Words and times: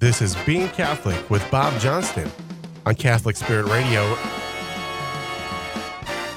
This 0.00 0.22
is 0.22 0.34
Being 0.46 0.70
Catholic 0.70 1.28
with 1.28 1.46
Bob 1.50 1.78
Johnston 1.78 2.30
on 2.86 2.94
Catholic 2.94 3.36
Spirit 3.36 3.66
Radio. 3.66 4.00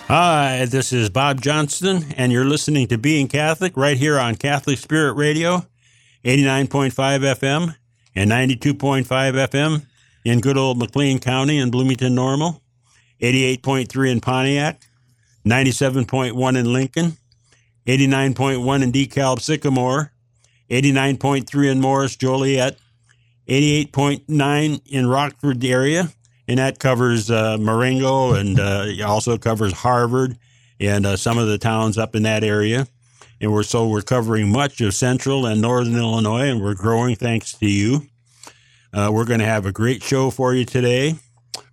Hi, 0.10 0.66
this 0.70 0.92
is 0.92 1.10
Bob 1.10 1.40
Johnston, 1.40 2.12
and 2.18 2.34
you're 2.34 2.44
listening 2.44 2.88
to 2.88 2.98
Being 2.98 3.30
Catholic 3.30 3.78
right 3.78 3.96
here 3.96 4.20
on 4.20 4.36
Catholic 4.36 4.80
Spirit 4.80 5.14
Radio, 5.14 5.66
89.5 6.26 6.92
FM 6.92 7.76
and 8.14 8.30
92.5 8.30 9.06
FM 9.06 9.86
in 10.26 10.42
good 10.42 10.58
old 10.58 10.78
McLean 10.78 11.20
County 11.20 11.58
in 11.58 11.72
Bloomington 11.72 12.14
Normal, 12.14 12.62
88.3 13.22 14.12
in 14.12 14.20
Pontiac, 14.20 14.82
97.1 15.46 16.58
in 16.58 16.74
Lincoln, 16.74 17.16
89.1 17.88 18.84
in 18.84 18.92
DeKalb 18.92 19.40
Sycamore, 19.40 20.12
89.3 20.70 21.72
in 21.72 21.80
Morris 21.80 22.18
Joliet, 22.18 22.78
88.9 23.54 24.82
in 24.88 25.08
Rockford 25.08 25.64
area, 25.64 26.10
and 26.48 26.58
that 26.58 26.80
covers 26.80 27.30
uh, 27.30 27.58
Marengo 27.60 28.34
and 28.34 28.60
uh, 28.60 28.88
also 29.06 29.38
covers 29.38 29.74
Harvard 29.74 30.40
and 30.80 31.06
uh, 31.06 31.16
some 31.16 31.38
of 31.38 31.48
the 31.48 31.60
towns 31.60 32.00
up 32.00 32.16
in 32.16 32.24
that 32.24 32.44
area. 32.44 32.88
And 33.40 33.54
we're 33.54 33.62
so 33.62 33.88
we're 33.88 34.02
covering 34.02 34.52
much 34.52 34.82
of 34.82 34.96
central 34.96 35.46
and 35.46 35.62
northern 35.62 35.96
Illinois, 35.96 36.50
and 36.50 36.64
we're 36.64 36.74
growing 36.74 37.16
thanks 37.16 37.54
to 37.60 37.68
you. 37.68 38.08
Uh, 38.92 39.12
we're 39.14 39.26
going 39.26 39.40
to 39.40 39.46
have 39.46 39.68
a 39.68 39.72
great 39.72 40.02
show 40.02 40.32
for 40.32 40.56
you 40.56 40.66
today. 40.66 41.14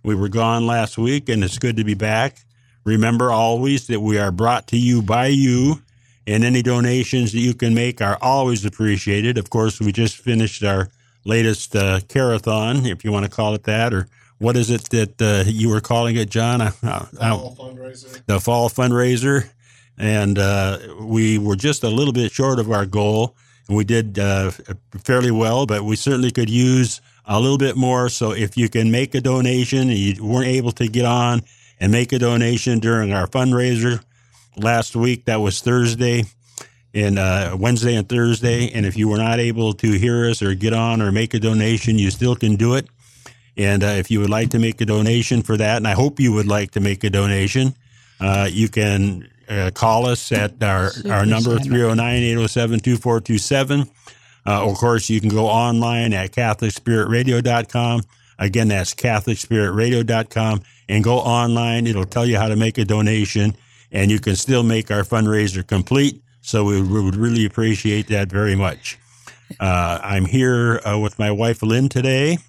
We 0.03 0.13
were 0.13 0.29
gone 0.29 0.67
last 0.67 0.99
week, 0.99 1.29
and 1.29 1.43
it's 1.43 1.57
good 1.57 1.77
to 1.77 1.83
be 1.83 1.95
back. 1.95 2.37
Remember 2.83 3.31
always 3.31 3.87
that 3.87 4.01
we 4.01 4.19
are 4.19 4.31
brought 4.31 4.67
to 4.67 4.77
you 4.77 5.01
by 5.01 5.27
you, 5.27 5.81
and 6.27 6.43
any 6.43 6.61
donations 6.61 7.31
that 7.31 7.39
you 7.39 7.55
can 7.55 7.73
make 7.73 8.01
are 8.01 8.19
always 8.21 8.65
appreciated. 8.65 9.39
Of 9.39 9.49
course, 9.49 9.79
we 9.79 9.91
just 9.91 10.17
finished 10.17 10.63
our 10.63 10.89
latest 11.23 11.75
uh, 11.75 11.99
carathon, 12.07 12.85
if 12.85 13.03
you 13.03 13.11
want 13.11 13.25
to 13.25 13.31
call 13.31 13.53
it 13.53 13.63
that, 13.63 13.93
or 13.93 14.07
what 14.37 14.57
is 14.57 14.71
it 14.71 14.89
that 14.89 15.21
uh, 15.21 15.43
you 15.47 15.69
were 15.69 15.81
calling 15.81 16.15
it, 16.15 16.29
John? 16.29 16.61
Uh, 16.61 16.71
the 16.81 17.19
fall 17.19 17.55
fundraiser. 17.55 18.25
The 18.25 18.39
fall 18.39 18.69
fundraiser. 18.69 19.49
And 19.97 20.39
uh, 20.39 20.79
we 20.99 21.37
were 21.37 21.55
just 21.55 21.83
a 21.83 21.89
little 21.89 22.13
bit 22.13 22.31
short 22.31 22.57
of 22.57 22.71
our 22.71 22.87
goal. 22.87 23.35
And 23.67 23.77
we 23.77 23.83
did 23.83 24.17
uh, 24.17 24.49
fairly 25.03 25.29
well, 25.29 25.67
but 25.67 25.83
we 25.83 25.95
certainly 25.95 26.31
could 26.31 26.49
use 26.49 27.01
a 27.25 27.39
little 27.39 27.59
bit 27.59 27.75
more. 27.75 28.09
So 28.09 28.31
if 28.31 28.57
you 28.57 28.67
can 28.67 28.89
make 28.89 29.13
a 29.13 29.21
donation 29.21 29.89
and 29.89 29.97
you 29.97 30.25
weren't 30.25 30.47
able 30.47 30.71
to 30.73 30.87
get 30.87 31.05
on 31.05 31.43
and 31.79 31.91
make 31.91 32.11
a 32.11 32.19
donation 32.19 32.79
during 32.79 33.13
our 33.13 33.27
fundraiser 33.27 34.03
last 34.57 34.95
week, 34.95 35.25
that 35.25 35.39
was 35.39 35.61
Thursday 35.61 36.23
and 36.93 37.17
uh, 37.17 37.55
Wednesday 37.59 37.95
and 37.95 38.07
Thursday. 38.07 38.71
And 38.71 38.85
if 38.85 38.97
you 38.97 39.07
were 39.07 39.17
not 39.17 39.39
able 39.39 39.73
to 39.73 39.91
hear 39.91 40.29
us 40.29 40.41
or 40.41 40.53
get 40.53 40.73
on 40.73 41.01
or 41.01 41.11
make 41.11 41.33
a 41.33 41.39
donation, 41.39 41.97
you 41.97 42.11
still 42.11 42.35
can 42.35 42.55
do 42.55 42.75
it. 42.75 42.87
And 43.57 43.83
uh, 43.83 43.87
if 43.87 44.09
you 44.09 44.19
would 44.19 44.29
like 44.29 44.49
to 44.51 44.59
make 44.59 44.81
a 44.81 44.85
donation 44.85 45.41
for 45.41 45.57
that, 45.57 45.77
and 45.77 45.87
I 45.87 45.93
hope 45.93 46.19
you 46.19 46.33
would 46.33 46.47
like 46.47 46.71
to 46.71 46.79
make 46.79 47.03
a 47.03 47.09
donation, 47.09 47.75
uh, 48.19 48.47
you 48.51 48.69
can 48.69 49.29
uh, 49.49 49.71
call 49.73 50.05
us 50.05 50.31
at 50.31 50.61
our, 50.63 50.91
our 51.09 51.25
number 51.25 51.59
309 51.59 52.23
807 52.23 52.79
2427. 52.79 53.89
Uh, 54.45 54.67
of 54.67 54.75
course, 54.77 55.09
you 55.09 55.19
can 55.19 55.29
go 55.29 55.47
online 55.47 56.13
at 56.13 56.31
CatholicSpiritRadio.com. 56.31 58.01
Again, 58.39 58.69
that's 58.69 58.95
CatholicSpiritRadio.com 58.95 60.61
and 60.89 61.03
go 61.03 61.17
online. 61.17 61.85
It'll 61.85 62.05
tell 62.05 62.25
you 62.25 62.37
how 62.37 62.47
to 62.47 62.55
make 62.55 62.77
a 62.77 62.85
donation 62.85 63.55
and 63.91 64.09
you 64.09 64.19
can 64.19 64.35
still 64.35 64.63
make 64.63 64.89
our 64.89 65.03
fundraiser 65.03 65.65
complete. 65.65 66.21
So 66.41 66.65
we 66.65 66.81
would 66.81 67.15
really 67.15 67.45
appreciate 67.45 68.07
that 68.07 68.29
very 68.29 68.55
much. 68.55 68.97
Uh, 69.59 69.99
I'm 70.01 70.25
here 70.25 70.81
uh, 70.85 70.97
with 70.97 71.19
my 71.19 71.29
wife 71.31 71.61
Lynn 71.61 71.87
today, 71.87 72.39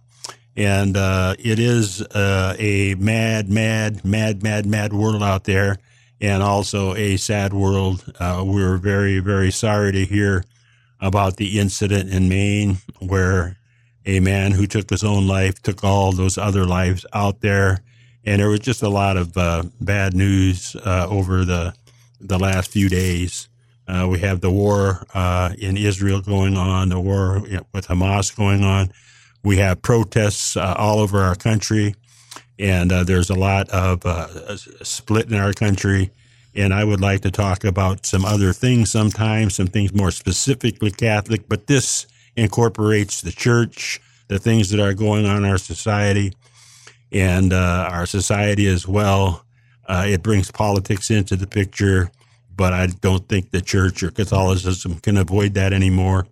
and 0.57 0.97
uh, 0.97 1.35
it 1.39 1.59
is 1.59 2.01
uh, 2.01 2.57
a 2.59 2.95
mad, 2.95 3.51
mad, 3.51 4.05
mad, 4.05 4.43
mad, 4.43 4.67
mad 4.67 4.93
world 4.93 5.23
out 5.23 5.45
there, 5.45 5.77
and 6.21 6.43
also 6.43 6.95
a 6.95 7.17
sad 7.19 7.53
world. 7.53 8.05
Uh, 8.19 8.43
we're 8.47 8.79
very, 8.79 9.19
very 9.19 9.51
sorry 9.51 9.93
to 9.93 10.05
hear 10.07 10.45
about 11.01 11.37
the 11.37 11.59
incident 11.59 12.11
in 12.11 12.29
Maine 12.29 12.79
where 13.01 13.59
a 14.07 14.21
man 14.21 14.53
who 14.53 14.67
took 14.67 14.89
his 14.89 15.05
own 15.05 15.27
life 15.27 15.61
took 15.63 15.85
all 15.85 16.13
those 16.13 16.39
other 16.39 16.65
lives 16.65 17.05
out 17.13 17.41
there, 17.41 17.83
and 18.25 18.41
there 18.41 18.49
was 18.49 18.61
just 18.61 18.83
a 18.83 18.89
lot 18.89 19.17
of 19.17 19.37
uh, 19.37 19.65
bad 19.81 20.15
news 20.15 20.77
over 20.85 21.45
the 21.45 21.75
the 22.21 22.39
last 22.39 22.71
few 22.71 22.89
days. 22.89 23.49
Uh, 23.87 24.07
we 24.09 24.21
have 24.21 24.41
the 24.41 24.51
war 24.51 25.07
uh, 25.15 25.53
in 25.59 25.77
Israel 25.77 26.21
going 26.21 26.57
on, 26.57 26.91
the 26.91 27.01
war 27.01 27.41
with 27.73 27.89
Hamas 27.89 28.35
going 28.35 28.63
on. 28.63 28.93
We 29.43 29.57
have 29.57 29.83
protests 29.83 30.57
uh, 30.57 30.75
all 30.79 31.01
over 31.01 31.21
our 31.21 31.35
country, 31.35 31.97
and 32.59 32.93
uh, 32.93 33.03
there's 33.03 33.29
a 33.29 33.35
lot 33.35 33.69
of 33.71 34.07
uh, 34.07 34.57
split 34.57 35.31
in 35.31 35.35
our 35.35 35.53
country. 35.53 36.11
And 36.55 36.73
I 36.73 36.85
would 36.85 37.01
like 37.01 37.23
to 37.23 37.31
talk 37.31 37.65
about 37.65 38.07
some 38.07 38.25
other 38.25 38.53
things 38.53 38.91
sometimes, 38.91 39.55
some 39.55 39.69
things 39.69 39.93
more 39.95 40.11
specifically 40.11 40.91
Catholic, 40.91 41.49
but 41.49 41.67
this 41.67 42.07
incorporates 42.37 43.23
the 43.23 43.33
church, 43.33 44.01
the 44.29 44.39
things 44.39 44.71
that 44.71 44.79
are 44.79 44.95
going 44.95 45.27
on 45.27 45.39
in 45.39 45.51
our 45.51 45.59
society, 45.59 46.35
and 47.11 47.53
uh, 47.53 47.89
our 47.91 48.07
society 48.07 48.67
as 48.67 48.87
well. 48.87 49.45
it 49.89 50.23
brings 50.23 50.51
politics 50.51 51.11
into 51.11 51.37
the 51.37 51.47
picture 51.47 52.11
but 52.57 52.73
I 52.73 52.87
don't 52.87 53.29
think 53.29 53.51
the 53.51 53.61
church 53.61 54.03
or 54.03 54.11
Catholicism 54.11 55.01
can 55.01 55.17
avoid 55.17 55.55
that 55.55 55.73
anymore. 55.73 56.27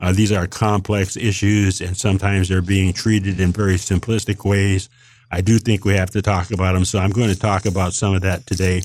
Uh, 0.00 0.12
these 0.12 0.32
are 0.32 0.46
complex 0.46 1.16
issues, 1.16 1.80
and 1.80 1.96
sometimes 1.96 2.48
they're 2.48 2.60
being 2.60 2.92
treated 2.92 3.38
in 3.38 3.52
very 3.52 3.76
simplistic 3.76 4.44
ways. 4.44 4.88
I 5.30 5.40
do 5.40 5.58
think 5.58 5.84
we 5.84 5.94
have 5.94 6.10
to 6.10 6.22
talk 6.22 6.50
about 6.50 6.74
them, 6.74 6.84
so 6.84 6.98
I'm 6.98 7.10
going 7.10 7.30
to 7.30 7.38
talk 7.38 7.66
about 7.66 7.94
some 7.94 8.14
of 8.14 8.22
that 8.22 8.46
today. 8.46 8.82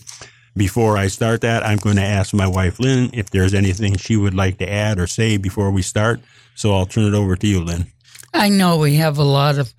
Before 0.56 0.98
I 0.98 1.08
start 1.08 1.42
that, 1.42 1.64
I'm 1.64 1.78
going 1.78 1.98
to 1.98 2.04
ask 2.04 2.34
my 2.34 2.48
wife, 2.48 2.80
Lynn, 2.80 3.10
if 3.14 3.30
there's 3.30 3.54
anything 3.54 3.98
she 3.98 4.16
would 4.16 4.34
like 4.34 4.58
to 4.60 4.72
add 4.72 5.00
or 5.00 5.06
say 5.08 5.38
before 5.38 5.72
we 5.72 5.82
start. 5.82 6.20
So 6.56 6.74
I'll 6.74 6.86
turn 6.86 7.06
it 7.06 7.14
over 7.14 7.36
to 7.36 7.48
you, 7.48 7.64
Lynn. 7.64 7.88
I 8.34 8.50
know 8.50 8.78
we 8.78 8.96
have 8.96 9.18
a 9.18 9.24
lot 9.24 9.58
of 9.58 9.74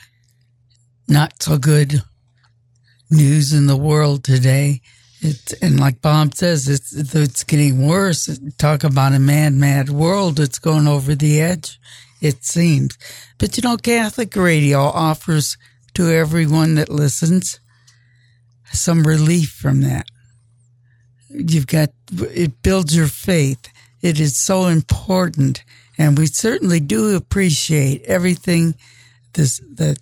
not 1.08 1.42
so 1.42 1.58
good 1.58 2.02
news 3.10 3.52
in 3.52 3.66
the 3.66 3.76
world 3.76 4.24
today. 4.24 4.80
And 5.60 5.80
like 5.80 6.00
Bob 6.00 6.34
says, 6.34 6.68
it's 6.68 6.94
it's 6.94 7.42
getting 7.42 7.86
worse. 7.86 8.38
Talk 8.56 8.84
about 8.84 9.14
a 9.14 9.18
mad, 9.18 9.52
mad 9.52 9.90
world. 9.90 10.38
It's 10.38 10.60
going 10.60 10.86
over 10.86 11.14
the 11.14 11.40
edge, 11.40 11.80
it 12.20 12.44
seems. 12.44 12.96
But 13.36 13.56
you 13.56 13.62
know, 13.62 13.76
Catholic 13.76 14.36
radio 14.36 14.80
offers 14.80 15.56
to 15.94 16.08
everyone 16.10 16.76
that 16.76 16.88
listens 16.88 17.58
some 18.72 19.02
relief 19.04 19.50
from 19.50 19.80
that. 19.80 20.06
You've 21.30 21.66
got 21.66 21.90
it 22.12 22.62
builds 22.62 22.96
your 22.96 23.08
faith. 23.08 23.68
It 24.00 24.20
is 24.20 24.38
so 24.38 24.66
important, 24.66 25.64
and 25.98 26.16
we 26.16 26.26
certainly 26.26 26.78
do 26.78 27.16
appreciate 27.16 28.04
everything 28.04 28.76
this 29.32 29.60
that 29.74 29.98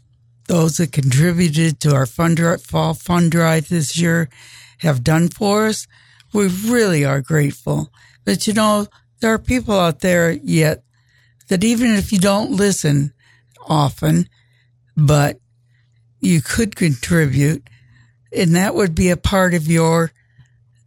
those 0.47 0.77
that 0.77 0.93
contributed 0.93 1.81
to 1.81 1.95
our 1.95 2.07
fund 2.07 2.39
fall 2.63 2.93
fund 2.93 3.31
drive 3.31 3.69
this 3.69 3.99
year 3.99 4.29
have 4.79 5.05
done 5.05 5.29
for 5.29 5.67
us, 5.67 5.87
we 6.33 6.49
really 6.49 7.05
are 7.05 7.21
grateful. 7.21 7.91
But 8.25 8.47
you 8.47 8.53
know, 8.53 8.87
there 9.21 9.33
are 9.33 9.39
people 9.39 9.79
out 9.79 10.01
there 10.01 10.33
yet 10.33 10.83
that 11.49 11.65
even 11.65 11.93
if 11.93 12.13
you 12.13 12.19
don't 12.19 12.53
listen 12.53 13.13
often, 13.69 14.29
but 14.97 15.39
you 16.21 16.41
could 16.41 16.77
contribute, 16.77 17.69
and 18.33 18.55
that 18.57 18.75
would 18.75 18.95
be 18.95 19.11
a 19.11 19.17
part 19.17 19.55
of 19.55 19.69
your 19.69 20.13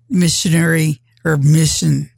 missionary 0.09 1.01
or 1.23 1.38
mission. 1.38 2.09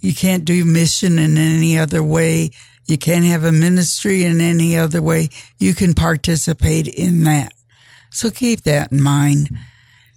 You 0.00 0.14
can't 0.14 0.44
do 0.44 0.64
mission 0.64 1.18
in 1.18 1.36
any 1.36 1.78
other 1.78 2.02
way. 2.02 2.50
You 2.86 2.98
can't 2.98 3.24
have 3.24 3.44
a 3.44 3.52
ministry 3.52 4.24
in 4.24 4.40
any 4.40 4.76
other 4.76 5.02
way. 5.02 5.28
You 5.58 5.74
can 5.74 5.94
participate 5.94 6.88
in 6.88 7.24
that. 7.24 7.52
So 8.10 8.30
keep 8.30 8.62
that 8.62 8.92
in 8.92 9.02
mind. 9.02 9.50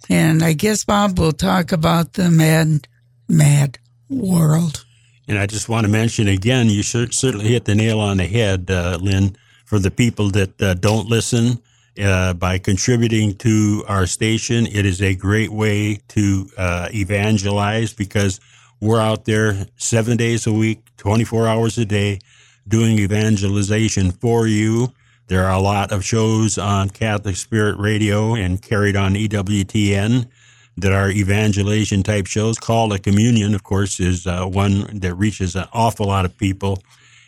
And 0.08 0.42
I 0.42 0.52
guess 0.52 0.84
Bob 0.84 1.18
will 1.18 1.32
talk 1.32 1.72
about 1.72 2.14
the 2.14 2.30
mad, 2.30 2.88
mad 3.28 3.78
world. 4.08 4.84
And 5.26 5.38
I 5.38 5.46
just 5.46 5.68
want 5.68 5.86
to 5.86 5.90
mention 5.90 6.28
again, 6.28 6.68
you 6.68 6.82
certainly 6.82 7.48
hit 7.48 7.64
the 7.64 7.74
nail 7.74 8.00
on 8.00 8.18
the 8.18 8.26
head, 8.26 8.70
uh, 8.70 8.98
Lynn, 9.00 9.36
for 9.64 9.78
the 9.78 9.90
people 9.90 10.30
that 10.30 10.60
uh, 10.60 10.74
don't 10.74 11.08
listen. 11.08 11.60
Uh, 11.96 12.34
by 12.34 12.58
contributing 12.58 13.36
to 13.36 13.84
our 13.86 14.04
station, 14.04 14.66
it 14.66 14.84
is 14.84 15.00
a 15.00 15.14
great 15.14 15.52
way 15.52 16.00
to 16.08 16.48
uh, 16.58 16.88
evangelize 16.92 17.92
because 17.92 18.40
we're 18.80 19.00
out 19.00 19.24
there 19.26 19.64
seven 19.76 20.16
days 20.16 20.44
a 20.48 20.52
week, 20.52 20.80
24 20.96 21.46
hours 21.46 21.78
a 21.78 21.84
day, 21.84 22.18
doing 22.66 22.98
evangelization 22.98 24.10
for 24.10 24.48
you 24.48 24.92
there 25.28 25.44
are 25.44 25.54
a 25.54 25.60
lot 25.60 25.92
of 25.92 26.04
shows 26.04 26.58
on 26.58 26.90
Catholic 26.90 27.36
Spirit 27.36 27.78
Radio 27.78 28.34
and 28.34 28.60
carried 28.60 28.96
on 28.96 29.14
EWTN 29.14 30.28
that 30.76 30.92
are 30.92 31.08
evangelization 31.10 32.02
type 32.02 32.26
shows. 32.26 32.58
Call 32.58 32.90
to 32.90 32.98
Communion, 32.98 33.54
of 33.54 33.62
course, 33.62 34.00
is 34.00 34.26
uh, 34.26 34.44
one 34.44 34.98
that 35.00 35.14
reaches 35.14 35.56
an 35.56 35.66
awful 35.72 36.06
lot 36.06 36.24
of 36.24 36.36
people. 36.36 36.78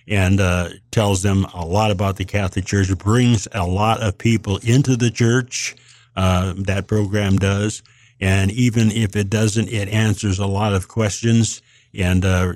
and 0.09 0.41
uh, 0.41 0.69
tells 0.91 1.23
them 1.23 1.45
a 1.55 1.65
lot 1.65 1.91
about 1.91 2.17
the 2.17 2.25
Catholic 2.25 2.65
Church. 2.65 2.97
Brings 2.99 3.49
a 3.53 3.67
lot 3.67 4.01
of 4.03 4.19
people 4.19 4.59
into 4.59 4.97
the 4.97 5.11
church. 5.11 5.75
Uh, 6.15 6.55
that 6.57 6.87
program 6.87 7.37
does, 7.39 7.83
and 8.21 8.51
even 8.53 8.91
if 8.91 9.17
it 9.17 9.29
doesn't, 9.29 9.69
it 9.69 9.89
answers 9.89 10.39
a 10.39 10.47
lot 10.47 10.73
of 10.73 10.89
questions 10.89 11.61
and 11.93 12.25
uh, 12.25 12.55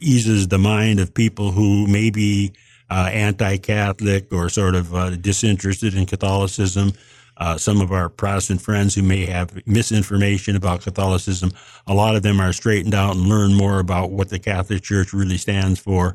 eases 0.00 0.48
the 0.48 0.58
mind 0.58 1.00
of 1.00 1.14
people 1.14 1.52
who 1.52 1.86
may 1.86 2.10
be 2.10 2.52
uh, 2.90 3.08
anti-Catholic 3.12 4.32
or 4.32 4.48
sort 4.48 4.74
of 4.74 4.94
uh, 4.94 5.10
disinterested 5.16 5.94
in 5.94 6.06
Catholicism. 6.06 6.92
Uh, 7.38 7.58
some 7.58 7.80
of 7.82 7.92
our 7.92 8.08
Protestant 8.08 8.62
friends 8.62 8.94
who 8.94 9.02
may 9.02 9.26
have 9.26 9.66
misinformation 9.66 10.56
about 10.56 10.80
Catholicism, 10.80 11.50
a 11.86 11.92
lot 11.92 12.16
of 12.16 12.22
them 12.22 12.40
are 12.40 12.52
straightened 12.52 12.94
out 12.94 13.14
and 13.14 13.26
learn 13.26 13.52
more 13.54 13.78
about 13.78 14.10
what 14.10 14.30
the 14.30 14.38
Catholic 14.38 14.82
Church 14.82 15.12
really 15.12 15.36
stands 15.36 15.78
for. 15.78 16.14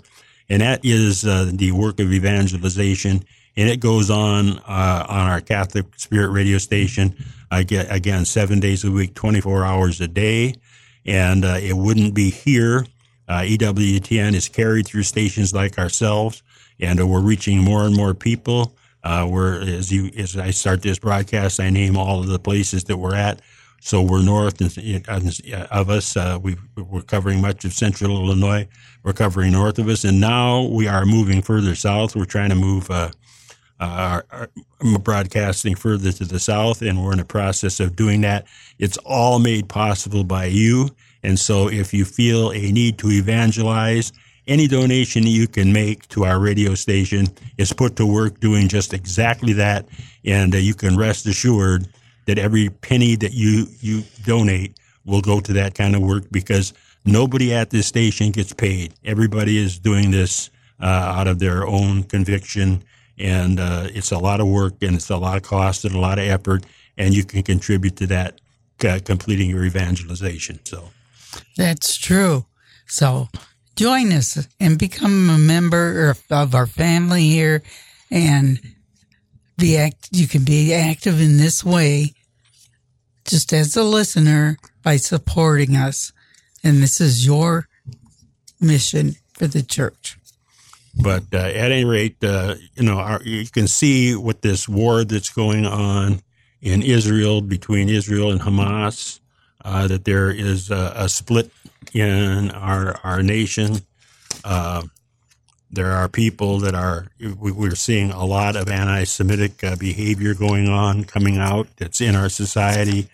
And 0.50 0.62
that 0.62 0.84
is 0.84 1.24
uh, 1.24 1.52
the 1.54 1.72
work 1.74 2.00
of 2.00 2.12
evangelization. 2.12 3.24
And 3.56 3.70
it 3.70 3.80
goes 3.80 4.10
on 4.10 4.58
uh, 4.60 5.06
on 5.08 5.28
our 5.28 5.42
Catholic 5.42 5.86
Spirit 5.98 6.32
radio 6.32 6.58
station, 6.58 7.16
again, 7.52 8.26
seven 8.26 8.60
days 8.60 8.84
a 8.84 8.90
week, 8.90 9.14
24 9.14 9.64
hours 9.64 10.02
a 10.02 10.08
day. 10.08 10.56
And 11.06 11.46
uh, 11.46 11.60
it 11.62 11.76
wouldn't 11.76 12.14
be 12.16 12.30
here. 12.32 12.86
EWTN 13.30 14.34
is 14.34 14.50
carried 14.50 14.86
through 14.88 15.04
stations 15.04 15.54
like 15.54 15.78
ourselves 15.78 16.44
and 16.82 17.10
we're 17.10 17.22
reaching 17.22 17.60
more 17.60 17.84
and 17.86 17.96
more 17.96 18.14
people. 18.14 18.76
Uh, 19.04 19.28
we're 19.30 19.62
as 19.62 19.92
you 19.92 20.12
as 20.18 20.36
I 20.36 20.52
start 20.52 20.82
this 20.82 21.00
broadcast, 21.00 21.60
I 21.60 21.70
name 21.70 21.96
all 21.98 22.20
of 22.20 22.28
the 22.28 22.40
places 22.40 22.84
that 22.86 22.98
we're 22.98 23.16
at. 23.16 23.42
So 23.84 24.04
we're 24.04 24.22
north 24.22 24.62
of 24.62 25.90
us. 25.90 26.16
Uh, 26.16 26.40
we 26.40 26.56
are 26.78 27.02
covering 27.02 27.42
much 27.42 27.66
of 27.66 27.74
central 27.74 28.16
Illinois. 28.16 28.68
We're 29.04 29.14
covering 29.14 29.54
north 29.54 29.80
of 29.80 29.88
us, 29.88 30.04
and 30.04 30.22
now 30.22 30.68
we 30.68 30.88
are 30.88 31.04
moving 31.04 31.42
further 31.42 31.74
south. 31.74 32.16
We're 32.16 32.26
trying 32.26 32.50
to 32.50 32.56
move 32.56 32.92
uh, 32.92 33.10
uh, 33.80 34.22
our, 34.32 34.50
our 34.82 35.00
broadcasting 35.00 35.74
further 35.74 36.12
to 36.12 36.26
the 36.26 36.40
south, 36.40 36.84
and 36.84 37.04
we're 37.04 37.14
in 37.14 37.18
the 37.18 37.26
process 37.26 37.80
of 37.80 37.96
doing 37.96 38.22
that. 38.22 38.46
It's 38.78 38.98
all 38.98 39.40
made 39.40 39.68
possible 39.68 40.24
by 40.24 40.46
you. 40.46 40.90
And 41.24 41.40
so, 41.40 41.68
if 41.68 41.92
you 41.92 42.06
feel 42.06 42.52
a 42.52 42.72
need 42.72 43.00
to 43.00 43.10
evangelize, 43.10 44.14
any 44.48 44.68
donation 44.68 45.24
you 45.24 45.48
can 45.48 45.72
make 45.72 46.08
to 46.10 46.26
our 46.26 46.40
radio 46.40 46.76
station 46.76 47.28
is 47.58 47.74
put 47.74 47.96
to 47.98 48.06
work 48.06 48.40
doing 48.40 48.68
just 48.68 48.94
exactly 48.94 49.54
that. 49.54 49.86
And 50.26 50.54
uh, 50.54 50.58
you 50.58 50.74
can 50.74 50.98
rest 50.98 51.26
assured 51.26 51.88
that 52.26 52.38
every 52.38 52.70
penny 52.70 53.16
that 53.18 53.34
you, 53.34 53.68
you 53.80 54.04
donate 54.24 54.78
will 55.06 55.22
go 55.22 55.40
to 55.40 55.54
that 55.54 55.76
kind 55.76 55.96
of 55.96 56.02
work 56.02 56.26
because 56.32 56.74
nobody 57.06 57.54
at 57.54 57.70
this 57.70 57.88
station 57.88 58.32
gets 58.32 58.54
paid. 58.54 58.94
Everybody 59.04 59.58
is 59.58 59.80
doing 59.80 60.12
this 60.12 60.50
uh, 60.80 60.86
out 60.86 61.28
of 61.28 61.40
their 61.40 61.66
own 61.66 62.04
conviction. 62.04 62.84
And 63.18 63.60
uh, 63.60 63.88
it's 63.94 64.12
a 64.12 64.18
lot 64.18 64.40
of 64.40 64.48
work 64.48 64.76
and 64.82 64.96
it's 64.96 65.10
a 65.10 65.18
lot 65.18 65.38
of 65.38 65.44
cost 65.44 65.86
and 65.86 65.96
a 65.96 66.00
lot 66.00 66.18
of 66.18 66.26
effort. 66.26 66.66
And 66.98 67.14
you 67.14 67.24
can 67.24 67.44
contribute 67.44 67.96
to 67.98 68.08
that, 68.08 68.42
uh, 68.84 69.00
completing 69.04 69.50
your 69.50 69.64
evangelization. 69.64 70.60
So 70.64 70.90
that's 71.56 71.98
true. 71.98 72.46
So 72.88 73.30
join 73.76 74.12
us 74.12 74.48
and 74.60 74.78
become 74.78 75.30
a 75.30 75.38
member 75.38 76.16
of 76.30 76.56
our 76.56 76.68
family 76.68 77.24
here. 77.24 77.64
And 78.10 78.60
be 79.58 79.78
act 79.78 80.10
you 80.12 80.28
can 80.28 80.44
be 80.44 80.74
active 80.74 81.22
in 81.22 81.38
this 81.38 81.64
way 81.64 82.14
just 83.26 83.54
as 83.54 83.78
a 83.78 83.84
listener 83.84 84.58
by 84.82 84.98
supporting 84.98 85.76
us. 85.76 86.12
And 86.64 86.82
this 86.82 87.00
is 87.00 87.26
your 87.26 87.68
mission 88.60 89.16
for 89.34 89.48
the 89.48 89.62
church. 89.62 90.18
But 90.96 91.26
uh, 91.34 91.38
at 91.38 91.72
any 91.72 91.86
rate 91.86 92.24
uh, 92.24 92.56
you 92.76 92.84
know 92.84 92.98
our, 92.98 93.22
you 93.24 93.48
can 93.48 93.68
see 93.68 94.16
what 94.16 94.42
this 94.42 94.68
war 94.68 95.04
that's 95.04 95.30
going 95.30 95.66
on 95.66 96.22
in 96.62 96.82
Israel 96.82 97.42
between 97.42 97.88
Israel 97.88 98.32
and 98.32 98.42
Hamas 98.42 99.20
uh, 99.64 99.88
that 99.88 100.06
there 100.06 100.30
is 100.32 100.70
a, 100.70 100.94
a, 100.96 101.10
split 101.10 101.52
in 101.94 102.52
our 102.52 103.00
our 103.04 103.24
nation. 103.24 103.78
Uh, 104.44 104.84
there 105.72 105.92
are 105.92 106.10
people 106.10 106.60
that 106.60 106.76
are 106.76 107.08
we're 107.40 107.76
seeing 107.76 108.12
a 108.12 108.26
lot 108.26 108.56
of 108.56 108.70
anti-Semitic 108.70 109.64
uh, 109.64 109.76
behavior 109.78 110.34
going 110.34 110.68
on, 110.68 111.06
coming 111.06 111.38
out. 111.38 111.68
That's 111.78 112.02
in 112.02 112.16
our 112.16 112.30
society. 112.30 113.08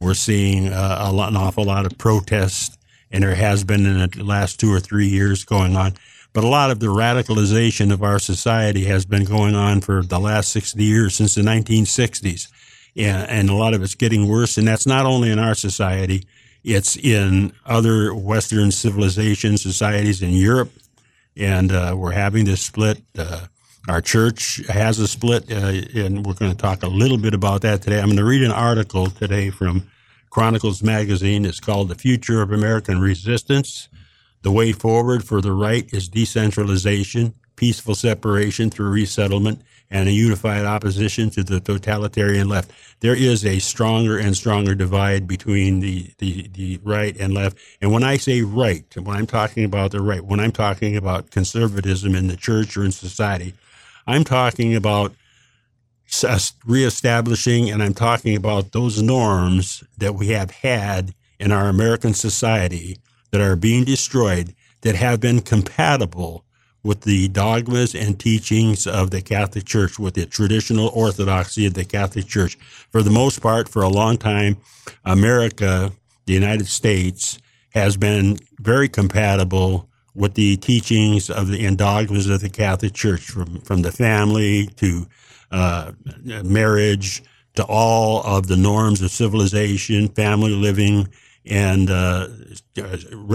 We're 0.00 0.14
seeing 0.14 0.68
uh, 0.68 0.98
a 1.00 1.12
lot, 1.12 1.30
an 1.30 1.36
awful 1.36 1.64
lot 1.64 1.84
of 1.84 1.98
protest, 1.98 2.78
and 3.10 3.22
there 3.22 3.34
has 3.34 3.64
been 3.64 3.84
in 3.84 4.10
the 4.10 4.24
last 4.24 4.60
two 4.60 4.72
or 4.72 4.80
three 4.80 5.08
years 5.08 5.44
going 5.44 5.76
on. 5.76 5.94
But 6.32 6.44
a 6.44 6.48
lot 6.48 6.70
of 6.70 6.78
the 6.78 6.86
radicalization 6.86 7.92
of 7.92 8.02
our 8.02 8.18
society 8.18 8.84
has 8.84 9.04
been 9.04 9.24
going 9.24 9.54
on 9.54 9.80
for 9.80 10.02
the 10.02 10.20
last 10.20 10.52
60 10.52 10.82
years, 10.82 11.14
since 11.14 11.34
the 11.34 11.42
1960s 11.42 12.48
and, 12.98 13.30
and 13.30 13.50
a 13.50 13.54
lot 13.54 13.74
of 13.74 13.82
it's 13.82 13.94
getting 13.94 14.28
worse. 14.28 14.58
And 14.58 14.66
that's 14.66 14.86
not 14.86 15.06
only 15.06 15.30
in 15.30 15.38
our 15.38 15.54
society, 15.54 16.24
it's 16.64 16.96
in 16.96 17.52
other 17.64 18.14
Western 18.14 18.70
civilization 18.70 19.56
societies 19.58 20.22
in 20.22 20.30
Europe. 20.30 20.72
And 21.36 21.70
uh, 21.70 21.94
we're 21.96 22.12
having 22.12 22.44
this 22.44 22.62
split. 22.62 23.00
Uh, 23.16 23.46
our 23.88 24.00
church 24.02 24.60
has 24.68 24.98
a 24.98 25.08
split, 25.08 25.50
uh, 25.50 25.98
and 25.98 26.26
we're 26.26 26.34
going 26.34 26.50
to 26.50 26.56
talk 26.56 26.82
a 26.82 26.88
little 26.88 27.16
bit 27.16 27.32
about 27.32 27.62
that 27.62 27.80
today. 27.80 27.98
I'm 27.98 28.06
going 28.06 28.16
to 28.16 28.24
read 28.24 28.42
an 28.42 28.50
article 28.50 29.06
today 29.08 29.50
from 29.50 29.88
Chronicles 30.30 30.82
Magazine. 30.82 31.46
It's 31.46 31.60
called 31.60 31.88
The 31.88 31.94
Future 31.94 32.42
of 32.42 32.52
American 32.52 33.00
Resistance. 33.00 33.88
The 34.42 34.52
way 34.52 34.72
forward 34.72 35.24
for 35.24 35.40
the 35.40 35.52
right 35.52 35.88
is 35.92 36.08
decentralization, 36.08 37.34
peaceful 37.56 37.94
separation 37.94 38.70
through 38.70 38.90
resettlement, 38.90 39.62
and 39.90 40.08
a 40.08 40.12
unified 40.12 40.64
opposition 40.64 41.30
to 41.30 41.42
the 41.42 41.60
totalitarian 41.60 42.48
left. 42.48 42.70
There 43.00 43.14
is 43.14 43.44
a 43.44 43.58
stronger 43.58 44.18
and 44.18 44.36
stronger 44.36 44.74
divide 44.74 45.26
between 45.26 45.80
the, 45.80 46.10
the, 46.18 46.48
the 46.48 46.80
right 46.82 47.16
and 47.18 47.32
left. 47.32 47.58
And 47.80 47.92
when 47.92 48.04
I 48.04 48.16
say 48.18 48.42
right, 48.42 48.84
when 48.96 49.16
I'm 49.16 49.26
talking 49.26 49.64
about 49.64 49.92
the 49.92 50.02
right, 50.02 50.22
when 50.22 50.40
I'm 50.40 50.52
talking 50.52 50.96
about 50.96 51.30
conservatism 51.30 52.14
in 52.14 52.26
the 52.26 52.36
church 52.36 52.76
or 52.76 52.84
in 52.84 52.92
society, 52.92 53.54
I'm 54.06 54.24
talking 54.24 54.74
about 54.74 55.12
uh, 56.22 56.38
reestablishing 56.66 57.70
and 57.70 57.82
I'm 57.82 57.94
talking 57.94 58.36
about 58.36 58.72
those 58.72 59.02
norms 59.02 59.84
that 59.98 60.14
we 60.14 60.28
have 60.28 60.50
had 60.50 61.14
in 61.38 61.52
our 61.52 61.68
American 61.68 62.14
society 62.14 62.98
that 63.30 63.40
are 63.40 63.56
being 63.56 63.84
destroyed 63.84 64.54
that 64.82 64.94
have 64.94 65.20
been 65.20 65.40
compatible 65.40 66.44
with 66.82 67.02
the 67.02 67.28
dogmas 67.28 67.94
and 67.94 68.18
teachings 68.18 68.86
of 68.86 69.10
the 69.10 69.20
Catholic 69.20 69.64
Church, 69.64 69.98
with 69.98 70.14
the 70.14 70.26
traditional 70.26 70.88
orthodoxy 70.88 71.66
of 71.66 71.74
the 71.74 71.84
Catholic 71.84 72.26
Church. 72.26 72.56
For 72.90 73.02
the 73.02 73.10
most 73.10 73.40
part, 73.42 73.68
for 73.68 73.82
a 73.82 73.88
long 73.88 74.16
time, 74.16 74.56
America, 75.04 75.92
the 76.26 76.32
United 76.32 76.66
States, 76.66 77.38
has 77.70 77.96
been 77.96 78.38
very 78.58 78.88
compatible 78.88 79.88
with 80.14 80.34
the 80.34 80.56
teachings 80.56 81.30
of 81.30 81.48
the 81.48 81.64
and 81.64 81.78
dogmas 81.78 82.28
of 82.28 82.40
the 82.40 82.48
Catholic 82.48 82.92
Church, 82.92 83.22
from, 83.22 83.60
from 83.60 83.82
the 83.82 83.92
family 83.92 84.66
to 84.76 85.06
uh, 85.50 85.92
marriage 86.44 87.22
to 87.54 87.64
all 87.64 88.22
of 88.22 88.46
the 88.46 88.56
norms 88.56 89.02
of 89.02 89.10
civilization, 89.10 90.08
family 90.08 90.52
living, 90.52 91.08
and 91.44 91.90
uh, 91.90 92.28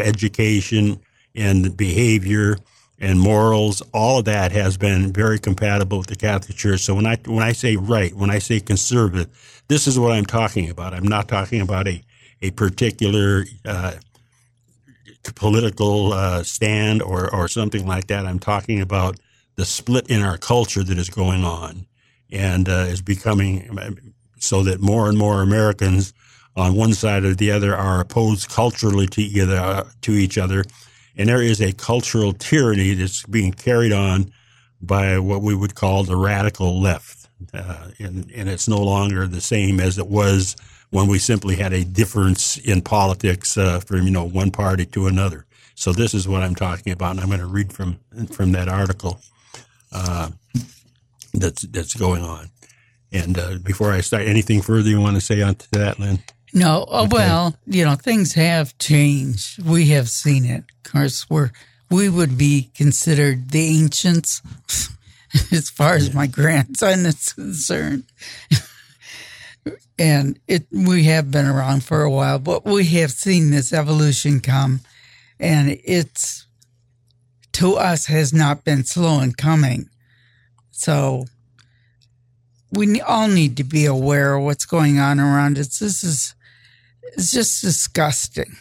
education 0.02 1.00
and 1.36 1.76
behavior 1.76 2.58
and 3.04 3.20
morals, 3.20 3.82
all 3.94 4.20
of 4.20 4.26
that 4.26 4.54
has 4.54 4.78
been 4.78 5.12
very 5.12 5.38
compatible 5.38 5.98
with 5.98 6.08
the 6.08 6.16
Catholic 6.16 6.58
Church. 6.58 6.80
So 6.80 6.96
when 6.96 7.06
I 7.06 7.18
when 7.26 7.44
I 7.44 7.52
say 7.52 7.76
right, 7.76 8.14
when 8.16 8.30
I 8.30 8.40
say 8.40 8.62
conservative, 8.62 9.28
this 9.68 9.88
is 9.88 10.00
what 10.00 10.14
I'm 10.14 10.26
talking 10.26 10.70
about. 10.70 10.94
I'm 10.94 11.08
not 11.08 11.28
talking 11.28 11.60
about 11.60 11.86
a 11.86 12.02
a 12.42 12.52
particular 12.52 13.44
uh, 13.66 13.96
political 15.36 16.14
uh, 16.14 16.44
stand 16.44 17.02
or 17.02 17.30
or 17.36 17.50
something 17.50 17.86
like 17.86 18.08
that. 18.08 18.26
I'm 18.26 18.40
talking 18.40 18.80
about 18.80 19.20
the 19.56 19.66
split 19.66 20.10
in 20.10 20.22
our 20.22 20.38
culture 20.38 20.84
that 20.84 20.98
is 20.98 21.10
going 21.10 21.44
on 21.44 21.86
and 22.32 22.70
uh, 22.70 22.88
is 22.88 23.02
becoming 23.02 24.14
so 24.40 24.64
that 24.64 24.80
more 24.80 25.10
and 25.10 25.18
more 25.18 25.42
Americans 25.42 26.14
on 26.56 26.76
one 26.76 26.94
side 26.94 27.26
or 27.26 27.36
the 27.36 27.52
other 27.52 27.76
are 27.76 28.00
opposed 28.00 28.48
culturally 28.48 29.08
to 29.08 29.22
either 29.22 29.84
to 30.02 30.14
each 30.14 30.38
other 30.38 30.64
and 31.18 31.30
there 31.30 31.42
is 31.42 31.62
a 31.62 31.74
cultural 31.74 32.34
tyranny 32.34 32.94
that's 32.94 33.26
being 33.26 33.52
carried 33.52 33.94
on 33.94 34.32
by 34.82 35.20
what 35.20 35.42
we 35.42 35.56
would 35.56 35.76
call 35.76 36.04
the 36.04 36.16
radical 36.16 36.82
left. 36.82 37.30
Uh, 37.54 37.90
and, 38.00 38.32
and 38.32 38.50
it's 38.50 38.68
no 38.68 38.82
longer 38.82 39.28
the 39.28 39.42
same 39.42 39.80
as 39.80 39.98
it 39.98 40.08
was 40.08 40.56
when 40.92 41.08
we 41.08 41.20
simply 41.20 41.56
had 41.56 41.74
a 41.74 41.84
difference 41.84 42.58
in 42.58 42.82
politics 42.82 43.58
uh, 43.58 43.80
from, 43.80 44.04
you 44.04 44.12
know, 44.12 44.24
one 44.24 44.52
party 44.52 44.86
to 44.86 45.08
another. 45.08 45.46
So 45.76 45.92
this 45.92 46.14
is 46.14 46.28
what 46.28 46.44
I'm 46.44 46.56
talking 46.56 46.94
about, 46.94 47.12
and 47.12 47.20
I'm 47.20 47.28
going 47.28 47.40
to 47.40 47.48
read 47.48 47.74
from 47.74 48.00
from 48.32 48.52
that 48.52 48.70
article 48.70 49.20
uh, 49.92 50.30
that's 51.34 51.64
that's 51.64 51.96
going 51.96 52.24
on. 52.24 52.50
And 53.12 53.38
uh, 53.38 53.58
before 53.64 53.92
I 53.92 54.02
start, 54.02 54.24
anything 54.24 54.62
further 54.62 54.90
you 54.90 55.02
want 55.02 55.16
to 55.16 55.22
say 55.22 55.42
on 55.42 55.56
to 55.56 55.72
that, 55.72 56.00
Lynn? 56.00 56.20
No, 56.54 56.86
oh, 56.88 57.06
okay. 57.06 57.16
well, 57.16 57.56
you 57.66 57.84
know, 57.84 57.96
things 57.96 58.34
have 58.34 58.78
changed. 58.78 59.64
We 59.64 59.88
have 59.88 60.10
seen 60.10 60.46
it. 60.46 60.64
Of 60.86 60.92
course, 60.92 61.30
we're 61.30 61.52
we 61.90 62.10
would 62.10 62.38
be 62.38 62.72
considered 62.76 63.52
the 63.52 63.66
ancients 63.68 64.42
as 65.52 65.70
far 65.70 65.96
as 65.96 66.14
my 66.14 66.28
grandson 66.28 67.06
is 67.06 67.34
concerned. 67.34 68.06
and 70.00 70.40
it 70.48 70.68
we 70.72 71.06
have 71.06 71.32
been 71.32 71.48
around 71.48 71.84
for 71.84 72.04
a 72.04 72.12
while, 72.12 72.40
but 72.40 72.66
we 72.66 72.86
have 72.86 73.12
seen 73.12 73.50
this 73.52 73.74
evolution 73.74 74.40
come 74.40 74.82
and 75.40 75.80
it's 75.84 76.46
to 77.54 77.76
us 77.76 78.08
has 78.08 78.34
not 78.34 78.64
been 78.64 78.84
slow 78.84 79.20
in 79.22 79.34
coming. 79.34 79.90
So 80.72 81.26
we 82.72 83.02
all 83.02 83.28
need 83.28 83.58
to 83.58 83.64
be 83.64 83.86
aware 83.86 84.36
of 84.36 84.44
what's 84.44 84.66
going 84.66 85.00
on 85.00 85.20
around 85.20 85.60
us. 85.60 85.78
This 85.78 86.04
is 86.04 86.34
it's 87.16 87.32
just 87.32 87.62
disgusting. 87.62 88.56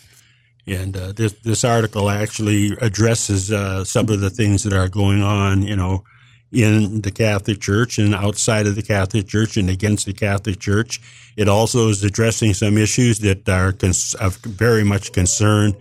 And 0.67 0.97
uh, 0.97 1.13
this 1.13 1.33
this 1.43 1.65
article 1.65 2.09
actually 2.09 2.77
addresses 2.81 3.51
uh, 3.51 3.85
some 3.85 4.09
of 4.09 4.21
the 4.21 4.31
things 4.31 4.63
that 4.63 4.73
are 4.73 4.89
going 4.89 5.23
on, 5.23 5.63
you 5.63 5.75
know, 5.75 6.05
in 6.53 7.01
the 7.01 7.11
Catholic 7.11 7.61
Church 7.61 7.99
and 7.99 8.15
outside 8.15 8.67
of 8.67 8.77
the 8.77 8.83
Catholic 8.83 9.27
Church 9.27 9.57
and 9.57 9.71
against 9.71 10.07
the 10.07 10.13
Catholic 10.13 10.61
Church. 10.61 11.01
It 11.37 11.49
also 11.49 11.89
is 11.89 12.05
addressing 12.05 12.55
some 12.55 12.77
issues 12.77 13.19
that 13.21 13.49
are 13.49 13.73
cons- 13.73 14.15
of 14.15 14.37
very 14.37 14.85
much 14.85 15.13
concern 15.13 15.75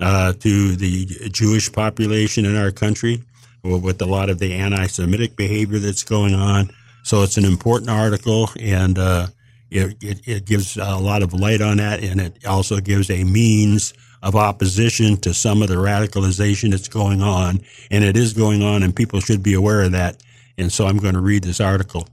uh, 0.00 0.32
to 0.32 0.76
the 0.76 1.06
Jewish 1.30 1.70
population 1.70 2.44
in 2.44 2.56
our 2.56 2.70
country, 2.70 3.22
with 3.62 4.00
a 4.00 4.06
lot 4.06 4.30
of 4.30 4.38
the 4.38 4.54
anti-Semitic 4.54 5.36
behavior 5.36 5.78
that's 5.78 6.04
going 6.04 6.34
on. 6.34 6.70
So 7.04 7.22
it's 7.22 7.36
an 7.36 7.44
important 7.44 7.90
article, 7.90 8.48
and 8.58 8.98
uh, 8.98 9.26
it, 9.72 9.96
it, 10.02 10.28
it 10.28 10.44
gives 10.44 10.76
a 10.76 10.96
lot 10.96 11.22
of 11.22 11.32
light 11.32 11.62
on 11.62 11.78
that, 11.78 12.02
and 12.02 12.20
it 12.20 12.44
also 12.46 12.80
gives 12.80 13.10
a 13.10 13.24
means 13.24 13.94
of 14.22 14.36
opposition 14.36 15.16
to 15.16 15.34
some 15.34 15.62
of 15.62 15.68
the 15.68 15.74
radicalization 15.74 16.70
that's 16.70 16.88
going 16.88 17.22
on. 17.22 17.60
And 17.90 18.04
it 18.04 18.16
is 18.16 18.32
going 18.32 18.62
on, 18.62 18.82
and 18.82 18.94
people 18.94 19.20
should 19.20 19.42
be 19.42 19.54
aware 19.54 19.82
of 19.82 19.92
that. 19.92 20.22
And 20.58 20.70
so 20.70 20.86
I'm 20.86 20.98
going 20.98 21.14
to 21.14 21.20
read 21.20 21.42
this 21.42 21.60
article. 21.60 22.06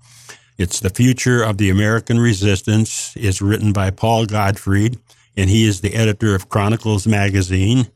It's 0.58 0.80
The 0.80 0.90
Future 0.90 1.44
of 1.44 1.58
the 1.58 1.70
American 1.70 2.20
Resistance. 2.20 3.14
It's 3.16 3.42
written 3.42 3.74
by 3.74 3.92
Paul 3.92 4.26
Gottfried, 4.26 4.98
and 5.38 5.50
he 5.50 5.68
is 5.68 5.82
the 5.82 5.94
editor 5.94 6.36
of 6.36 6.50
Chronicles 6.50 7.06
Magazine. 7.06 7.88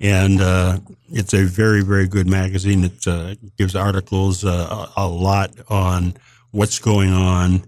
And 0.00 0.40
uh, 0.40 0.80
it's 1.10 1.32
a 1.32 1.44
very, 1.44 1.82
very 1.82 2.08
good 2.08 2.28
magazine 2.28 2.84
It 2.84 3.06
uh, 3.06 3.36
gives 3.56 3.76
articles 3.76 4.44
uh, 4.44 4.88
a 4.96 5.06
lot 5.06 5.52
on 5.68 6.14
what's 6.50 6.80
going 6.80 7.12
on 7.12 7.62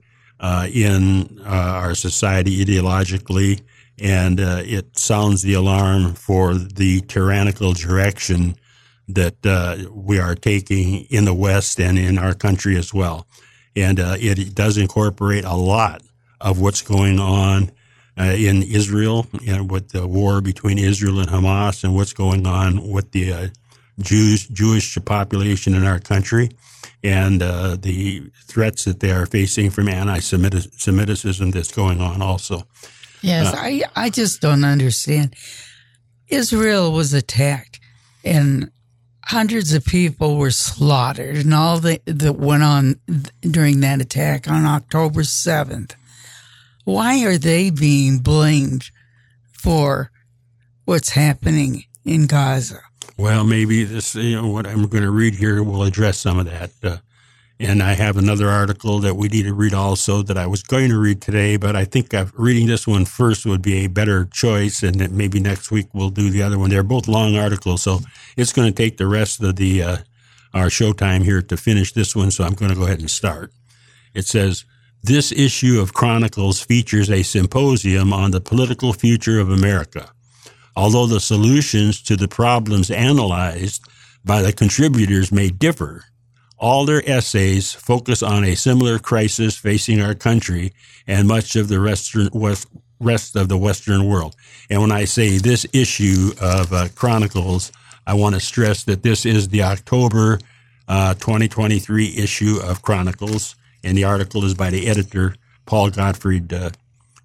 uh, 0.44 0.68
in 0.70 1.40
uh, 1.40 1.48
our 1.48 1.94
society 1.94 2.62
ideologically 2.62 3.62
and 3.98 4.40
uh, 4.40 4.60
it 4.62 4.98
sounds 4.98 5.40
the 5.40 5.54
alarm 5.54 6.14
for 6.14 6.52
the 6.54 7.00
tyrannical 7.02 7.72
direction 7.72 8.54
that 9.08 9.34
uh, 9.46 9.76
we 9.90 10.18
are 10.18 10.34
taking 10.34 11.04
in 11.04 11.24
the 11.24 11.32
West 11.32 11.80
and 11.80 11.98
in 11.98 12.18
our 12.18 12.34
country 12.34 12.76
as 12.76 12.92
well. 12.92 13.26
And 13.74 13.98
uh, 13.98 14.16
it 14.18 14.54
does 14.54 14.76
incorporate 14.76 15.44
a 15.44 15.54
lot 15.54 16.02
of 16.42 16.60
what's 16.60 16.82
going 16.82 17.18
on 17.18 17.70
uh, 18.18 18.34
in 18.36 18.62
Israel 18.62 19.26
and 19.46 19.70
with 19.70 19.90
the 19.90 20.06
war 20.06 20.42
between 20.42 20.78
Israel 20.78 21.20
and 21.20 21.28
Hamas 21.28 21.84
and 21.84 21.94
what's 21.94 22.12
going 22.12 22.46
on 22.46 22.90
with 22.90 23.12
the 23.12 23.50
Jews, 23.98 24.46
Jewish 24.48 24.98
population 25.06 25.74
in 25.74 25.84
our 25.84 26.00
country 26.00 26.50
and 27.04 27.42
uh, 27.42 27.76
the 27.78 28.22
threats 28.46 28.84
that 28.84 29.00
they 29.00 29.12
are 29.12 29.26
facing 29.26 29.70
from 29.70 29.88
anti-Semitism 29.88 31.50
that's 31.50 31.72
going 31.72 32.00
on 32.00 32.22
also. 32.22 32.66
Yes, 33.20 33.54
uh, 33.54 33.58
I 33.58 33.82
I 33.94 34.10
just 34.10 34.40
don't 34.40 34.64
understand. 34.64 35.34
Israel 36.28 36.90
was 36.90 37.12
attacked, 37.12 37.78
and 38.24 38.70
hundreds 39.26 39.72
of 39.74 39.84
people 39.84 40.36
were 40.36 40.50
slaughtered, 40.50 41.36
and 41.36 41.54
all 41.54 41.78
the, 41.78 42.00
that 42.06 42.34
went 42.34 42.62
on 42.62 43.00
during 43.42 43.80
that 43.80 44.00
attack 44.00 44.48
on 44.48 44.64
October 44.64 45.24
seventh. 45.24 45.94
Why 46.84 47.24
are 47.24 47.38
they 47.38 47.70
being 47.70 48.18
blamed 48.18 48.90
for 49.52 50.10
what's 50.84 51.10
happening 51.10 51.84
in 52.04 52.26
Gaza? 52.26 52.80
Well, 53.16 53.44
maybe 53.44 53.84
this, 53.84 54.14
you 54.14 54.36
know, 54.36 54.48
what 54.48 54.66
I'm 54.66 54.86
going 54.88 55.04
to 55.04 55.10
read 55.10 55.34
here 55.34 55.62
will 55.62 55.84
address 55.84 56.18
some 56.18 56.38
of 56.38 56.46
that. 56.46 56.70
Uh, 56.82 56.96
and 57.60 57.80
I 57.80 57.92
have 57.92 58.16
another 58.16 58.48
article 58.48 58.98
that 59.00 59.14
we 59.14 59.28
need 59.28 59.44
to 59.44 59.54
read 59.54 59.72
also 59.72 60.22
that 60.22 60.36
I 60.36 60.48
was 60.48 60.64
going 60.64 60.90
to 60.90 60.98
read 60.98 61.22
today, 61.22 61.56
but 61.56 61.76
I 61.76 61.84
think 61.84 62.12
reading 62.34 62.66
this 62.66 62.86
one 62.86 63.04
first 63.04 63.46
would 63.46 63.62
be 63.62 63.84
a 63.84 63.86
better 63.86 64.24
choice. 64.24 64.82
And 64.82 65.12
maybe 65.12 65.38
next 65.38 65.70
week 65.70 65.86
we'll 65.92 66.10
do 66.10 66.30
the 66.30 66.42
other 66.42 66.58
one. 66.58 66.70
They're 66.70 66.82
both 66.82 67.06
long 67.06 67.36
articles. 67.36 67.82
So 67.82 68.00
it's 68.36 68.52
going 68.52 68.72
to 68.72 68.82
take 68.82 68.96
the 68.96 69.06
rest 69.06 69.40
of 69.40 69.54
the, 69.54 69.82
uh, 69.82 69.96
our 70.52 70.66
showtime 70.66 71.22
here 71.22 71.42
to 71.42 71.56
finish 71.56 71.92
this 71.92 72.16
one. 72.16 72.32
So 72.32 72.42
I'm 72.42 72.54
going 72.54 72.72
to 72.72 72.76
go 72.76 72.84
ahead 72.84 72.98
and 72.98 73.10
start. 73.10 73.52
It 74.14 74.26
says, 74.26 74.64
this 75.04 75.32
issue 75.32 75.80
of 75.80 75.92
Chronicles 75.92 76.60
features 76.60 77.10
a 77.10 77.22
symposium 77.22 78.12
on 78.12 78.30
the 78.30 78.40
political 78.40 78.94
future 78.94 79.38
of 79.38 79.50
America. 79.50 80.13
Although 80.76 81.06
the 81.06 81.20
solutions 81.20 82.02
to 82.02 82.16
the 82.16 82.28
problems 82.28 82.90
analyzed 82.90 83.82
by 84.24 84.42
the 84.42 84.52
contributors 84.52 85.30
may 85.30 85.50
differ, 85.50 86.04
all 86.58 86.86
their 86.86 87.02
essays 87.08 87.72
focus 87.72 88.22
on 88.22 88.44
a 88.44 88.54
similar 88.54 88.98
crisis 88.98 89.56
facing 89.56 90.00
our 90.00 90.14
country 90.14 90.72
and 91.06 91.28
much 91.28 91.56
of 91.56 91.68
the 91.68 91.80
rest, 91.80 92.14
of 92.14 93.48
the 93.48 93.58
Western 93.58 94.06
world. 94.06 94.34
And 94.70 94.80
when 94.80 94.92
I 94.92 95.04
say 95.04 95.38
this 95.38 95.66
issue 95.72 96.32
of 96.40 96.72
uh, 96.72 96.88
Chronicles, 96.94 97.70
I 98.06 98.14
want 98.14 98.34
to 98.34 98.40
stress 98.40 98.84
that 98.84 99.02
this 99.02 99.26
is 99.26 99.48
the 99.48 99.62
October 99.62 100.38
uh, 100.88 101.14
2023 101.14 102.16
issue 102.16 102.58
of 102.62 102.82
Chronicles, 102.82 103.56
and 103.82 103.96
the 103.96 104.04
article 104.04 104.44
is 104.44 104.54
by 104.54 104.70
the 104.70 104.86
editor, 104.86 105.34
Paul 105.66 105.90
Gottfried, 105.90 106.52
uh, 106.52 106.70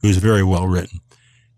who's 0.02 0.18
very 0.18 0.44
well 0.44 0.68
written. 0.68 1.00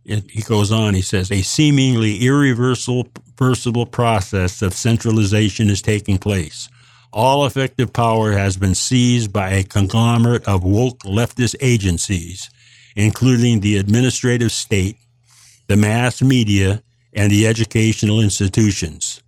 It, 0.03 0.31
he 0.31 0.41
goes 0.41 0.71
on, 0.71 0.93
he 0.93 1.01
says, 1.01 1.31
a 1.31 1.41
seemingly 1.41 2.25
irreversible 2.25 3.85
process 3.85 4.61
of 4.61 4.73
centralization 4.73 5.69
is 5.69 5.81
taking 5.81 6.17
place 6.17 6.69
all 7.13 7.45
effective 7.45 7.91
power 7.91 8.31
has 8.31 8.57
been 8.57 8.75
seized 8.75 9.33
by 9.33 9.51
a 9.51 9.63
conglomerate 9.63 10.47
of 10.47 10.63
woke 10.63 10.99
leftist 10.99 11.55
agencies, 11.59 12.49
including 12.95 13.59
the 13.59 13.77
administrative 13.77 14.51
state, 14.51 14.97
the 15.67 15.75
mass 15.75 16.21
media, 16.21 16.81
and 17.13 17.31
the 17.31 17.45
educational 17.45 18.21
institutions. 18.21 19.21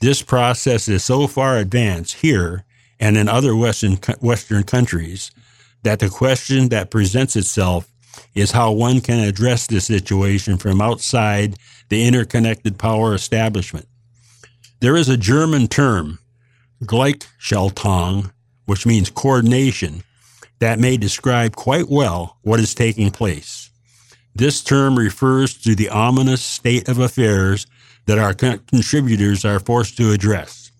This 0.00 0.22
process 0.22 0.88
is 0.88 1.04
so 1.04 1.26
far 1.26 1.58
advanced 1.58 2.16
here 2.16 2.64
and 2.98 3.16
in 3.16 3.28
other 3.28 3.54
Western, 3.54 3.96
Western 4.20 4.64
countries 4.64 5.30
that 5.84 6.00
the 6.00 6.08
question 6.08 6.68
that 6.70 6.90
presents 6.90 7.36
itself 7.36 7.88
is 8.34 8.52
how 8.52 8.72
one 8.72 9.00
can 9.00 9.20
address 9.20 9.66
this 9.66 9.86
situation 9.86 10.56
from 10.56 10.80
outside 10.80 11.56
the 11.88 12.06
interconnected 12.06 12.78
power 12.78 13.14
establishment. 13.14 13.86
There 14.80 14.96
is 14.96 15.08
a 15.08 15.16
German 15.16 15.68
term 15.68 16.18
Gleichschaltung, 16.84 18.30
which 18.64 18.86
means 18.86 19.10
coordination, 19.10 20.02
that 20.60 20.78
may 20.78 20.96
describe 20.96 21.56
quite 21.56 21.88
well 21.88 22.38
what 22.42 22.60
is 22.60 22.74
taking 22.74 23.10
place. 23.10 23.70
This 24.34 24.62
term 24.62 24.98
refers 24.98 25.54
to 25.62 25.74
the 25.74 25.88
ominous 25.88 26.42
state 26.42 26.88
of 26.88 26.98
affairs 26.98 27.66
that 28.06 28.18
our 28.18 28.32
contributors 28.32 29.44
are 29.44 29.60
forced 29.60 29.96
to 29.96 30.12
address. 30.12 30.70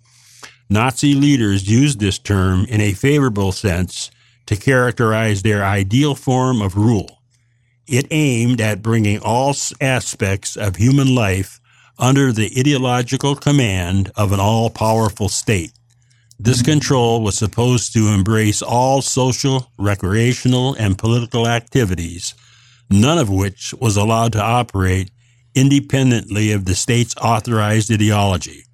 Nazi 0.68 1.14
leaders 1.14 1.68
used 1.68 1.98
this 1.98 2.18
term 2.18 2.64
in 2.66 2.80
a 2.80 2.92
favorable 2.92 3.52
sense 3.52 4.10
to 4.46 4.56
characterize 4.56 5.42
their 5.42 5.64
ideal 5.64 6.14
form 6.14 6.62
of 6.62 6.76
rule. 6.76 7.19
It 7.90 8.06
aimed 8.12 8.60
at 8.60 8.82
bringing 8.82 9.18
all 9.18 9.52
aspects 9.80 10.56
of 10.56 10.76
human 10.76 11.12
life 11.12 11.60
under 11.98 12.30
the 12.30 12.48
ideological 12.56 13.34
command 13.34 14.12
of 14.14 14.30
an 14.30 14.38
all 14.38 14.70
powerful 14.70 15.28
state. 15.28 15.72
This 16.38 16.60
hmm. 16.60 16.66
control 16.66 17.20
was 17.20 17.36
supposed 17.36 17.92
to 17.94 18.06
embrace 18.06 18.62
all 18.62 19.02
social, 19.02 19.72
recreational, 19.76 20.74
and 20.74 20.96
political 20.96 21.48
activities, 21.48 22.32
none 22.88 23.18
of 23.18 23.28
which 23.28 23.74
was 23.80 23.96
allowed 23.96 24.34
to 24.34 24.40
operate 24.40 25.10
independently 25.56 26.52
of 26.52 26.66
the 26.66 26.76
state's 26.76 27.16
authorized 27.16 27.92
ideology. 27.92 28.66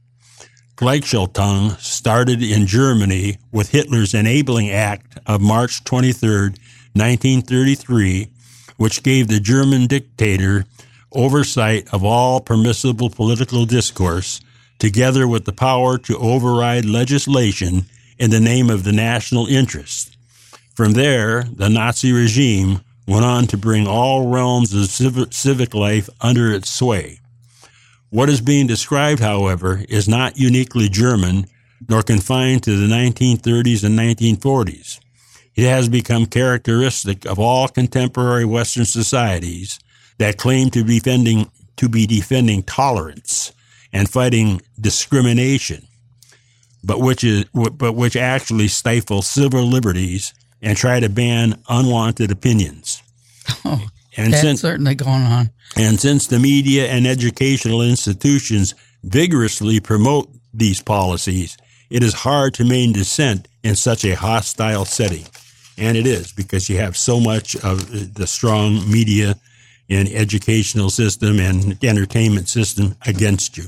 Gleichschaltung 0.76 1.80
started 1.80 2.42
in 2.42 2.66
Germany 2.66 3.38
with 3.50 3.70
Hitler's 3.70 4.12
Enabling 4.12 4.68
Act 4.68 5.18
of 5.26 5.40
March 5.40 5.82
23, 5.84 6.50
1933, 6.92 8.28
which 8.76 9.02
gave 9.02 9.28
the 9.28 9.40
German 9.40 9.86
dictator 9.86 10.64
oversight 11.12 11.88
of 11.92 12.04
all 12.04 12.40
permissible 12.40 13.10
political 13.10 13.64
discourse 13.64 14.40
together 14.78 15.26
with 15.26 15.44
the 15.44 15.52
power 15.52 15.96
to 15.98 16.18
override 16.18 16.84
legislation 16.84 17.86
in 18.18 18.30
the 18.30 18.40
name 18.40 18.68
of 18.68 18.84
the 18.84 18.92
national 18.92 19.46
interest. 19.46 20.16
From 20.74 20.92
there, 20.92 21.44
the 21.44 21.70
Nazi 21.70 22.12
regime 22.12 22.80
went 23.06 23.24
on 23.24 23.46
to 23.46 23.56
bring 23.56 23.86
all 23.86 24.28
realms 24.28 24.74
of 24.74 24.90
civic 25.32 25.74
life 25.74 26.10
under 26.20 26.52
its 26.52 26.70
sway. 26.70 27.20
What 28.10 28.28
is 28.28 28.40
being 28.40 28.66
described, 28.66 29.20
however, 29.20 29.84
is 29.88 30.08
not 30.08 30.38
uniquely 30.38 30.88
German 30.88 31.46
nor 31.88 32.02
confined 32.02 32.62
to 32.64 32.76
the 32.76 32.86
1930s 32.86 33.84
and 33.84 33.98
1940s. 33.98 35.00
It 35.56 35.64
has 35.64 35.88
become 35.88 36.26
characteristic 36.26 37.24
of 37.24 37.38
all 37.38 37.66
contemporary 37.68 38.44
Western 38.44 38.84
societies 38.84 39.78
that 40.18 40.36
claim 40.36 40.70
to 40.70 40.84
be 40.84 40.98
defending, 40.98 41.50
to 41.76 41.88
be 41.88 42.06
defending 42.06 42.62
tolerance 42.62 43.52
and 43.92 44.08
fighting 44.08 44.60
discrimination, 44.78 45.86
but 46.84 47.00
which 47.00 47.24
is, 47.24 47.44
but 47.54 47.94
which 47.94 48.16
actually 48.16 48.68
stifle 48.68 49.22
civil 49.22 49.64
liberties 49.64 50.34
and 50.60 50.76
try 50.76 51.00
to 51.00 51.08
ban 51.08 51.62
unwanted 51.68 52.30
opinions. 52.30 53.02
Oh, 53.64 53.88
And 54.16 54.32
that's 54.32 54.42
since, 54.42 54.60
certainly 54.60 54.94
going 54.94 55.22
on. 55.22 55.50
and 55.76 56.00
since 56.00 56.26
the 56.26 56.38
media 56.38 56.88
and 56.88 57.06
educational 57.06 57.80
institutions 57.82 58.74
vigorously 59.04 59.80
promote 59.80 60.28
these 60.52 60.82
policies, 60.82 61.56
it 61.90 62.02
is 62.02 62.12
hard 62.14 62.54
to 62.54 62.64
maintain 62.64 62.92
dissent 62.92 63.48
in 63.62 63.76
such 63.76 64.04
a 64.04 64.16
hostile 64.16 64.84
setting. 64.84 65.24
And 65.78 65.96
it 65.96 66.06
is 66.06 66.32
because 66.32 66.68
you 66.68 66.78
have 66.78 66.96
so 66.96 67.20
much 67.20 67.54
of 67.56 68.14
the 68.14 68.26
strong 68.26 68.90
media 68.90 69.36
and 69.88 70.08
educational 70.08 70.90
system 70.90 71.38
and 71.38 71.82
entertainment 71.84 72.48
system 72.48 72.96
against 73.06 73.56
you. 73.56 73.66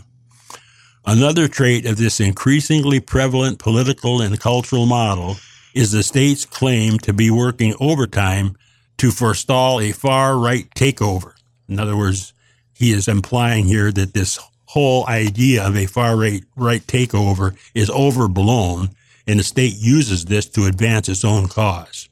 Another 1.07 1.49
trait 1.49 1.87
of 1.87 1.97
this 1.97 2.21
increasingly 2.21 3.01
prevalent 3.01 3.59
political 3.59 4.21
and 4.21 4.39
cultural 4.39 4.87
model 4.87 5.37
is 5.75 5.93
the 5.93 6.03
state's 6.03 6.45
claim 6.45 6.99
to 6.99 7.13
be 7.13 7.31
working 7.31 7.75
overtime 7.81 8.57
to 8.99 9.11
forestall 9.11 9.81
a 9.81 9.93
far 9.93 10.37
right 10.37 10.69
takeover. 10.75 11.33
In 11.69 11.79
other 11.79 11.97
words, 11.97 12.33
he 12.75 12.93
is 12.93 13.09
implying 13.09 13.67
here 13.67 13.93
that 13.93 14.13
this 14.13 14.39
whole 14.67 15.07
idea 15.07 15.67
of 15.67 15.77
a 15.77 15.87
far 15.87 16.17
right, 16.17 16.43
right 16.57 16.83
takeover 16.83 17.57
is 17.75 17.91
overblown 17.91 18.91
and 19.29 19.39
the 19.39 19.45
state 19.45 19.75
uses 19.79 20.25
this 20.25 20.47
to 20.47 20.65
advance 20.65 21.09
its 21.09 21.25
own 21.25 21.47
cause. 21.47 22.09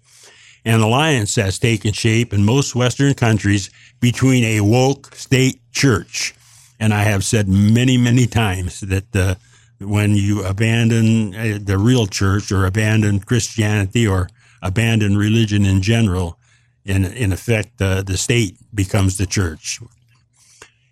An 0.66 0.80
alliance 0.80 1.34
has 1.36 1.58
taken 1.58 1.92
shape 1.92 2.32
in 2.32 2.44
most 2.44 2.74
Western 2.74 3.14
countries 3.14 3.70
between 4.00 4.44
a 4.44 4.60
woke 4.60 5.14
state 5.14 5.60
church. 5.72 6.34
And 6.78 6.92
I 6.92 7.04
have 7.04 7.24
said 7.24 7.48
many, 7.48 7.96
many 7.96 8.26
times 8.26 8.80
that 8.80 9.16
uh, 9.16 9.36
when 9.80 10.14
you 10.14 10.44
abandon 10.44 11.34
uh, 11.34 11.58
the 11.62 11.78
real 11.78 12.06
church 12.06 12.52
or 12.52 12.66
abandon 12.66 13.20
Christianity 13.20 14.06
or 14.06 14.28
abandon 14.60 15.16
religion 15.16 15.64
in 15.64 15.80
general, 15.80 16.38
in, 16.84 17.04
in 17.04 17.32
effect, 17.32 17.80
uh, 17.80 18.02
the 18.02 18.18
state 18.18 18.58
becomes 18.74 19.16
the 19.16 19.26
church. 19.26 19.80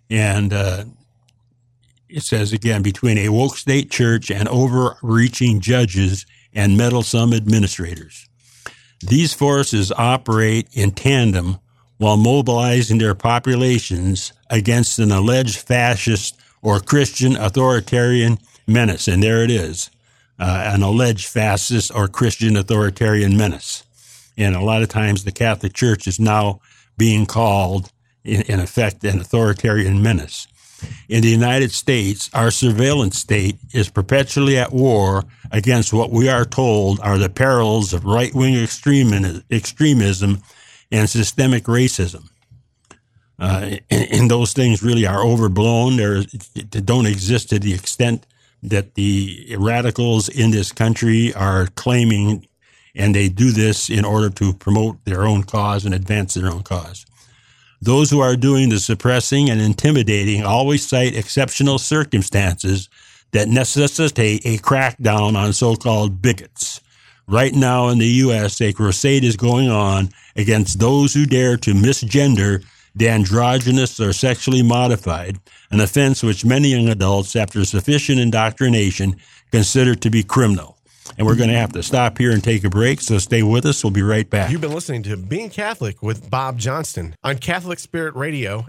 And 0.09 0.51
uh, 0.53 0.85
it 2.15 2.23
says 2.23 2.53
again, 2.53 2.81
between 2.81 3.17
a 3.17 3.27
woke 3.27 3.57
state 3.57 3.91
church 3.91 4.31
and 4.31 4.47
overreaching 4.47 5.59
judges 5.59 6.25
and 6.53 6.77
meddlesome 6.77 7.33
administrators. 7.33 8.29
These 9.01 9.33
forces 9.33 9.91
operate 9.91 10.69
in 10.71 10.91
tandem 10.91 11.57
while 11.97 12.15
mobilizing 12.15 12.99
their 12.99 13.15
populations 13.15 14.31
against 14.49 14.97
an 14.97 15.11
alleged 15.11 15.57
fascist 15.57 16.39
or 16.61 16.79
Christian 16.79 17.35
authoritarian 17.35 18.37
menace. 18.65 19.09
And 19.09 19.21
there 19.21 19.43
it 19.43 19.51
is, 19.51 19.91
uh, 20.39 20.71
an 20.73 20.83
alleged 20.83 21.27
fascist 21.27 21.93
or 21.93 22.07
Christian 22.07 22.55
authoritarian 22.55 23.35
menace. 23.35 23.83
And 24.37 24.55
a 24.55 24.61
lot 24.61 24.83
of 24.83 24.87
times 24.87 25.25
the 25.25 25.33
Catholic 25.33 25.73
Church 25.73 26.07
is 26.07 26.17
now 26.17 26.61
being 26.97 27.25
called, 27.25 27.91
in, 28.23 28.41
in 28.43 28.61
effect, 28.61 29.03
an 29.03 29.19
authoritarian 29.19 30.01
menace. 30.01 30.47
In 31.09 31.21
the 31.21 31.29
United 31.29 31.71
States, 31.71 32.29
our 32.33 32.51
surveillance 32.51 33.17
state 33.17 33.57
is 33.73 33.89
perpetually 33.89 34.57
at 34.57 34.73
war 34.73 35.23
against 35.51 35.93
what 35.93 36.11
we 36.11 36.29
are 36.29 36.45
told 36.45 36.99
are 37.01 37.17
the 37.17 37.29
perils 37.29 37.93
of 37.93 38.05
right 38.05 38.33
wing 38.33 38.55
extremism 38.55 40.41
and 40.91 41.09
systemic 41.09 41.63
racism. 41.63 42.29
Uh, 43.37 43.77
and, 43.89 44.11
and, 44.11 44.31
those 44.31 44.53
things 44.53 44.81
really 44.81 45.05
are 45.05 45.21
overblown. 45.21 45.97
They're, 45.97 46.23
they 46.53 46.79
don't 46.79 47.05
exist 47.05 47.49
to 47.49 47.59
the 47.59 47.73
extent 47.73 48.25
that 48.63 48.95
the 48.95 49.55
radicals 49.59 50.29
in 50.29 50.51
this 50.51 50.71
country 50.71 51.33
are 51.33 51.67
claiming, 51.75 52.47
and 52.95 53.13
they 53.13 53.27
do 53.27 53.51
this 53.51 53.89
in 53.89 54.05
order 54.05 54.29
to 54.29 54.53
promote 54.53 55.03
their 55.03 55.23
own 55.23 55.43
cause 55.43 55.85
and 55.85 55.93
advance 55.93 56.35
their 56.35 56.47
own 56.47 56.63
cause. 56.63 57.05
Those 57.81 58.09
who 58.09 58.19
are 58.19 58.35
doing 58.35 58.69
the 58.69 58.79
suppressing 58.79 59.49
and 59.49 59.61
intimidating 59.61 60.43
always 60.43 60.87
cite 60.87 61.15
exceptional 61.15 61.77
circumstances 61.77 62.89
that 63.31 63.47
necessitate 63.47 64.45
a 64.45 64.57
crackdown 64.57 65.35
on 65.35 65.53
so-called 65.53 66.21
bigots. 66.21 66.81
Right 67.27 67.53
now 67.53 67.89
in 67.89 67.97
the 67.97 68.07
U.S., 68.07 68.61
a 68.61 68.71
crusade 68.71 69.23
is 69.23 69.35
going 69.35 69.69
on 69.69 70.09
against 70.35 70.79
those 70.79 71.13
who 71.13 71.25
dare 71.25 71.57
to 71.57 71.73
misgender 71.73 72.63
the 72.95 73.09
androgynous 73.09 73.99
or 73.99 74.13
sexually 74.13 74.63
modified, 74.63 75.37
an 75.69 75.81
offense 75.81 76.23
which 76.23 76.45
many 76.45 76.69
young 76.69 76.87
adults, 76.87 77.35
after 77.35 77.65
sufficient 77.65 78.19
indoctrination, 78.19 79.17
consider 79.51 79.95
to 79.95 80.09
be 80.09 80.23
criminal. 80.23 80.74
And 81.17 81.25
we're 81.27 81.35
going 81.35 81.49
to 81.49 81.55
have 81.55 81.71
to 81.73 81.83
stop 81.83 82.17
here 82.17 82.31
and 82.31 82.43
take 82.43 82.63
a 82.63 82.69
break, 82.69 82.99
so 83.01 83.17
stay 83.17 83.43
with 83.43 83.65
us. 83.65 83.83
We'll 83.83 83.91
be 83.91 84.01
right 84.01 84.29
back. 84.29 84.51
You've 84.51 84.61
been 84.61 84.73
listening 84.73 85.03
to 85.03 85.17
Being 85.17 85.49
Catholic 85.49 86.01
with 86.01 86.29
Bob 86.29 86.57
Johnston 86.57 87.15
on 87.23 87.37
Catholic 87.37 87.79
Spirit 87.79 88.15
Radio. 88.15 88.65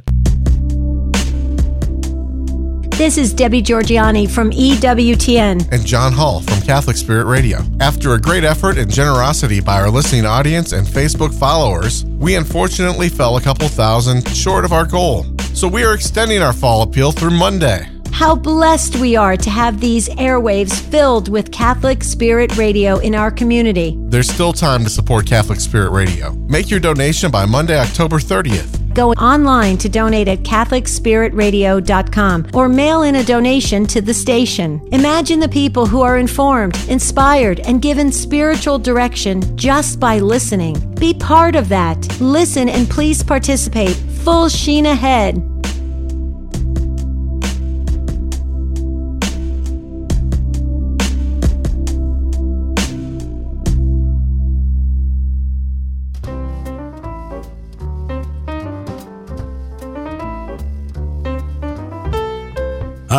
This 2.96 3.18
is 3.18 3.34
Debbie 3.34 3.60
Georgianni 3.62 4.30
from 4.30 4.50
EWTN. 4.52 5.70
and 5.70 5.84
John 5.84 6.12
Hall 6.14 6.40
from 6.40 6.62
Catholic 6.62 6.96
Spirit 6.96 7.26
Radio. 7.26 7.58
After 7.78 8.14
a 8.14 8.18
great 8.20 8.42
effort 8.42 8.78
and 8.78 8.90
generosity 8.90 9.60
by 9.60 9.80
our 9.80 9.90
listening 9.90 10.24
audience 10.24 10.72
and 10.72 10.86
Facebook 10.86 11.38
followers, 11.38 12.06
we 12.06 12.36
unfortunately 12.36 13.10
fell 13.10 13.36
a 13.36 13.40
couple 13.42 13.68
thousand 13.68 14.26
short 14.28 14.64
of 14.64 14.72
our 14.72 14.86
goal. 14.86 15.26
So 15.52 15.68
we 15.68 15.84
are 15.84 15.94
extending 15.94 16.40
our 16.40 16.54
fall 16.54 16.80
appeal 16.82 17.12
through 17.12 17.32
Monday. 17.32 17.86
How 18.16 18.34
blessed 18.34 18.96
we 18.96 19.14
are 19.14 19.36
to 19.36 19.50
have 19.50 19.78
these 19.78 20.08
airwaves 20.08 20.80
filled 20.90 21.28
with 21.28 21.52
Catholic 21.52 22.02
Spirit 22.02 22.56
Radio 22.56 22.96
in 22.96 23.14
our 23.14 23.30
community. 23.30 23.94
There's 24.08 24.30
still 24.30 24.54
time 24.54 24.84
to 24.84 24.90
support 24.90 25.26
Catholic 25.26 25.60
Spirit 25.60 25.90
Radio. 25.90 26.32
Make 26.32 26.70
your 26.70 26.80
donation 26.80 27.30
by 27.30 27.44
Monday, 27.44 27.78
October 27.78 28.16
30th. 28.16 28.94
Go 28.94 29.12
online 29.12 29.76
to 29.76 29.90
donate 29.90 30.28
at 30.28 30.44
CatholicSpiritRadio.com 30.44 32.46
or 32.54 32.70
mail 32.70 33.02
in 33.02 33.16
a 33.16 33.22
donation 33.22 33.86
to 33.88 34.00
the 34.00 34.14
station. 34.14 34.80
Imagine 34.92 35.38
the 35.38 35.50
people 35.50 35.84
who 35.84 36.00
are 36.00 36.16
informed, 36.16 36.74
inspired, 36.88 37.60
and 37.60 37.82
given 37.82 38.10
spiritual 38.10 38.78
direction 38.78 39.58
just 39.58 40.00
by 40.00 40.20
listening. 40.20 40.94
Be 40.94 41.12
part 41.12 41.54
of 41.54 41.68
that. 41.68 42.18
Listen 42.18 42.70
and 42.70 42.88
please 42.88 43.22
participate. 43.22 43.94
Full 44.24 44.48
sheen 44.48 44.86
ahead. 44.86 45.55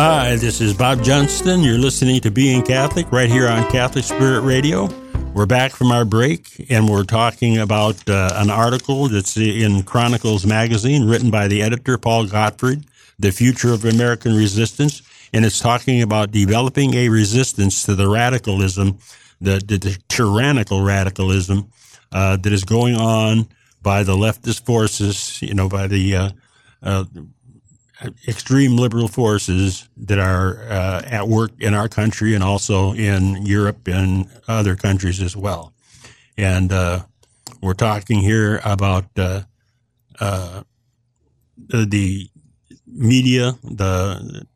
Hi, 0.00 0.36
this 0.36 0.60
is 0.60 0.74
Bob 0.74 1.02
Johnston. 1.02 1.62
You're 1.62 1.76
listening 1.76 2.20
to 2.20 2.30
Being 2.30 2.62
Catholic 2.62 3.10
right 3.10 3.28
here 3.28 3.48
on 3.48 3.68
Catholic 3.68 4.04
Spirit 4.04 4.42
Radio. 4.42 4.88
We're 5.34 5.44
back 5.44 5.72
from 5.72 5.90
our 5.90 6.04
break 6.04 6.70
and 6.70 6.88
we're 6.88 7.02
talking 7.02 7.58
about 7.58 8.08
uh, 8.08 8.30
an 8.36 8.48
article 8.48 9.08
that's 9.08 9.36
in 9.36 9.82
Chronicles 9.82 10.46
magazine 10.46 11.08
written 11.08 11.32
by 11.32 11.48
the 11.48 11.62
editor 11.62 11.98
Paul 11.98 12.28
Gottfried, 12.28 12.84
The 13.18 13.32
Future 13.32 13.72
of 13.72 13.84
American 13.84 14.36
Resistance. 14.36 15.02
And 15.32 15.44
it's 15.44 15.58
talking 15.58 16.00
about 16.00 16.30
developing 16.30 16.94
a 16.94 17.08
resistance 17.08 17.82
to 17.82 17.96
the 17.96 18.08
radicalism, 18.08 18.98
the, 19.40 19.60
the, 19.66 19.78
the 19.78 19.98
tyrannical 20.06 20.84
radicalism 20.84 21.72
uh, 22.12 22.36
that 22.36 22.52
is 22.52 22.62
going 22.62 22.94
on 22.94 23.48
by 23.82 24.04
the 24.04 24.14
leftist 24.14 24.64
forces, 24.64 25.42
you 25.42 25.54
know, 25.54 25.68
by 25.68 25.88
the 25.88 26.14
uh, 26.14 26.30
uh, 26.84 27.04
extreme 28.26 28.76
liberal 28.76 29.08
forces 29.08 29.88
that 29.96 30.18
are 30.18 30.62
uh, 30.68 31.02
at 31.04 31.28
work 31.28 31.50
in 31.58 31.74
our 31.74 31.88
country 31.88 32.34
and 32.34 32.44
also 32.44 32.92
in 32.92 33.44
Europe 33.44 33.88
and 33.88 34.28
other 34.46 34.76
countries 34.76 35.20
as 35.20 35.36
well. 35.36 35.72
And 36.36 36.72
uh, 36.72 37.00
we're 37.60 37.74
talking 37.74 38.20
here 38.20 38.60
about 38.64 39.06
uh, 39.16 39.42
uh 40.20 40.62
the 41.68 42.30
media, 42.86 43.58
the 43.62 44.46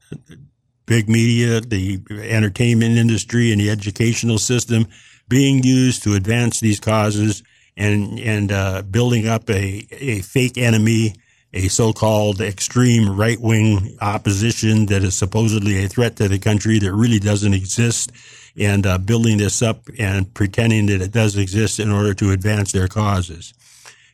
big 0.86 1.08
media, 1.08 1.60
the 1.60 2.00
entertainment 2.10 2.96
industry, 2.96 3.50
and 3.50 3.60
the 3.60 3.70
educational 3.70 4.38
system 4.38 4.86
being 5.28 5.62
used 5.62 6.02
to 6.04 6.14
advance 6.14 6.60
these 6.60 6.78
causes 6.78 7.42
and 7.76 8.20
and 8.20 8.52
uh, 8.52 8.82
building 8.82 9.26
up 9.26 9.48
a, 9.50 9.86
a 9.90 10.20
fake 10.20 10.58
enemy 10.58 11.14
a 11.54 11.68
so-called 11.68 12.40
extreme 12.40 13.14
right-wing 13.16 13.96
opposition 14.00 14.86
that 14.86 15.02
is 15.02 15.14
supposedly 15.14 15.84
a 15.84 15.88
threat 15.88 16.16
to 16.16 16.28
the 16.28 16.38
country 16.38 16.78
that 16.78 16.92
really 16.92 17.18
doesn't 17.18 17.52
exist 17.52 18.10
and 18.56 18.86
uh, 18.86 18.98
building 18.98 19.38
this 19.38 19.62
up 19.62 19.88
and 19.98 20.32
pretending 20.34 20.86
that 20.86 21.00
it 21.00 21.12
does 21.12 21.36
exist 21.36 21.78
in 21.78 21.90
order 21.90 22.14
to 22.14 22.30
advance 22.30 22.72
their 22.72 22.88
causes. 22.88 23.54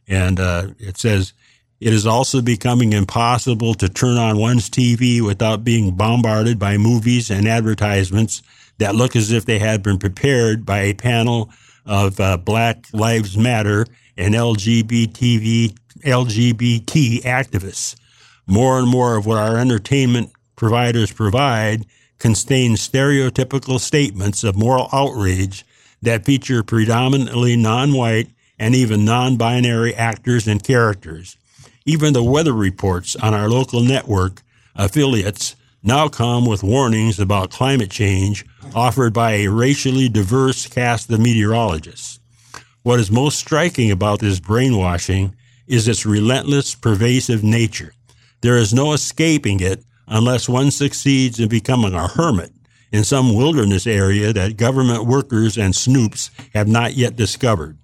And 0.07 0.40
uh, 0.40 0.68
it 0.79 0.96
says, 0.96 1.33
it 1.81 1.92
is 1.92 2.07
also 2.07 2.42
becoming 2.42 2.92
impossible 2.92 3.74
to 3.74 3.88
turn 3.88 4.16
on 4.16 4.38
one's 4.38 4.68
TV 4.68 5.20
without 5.20 5.62
being 5.62 5.94
bombarded 5.94 6.59
by 6.59 6.77
movies 6.77 7.31
and 7.31 7.46
advertisements 7.46 8.42
that 8.79 8.96
look 8.96 9.14
as 9.14 9.31
if 9.31 9.44
they 9.44 9.59
had 9.61 9.83
been 9.83 9.98
prepared 9.98 10.66
by 10.66 10.81
a 10.81 10.94
panel 10.94 11.51
of 11.87 12.18
uh, 12.18 12.37
Black 12.37 12.87
Lives 12.92 13.37
Matter 13.37 13.87
and 14.16 14.35
LGBT, 14.35 15.77
LGBT 16.03 17.23
activists. 17.23 17.97
More 18.47 18.79
and 18.79 18.89
more 18.89 19.17
of 19.17 19.27
what 19.27 19.39
our 19.39 19.59
entertainment 19.59 20.33
providers 20.57 21.13
provide 21.13 21.87
contain 22.19 22.73
stereotypical 22.73 23.79
statements 23.79 24.43
of 24.43 24.57
moral 24.57 24.89
outrage 24.93 25.65
that 26.03 26.25
feature 26.25 26.63
predominantly 26.63 27.57
non-white 27.57 28.29
and 28.59 28.75
even 28.75 29.05
non-binary 29.05 29.95
actors 29.95 30.49
and 30.49 30.63
characters. 30.63 31.37
Even 31.85 32.13
the 32.13 32.23
weather 32.23 32.53
reports 32.53 33.17
on 33.17 33.35
our 33.35 33.49
local 33.49 33.81
network 33.81 34.43
affiliates 34.75 35.55
now 35.83 36.09
come 36.09 36.45
with 36.45 36.63
warnings 36.63 37.21
about 37.21 37.51
climate 37.51 37.91
change 37.91 38.45
offered 38.75 39.13
by 39.13 39.33
a 39.33 39.49
racially 39.49 40.09
diverse 40.09 40.67
cast 40.67 41.11
of 41.11 41.21
meteorologists. 41.21 42.19
What 42.83 43.01
is 43.01 43.11
most 43.11 43.39
striking 43.39 43.91
about 43.91 44.21
this 44.21 44.41
brainwashing 44.41 45.35
is 45.69 45.87
its 45.87 46.07
relentless, 46.07 46.75
pervasive 46.75 47.45
nature. 47.45 47.93
There 48.41 48.57
is 48.57 48.75
no 48.75 48.93
escaping 48.93 49.61
it 49.61 49.85
unless 50.07 50.49
one 50.49 50.71
succeeds 50.71 51.39
in 51.39 51.49
becoming 51.49 51.95
a 51.95 52.09
hermit 52.09 52.53
in 52.91 53.05
some 53.05 53.35
wilderness 53.35 53.87
area 53.87 54.33
that 54.33 54.57
government 54.57 55.05
workers 55.05 55.59
and 55.59 55.75
snoops 55.75 56.31
have 56.55 56.67
not 56.67 56.95
yet 56.95 57.17
discovered. 57.17 57.79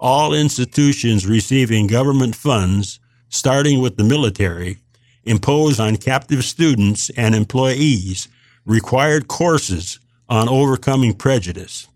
All 0.00 0.32
institutions 0.32 1.26
receiving 1.26 1.86
government 1.86 2.34
funds, 2.34 2.98
starting 3.28 3.80
with 3.80 3.96
the 3.96 4.04
military, 4.04 4.78
impose 5.24 5.80
on 5.80 5.96
captive 5.96 6.44
students 6.44 7.10
and 7.10 7.34
employees 7.34 8.28
required 8.64 9.28
courses 9.28 9.98
on 10.28 10.48
overcoming 10.48 11.14
prejudice. 11.14 11.88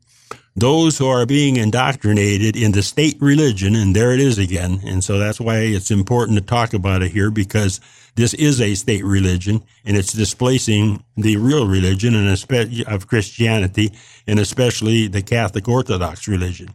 Those 0.60 0.98
who 0.98 1.06
are 1.06 1.24
being 1.24 1.56
indoctrinated 1.56 2.54
in 2.54 2.72
the 2.72 2.82
state 2.82 3.16
religion, 3.18 3.74
and 3.74 3.96
there 3.96 4.12
it 4.12 4.20
is 4.20 4.36
again, 4.36 4.82
and 4.84 5.02
so 5.02 5.18
that's 5.18 5.40
why 5.40 5.60
it's 5.60 5.90
important 5.90 6.36
to 6.36 6.44
talk 6.44 6.74
about 6.74 7.00
it 7.00 7.12
here 7.12 7.30
because 7.30 7.80
this 8.14 8.34
is 8.34 8.60
a 8.60 8.74
state 8.74 9.02
religion 9.02 9.64
and 9.86 9.96
it's 9.96 10.12
displacing 10.12 11.02
the 11.16 11.38
real 11.38 11.66
religion 11.66 12.14
and 12.14 12.28
especially 12.28 12.84
of 12.84 13.06
Christianity 13.06 13.90
and 14.26 14.38
especially 14.38 15.06
the 15.06 15.22
Catholic 15.22 15.66
Orthodox 15.66 16.28
religion. 16.28 16.74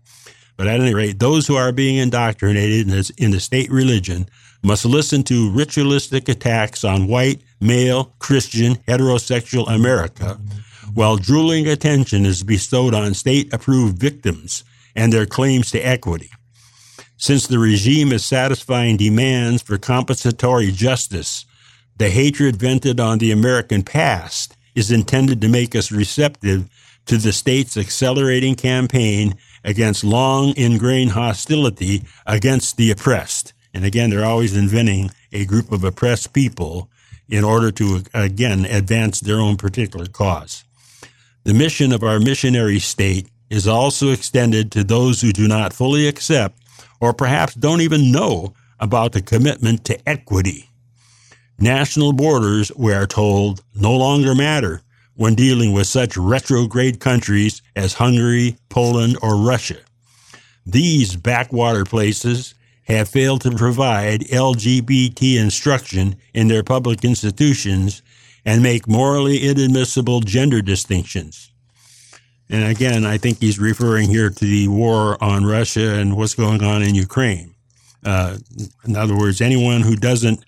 But 0.57 0.65
at 0.65 0.79
any 0.79 0.95
rate, 0.95 1.19
those 1.19 1.45
who 1.45 1.55
are 1.55 1.71
being 1.71 1.97
indoctrinated 1.97 2.87
in 3.19 3.29
the 3.29 3.39
state 3.39 3.69
religion 3.69 4.27
must 4.63 4.85
listen 4.85 5.21
to 5.25 5.51
ritualistic 5.51 6.27
attacks 6.27 6.83
on 6.83 7.05
white, 7.05 7.39
male, 7.61 8.15
Christian, 8.17 8.77
heterosexual 8.87 9.69
America, 9.69 10.39
while 10.95 11.17
drooling 11.17 11.67
attention 11.67 12.25
is 12.25 12.41
bestowed 12.41 12.93
on 12.93 13.13
state 13.13 13.53
approved 13.53 13.99
victims 13.99 14.63
and 14.95 15.11
their 15.11 15.25
claims 15.25 15.69
to 15.69 15.79
equity. 15.79 16.31
Since 17.17 17.47
the 17.47 17.59
regime 17.59 18.11
is 18.11 18.25
satisfying 18.25 18.97
demands 18.97 19.61
for 19.61 19.77
compensatory 19.77 20.71
justice, 20.71 21.45
the 21.97 22.09
hatred 22.09 22.55
vented 22.55 22.99
on 22.99 23.19
the 23.19 23.31
American 23.31 23.83
past 23.83 24.55
is 24.73 24.91
intended 24.91 25.41
to 25.41 25.49
make 25.49 25.75
us 25.75 25.91
receptive 25.91 26.69
to 27.05 27.17
the 27.17 27.31
state's 27.31 27.77
accelerating 27.77 28.55
campaign 28.55 29.35
against 29.63 30.03
long 30.03 30.53
ingrained 30.57 31.11
hostility 31.11 32.03
against 32.25 32.77
the 32.77 32.91
oppressed. 32.91 33.53
And 33.73 33.85
again, 33.85 34.09
they're 34.09 34.25
always 34.25 34.55
inventing 34.55 35.11
a 35.31 35.45
group 35.45 35.71
of 35.71 35.83
oppressed 35.83 36.33
people 36.33 36.89
in 37.27 37.43
order 37.43 37.71
to, 37.71 38.03
again, 38.13 38.65
advance 38.65 39.19
their 39.19 39.39
own 39.39 39.57
particular 39.57 40.05
cause. 40.05 40.64
The 41.45 41.53
mission 41.53 41.91
of 41.91 42.01
our 42.01 42.19
missionary 42.19 42.79
state 42.79 43.29
is 43.51 43.67
also 43.67 44.09
extended 44.09 44.71
to 44.71 44.83
those 44.83 45.21
who 45.21 45.31
do 45.31 45.47
not 45.47 45.73
fully 45.73 46.07
accept 46.07 46.57
or 46.99 47.13
perhaps 47.13 47.53
don't 47.53 47.81
even 47.81 48.11
know 48.11 48.55
about 48.79 49.11
the 49.11 49.21
commitment 49.21 49.85
to 49.85 50.09
equity. 50.09 50.71
National 51.59 52.13
borders, 52.13 52.71
we 52.75 52.93
are 52.93 53.05
told, 53.05 53.63
no 53.75 53.95
longer 53.95 54.33
matter 54.33 54.81
when 55.13 55.35
dealing 55.35 55.71
with 55.71 55.85
such 55.85 56.17
retrograde 56.17 56.99
countries 56.99 57.61
as 57.75 57.93
Hungary, 57.93 58.57
Poland, 58.69 59.15
or 59.21 59.37
Russia. 59.37 59.77
These 60.65 61.15
backwater 61.15 61.85
places 61.85 62.55
have 62.87 63.07
failed 63.07 63.41
to 63.41 63.51
provide 63.51 64.21
LGBT 64.21 65.37
instruction 65.37 66.15
in 66.33 66.47
their 66.47 66.63
public 66.63 67.05
institutions 67.05 68.01
and 68.45 68.61
make 68.61 68.87
morally 68.87 69.47
inadmissible 69.47 70.19
gender 70.21 70.61
distinctions. 70.61 71.51
And 72.49 72.63
again, 72.63 73.05
I 73.05 73.17
think 73.17 73.39
he's 73.39 73.57
referring 73.57 74.09
here 74.09 74.29
to 74.29 74.45
the 74.45 74.67
war 74.67 75.21
on 75.23 75.45
Russia 75.45 75.95
and 75.95 76.15
what's 76.15 76.35
going 76.35 76.63
on 76.63 76.83
in 76.83 76.93
Ukraine. 76.93 77.55
Uh, 78.03 78.37
in 78.83 78.95
other 78.95 79.17
words, 79.17 79.41
anyone 79.41 79.81
who 79.81 79.95
doesn't 79.95 80.45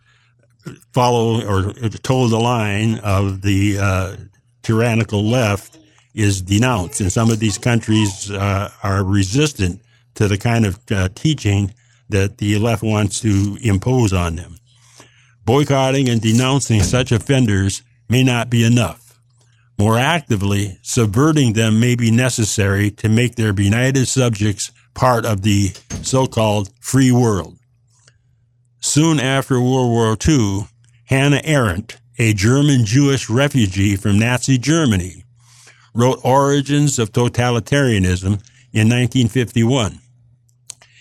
follow 0.94 1.42
or 1.42 1.74
toe 1.90 2.28
the 2.28 2.38
line 2.38 3.00
of 3.00 3.42
the 3.42 3.78
uh, 3.80 4.16
tyrannical 4.62 5.24
left 5.24 5.80
is 6.14 6.42
denounced. 6.42 7.02
And 7.02 7.12
some 7.12 7.32
of 7.32 7.40
these 7.40 7.58
countries 7.58 8.30
uh, 8.30 8.70
are 8.84 9.04
resistant 9.04 9.82
to 10.16 10.28
the 10.28 10.38
kind 10.38 10.66
of 10.66 10.80
uh, 10.92 11.10
teaching 11.16 11.74
that 12.10 12.38
the 12.38 12.58
left 12.58 12.84
wants 12.84 13.22
to 13.22 13.58
impose 13.62 14.14
on 14.14 14.36
them. 14.36 14.58
Boycotting 15.46 16.10
and 16.10 16.22
denouncing 16.22 16.84
such 16.84 17.12
offenders 17.12 17.82
may 18.10 18.24
not 18.24 18.50
be 18.50 18.64
enough. 18.64 19.20
More 19.80 19.98
actively, 19.98 20.80
subverting 20.82 21.54
them 21.54 21.80
may 21.80 21.96
be 21.96 22.10
necessary 22.10 22.90
to 22.92 23.10
make 23.10 23.36
their 23.36 23.54
benighted 23.54 24.08
subjects 24.08 24.72
part 24.96 25.26
of 25.26 25.44
the 25.44 25.72
so-called 26.02 26.72
free 26.80 27.12
world. 27.12 27.58
Soon 28.80 29.20
after 29.20 29.62
World 29.62 29.92
War 29.92 30.18
II, 30.28 30.68
Hannah 31.06 31.42
Arendt, 31.44 31.98
a 32.18 32.34
German 32.34 32.86
Jewish 32.86 33.30
refugee 33.30 33.96
from 33.96 34.18
Nazi 34.18 34.58
Germany, 34.58 35.24
wrote 35.94 36.20
Origins 36.24 36.98
of 36.98 37.12
Totalitarianism 37.12 38.42
in 38.74 38.90
1951, 38.90 40.00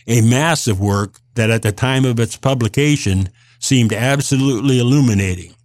a 0.06 0.20
massive 0.20 0.78
work 0.78 1.20
that 1.34 1.50
at 1.50 1.62
the 1.62 1.72
time 1.72 2.04
of 2.04 2.20
its 2.20 2.36
publication 2.36 3.30
seemed 3.58 3.92
absolutely 3.92 4.78
illuminating. 4.78 5.55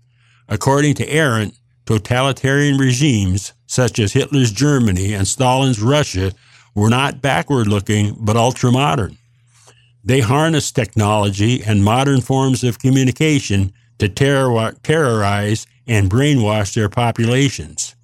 According 0.51 0.95
to 0.95 1.07
Arendt, 1.09 1.55
totalitarian 1.85 2.77
regimes 2.77 3.53
such 3.67 3.99
as 3.99 4.11
Hitler's 4.11 4.51
Germany 4.51 5.13
and 5.13 5.25
Stalin's 5.25 5.81
Russia 5.81 6.33
were 6.75 6.89
not 6.89 7.21
backward 7.21 7.67
looking, 7.67 8.17
but 8.19 8.35
ultra 8.35 8.69
modern. 8.69 9.17
They 10.03 10.19
harnessed 10.19 10.75
technology 10.75 11.63
and 11.63 11.85
modern 11.85 12.19
forms 12.19 12.65
of 12.65 12.79
communication 12.79 13.71
to 13.99 14.09
terror- 14.09 14.75
terrorize 14.83 15.65
and 15.87 16.11
brainwash 16.11 16.73
their 16.73 16.89
populations. 16.89 17.95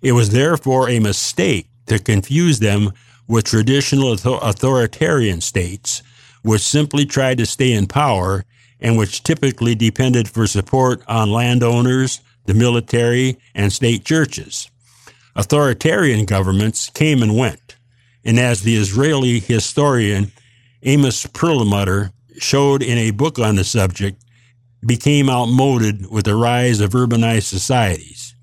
It 0.00 0.12
was 0.12 0.30
therefore 0.30 0.88
a 0.88 0.98
mistake 0.98 1.68
to 1.88 1.98
confuse 1.98 2.58
them 2.58 2.92
with 3.28 3.44
traditional 3.44 4.12
authoritarian 4.12 5.42
states, 5.42 6.02
which 6.42 6.62
simply 6.62 7.04
tried 7.04 7.36
to 7.38 7.46
stay 7.46 7.72
in 7.72 7.86
power 7.86 8.44
and 8.82 8.98
which 8.98 9.22
typically 9.22 9.74
depended 9.74 10.28
for 10.28 10.46
support 10.46 11.02
on 11.08 11.30
landowners, 11.30 12.20
the 12.44 12.52
military, 12.52 13.38
and 13.54 13.72
state 13.72 14.04
churches. 14.04 14.70
Authoritarian 15.34 16.26
governments 16.26 16.90
came 16.90 17.22
and 17.22 17.38
went, 17.38 17.76
and 18.24 18.38
as 18.38 18.62
the 18.62 18.76
Israeli 18.76 19.38
historian 19.38 20.32
Amos 20.82 21.24
Perlmutter 21.26 22.10
showed 22.38 22.82
in 22.82 22.98
a 22.98 23.12
book 23.12 23.38
on 23.38 23.54
the 23.54 23.64
subject, 23.64 24.22
became 24.84 25.30
outmoded 25.30 26.10
with 26.10 26.24
the 26.24 26.34
rise 26.34 26.80
of 26.80 26.90
urbanized 26.90 27.44
societies. 27.44 28.34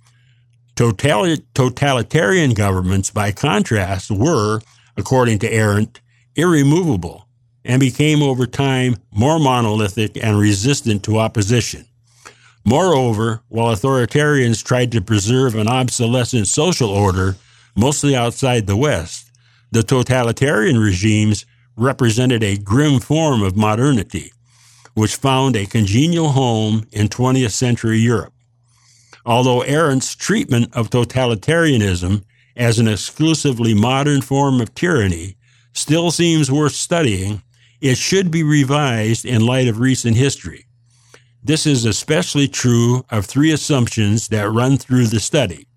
Totalitarian 0.75 2.54
governments, 2.54 3.10
by 3.12 3.34
contrast, 3.34 4.10
were, 4.10 4.62
according 4.95 5.39
to 5.39 5.54
Arendt, 5.54 5.99
irremovable 6.36 7.28
and 7.65 7.80
became 7.80 8.22
over 8.22 8.45
time 8.45 8.95
more 9.12 9.39
monolithic 9.39 10.17
and 10.24 10.39
resistant 10.39 11.04
to 11.04 11.19
opposition. 11.19 11.86
Moreover, 12.65 13.41
while 13.48 13.74
authoritarians 13.74 14.63
tried 14.63 14.91
to 14.91 15.02
preserve 15.02 15.56
an 15.56 15.67
obsolescent 15.67 16.48
social 16.48 16.89
order, 16.89 17.36
mostly 17.76 18.15
outside 18.15 18.67
the 18.67 18.78
West, 18.78 19.32
the 19.72 19.84
totalitarian 19.84 20.78
regimes 20.78 21.45
represented 21.78 22.43
a 22.43 22.58
grim 22.58 23.00
form 23.00 23.41
of 23.41 23.56
modernity. 23.56 24.32
which 24.95 25.15
found 25.15 25.56
a 25.56 25.65
congenial 25.65 26.30
home 26.30 26.86
in 26.91 27.08
20th 27.08 27.52
century 27.52 28.00
Europe. 28.00 28.34
Although 29.26 29.63
Arendt's 29.63 30.15
treatment 30.15 30.76
of 30.76 30.89
totalitarianism 30.89 32.24
as 32.58 32.80
an 32.80 32.88
exclusively 32.88 33.74
modern 33.74 34.22
form 34.22 34.60
of 34.60 34.76
tyranny 34.76 35.38
still 35.74 36.12
seems 36.12 36.52
worth 36.52 36.74
studying, 36.74 37.41
it 37.81 37.97
should 37.97 38.31
be 38.31 38.43
revised 38.43 39.25
in 39.25 39.45
light 39.45 39.67
of 39.67 39.79
recent 39.79 40.17
history. 40.17 40.65
This 41.43 41.65
is 41.65 41.85
especially 41.85 42.47
true 42.47 43.05
of 43.09 43.25
three 43.25 43.51
assumptions 43.51 44.27
that 44.27 44.51
run 44.51 44.77
through 44.77 45.07
the 45.07 45.19
study. 45.19 45.67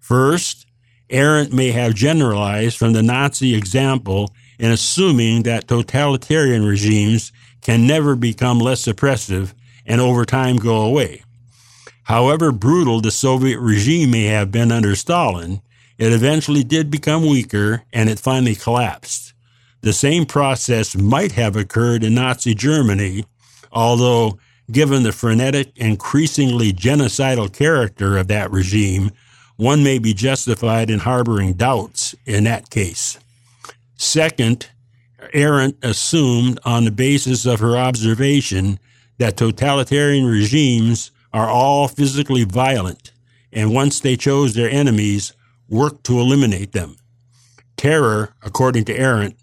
First, 0.00 0.66
Arendt 1.10 1.52
may 1.52 1.70
have 1.70 1.94
generalized 1.94 2.76
from 2.76 2.92
the 2.92 3.02
Nazi 3.02 3.54
example 3.54 4.34
in 4.58 4.70
assuming 4.70 5.42
that 5.42 5.68
totalitarian 5.68 6.64
regimes 6.64 7.32
can 7.60 7.86
never 7.86 8.16
become 8.16 8.58
less 8.58 8.86
oppressive 8.86 9.54
and 9.86 10.00
over 10.00 10.24
time 10.24 10.56
go 10.56 10.82
away. 10.82 11.22
However 12.04 12.52
brutal 12.52 13.00
the 13.00 13.10
Soviet 13.10 13.58
regime 13.60 14.10
may 14.10 14.24
have 14.24 14.50
been 14.50 14.72
under 14.72 14.94
Stalin, 14.94 15.62
it 15.96 16.12
eventually 16.12 16.64
did 16.64 16.90
become 16.90 17.26
weaker 17.26 17.82
and 17.92 18.08
it 18.08 18.18
finally 18.18 18.54
collapsed. 18.54 19.33
The 19.84 19.92
same 19.92 20.24
process 20.24 20.96
might 20.96 21.32
have 21.32 21.56
occurred 21.56 22.04
in 22.04 22.14
Nazi 22.14 22.54
Germany, 22.54 23.26
although 23.70 24.38
given 24.72 25.02
the 25.02 25.12
frenetic, 25.12 25.72
increasingly 25.76 26.72
genocidal 26.72 27.52
character 27.52 28.16
of 28.16 28.28
that 28.28 28.50
regime, 28.50 29.10
one 29.56 29.84
may 29.84 29.98
be 29.98 30.14
justified 30.14 30.88
in 30.88 31.00
harboring 31.00 31.52
doubts 31.52 32.14
in 32.24 32.44
that 32.44 32.70
case. 32.70 33.18
Second, 33.94 34.70
Arendt 35.34 35.76
assumed 35.84 36.58
on 36.64 36.86
the 36.86 36.90
basis 36.90 37.44
of 37.44 37.60
her 37.60 37.76
observation 37.76 38.78
that 39.18 39.36
totalitarian 39.36 40.24
regimes 40.24 41.10
are 41.30 41.50
all 41.50 41.88
physically 41.88 42.44
violent, 42.44 43.12
and 43.52 43.74
once 43.74 44.00
they 44.00 44.16
chose 44.16 44.54
their 44.54 44.70
enemies, 44.70 45.34
worked 45.68 46.04
to 46.04 46.18
eliminate 46.18 46.72
them. 46.72 46.96
Terror, 47.76 48.34
according 48.42 48.86
to 48.86 48.98
Arendt, 48.98 49.36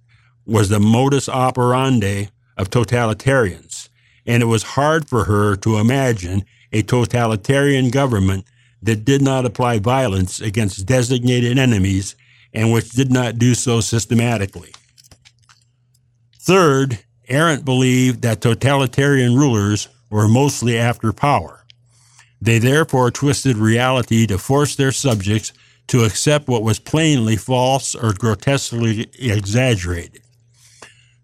was 0.51 0.69
the 0.69 0.79
modus 0.79 1.29
operandi 1.29 2.27
of 2.57 2.69
totalitarians, 2.69 3.87
and 4.25 4.43
it 4.43 4.47
was 4.47 4.63
hard 4.63 5.07
for 5.07 5.23
her 5.23 5.55
to 5.55 5.77
imagine 5.77 6.43
a 6.73 6.81
totalitarian 6.81 7.89
government 7.89 8.45
that 8.81 9.05
did 9.05 9.21
not 9.21 9.45
apply 9.45 9.79
violence 9.79 10.41
against 10.41 10.85
designated 10.85 11.57
enemies 11.57 12.15
and 12.53 12.71
which 12.73 12.89
did 12.91 13.11
not 13.11 13.37
do 13.37 13.53
so 13.53 13.79
systematically. 13.79 14.73
Third, 16.37 16.99
Arendt 17.29 17.63
believed 17.63 18.21
that 18.23 18.41
totalitarian 18.41 19.35
rulers 19.35 19.87
were 20.09 20.27
mostly 20.27 20.77
after 20.77 21.13
power. 21.13 21.63
They 22.41 22.59
therefore 22.59 23.11
twisted 23.11 23.55
reality 23.55 24.27
to 24.27 24.37
force 24.37 24.75
their 24.75 24.91
subjects 24.91 25.53
to 25.87 26.03
accept 26.03 26.47
what 26.47 26.63
was 26.63 26.79
plainly 26.79 27.37
false 27.37 27.95
or 27.95 28.13
grotesquely 28.13 29.09
exaggerated. 29.17 30.21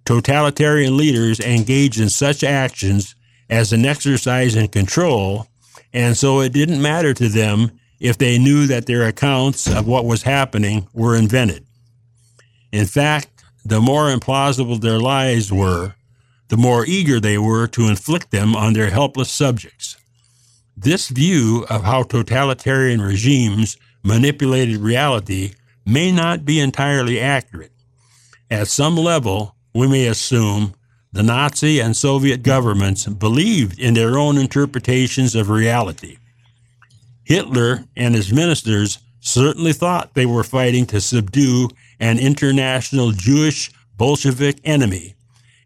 Totalitarian 0.08 0.96
leaders 0.96 1.42
engaged 1.42 2.00
in 2.00 2.08
such 2.08 2.42
actions 2.42 3.14
as 3.50 3.74
an 3.74 3.86
exercise 3.86 4.56
in 4.56 4.70
control, 4.70 5.48
and 5.92 6.16
so 6.16 6.40
it 6.40 6.54
didn't 6.54 6.82
matter 6.82 7.14
to 7.14 7.28
them 7.28 7.78
if 8.00 8.18
they 8.18 8.40
knew 8.40 8.68
that 8.68 8.86
their 8.86 9.06
accounts 9.06 9.68
of 9.68 9.86
what 9.86 10.06
was 10.06 10.24
happening 10.24 10.88
were 10.94 11.14
invented. 11.14 11.66
In 12.72 12.86
fact, 12.86 13.44
the 13.66 13.82
more 13.82 14.06
implausible 14.06 14.80
their 14.80 14.98
lies 14.98 15.52
were, 15.52 15.96
the 16.48 16.56
more 16.56 16.86
eager 16.86 17.20
they 17.20 17.38
were 17.38 17.68
to 17.68 17.90
inflict 17.90 18.32
them 18.32 18.56
on 18.56 18.72
their 18.72 18.90
helpless 18.90 19.30
subjects. 19.30 19.98
This 20.78 21.10
view 21.10 21.66
of 21.70 21.84
how 21.84 22.04
totalitarian 22.04 23.02
regimes 23.02 23.76
manipulated 24.06 24.78
reality 24.78 25.56
may 25.86 26.14
not 26.14 26.46
be 26.46 26.62
entirely 26.62 27.20
accurate. 27.20 27.74
At 28.50 28.70
some 28.70 28.96
level, 28.96 29.57
we 29.78 29.88
may 29.88 30.08
assume 30.08 30.74
the 31.12 31.22
Nazi 31.22 31.80
and 31.80 31.96
Soviet 31.96 32.42
governments 32.42 33.06
believed 33.06 33.80
in 33.80 33.94
their 33.94 34.18
own 34.18 34.36
interpretations 34.36 35.36
of 35.36 35.52
reality. 35.52 36.18
Hitler 37.24 37.84
and 37.96 38.16
his 38.16 38.34
ministers 38.34 38.98
certainly 39.20 39.74
thought 39.74 40.16
they 40.16 40.26
were 40.26 40.44
fighting 40.44 40.88
to 40.88 41.00
subdue 41.00 41.70
an 42.00 42.18
international 42.18 43.12
Jewish 43.12 43.70
Bolshevik 43.96 44.60
enemy, 44.64 45.14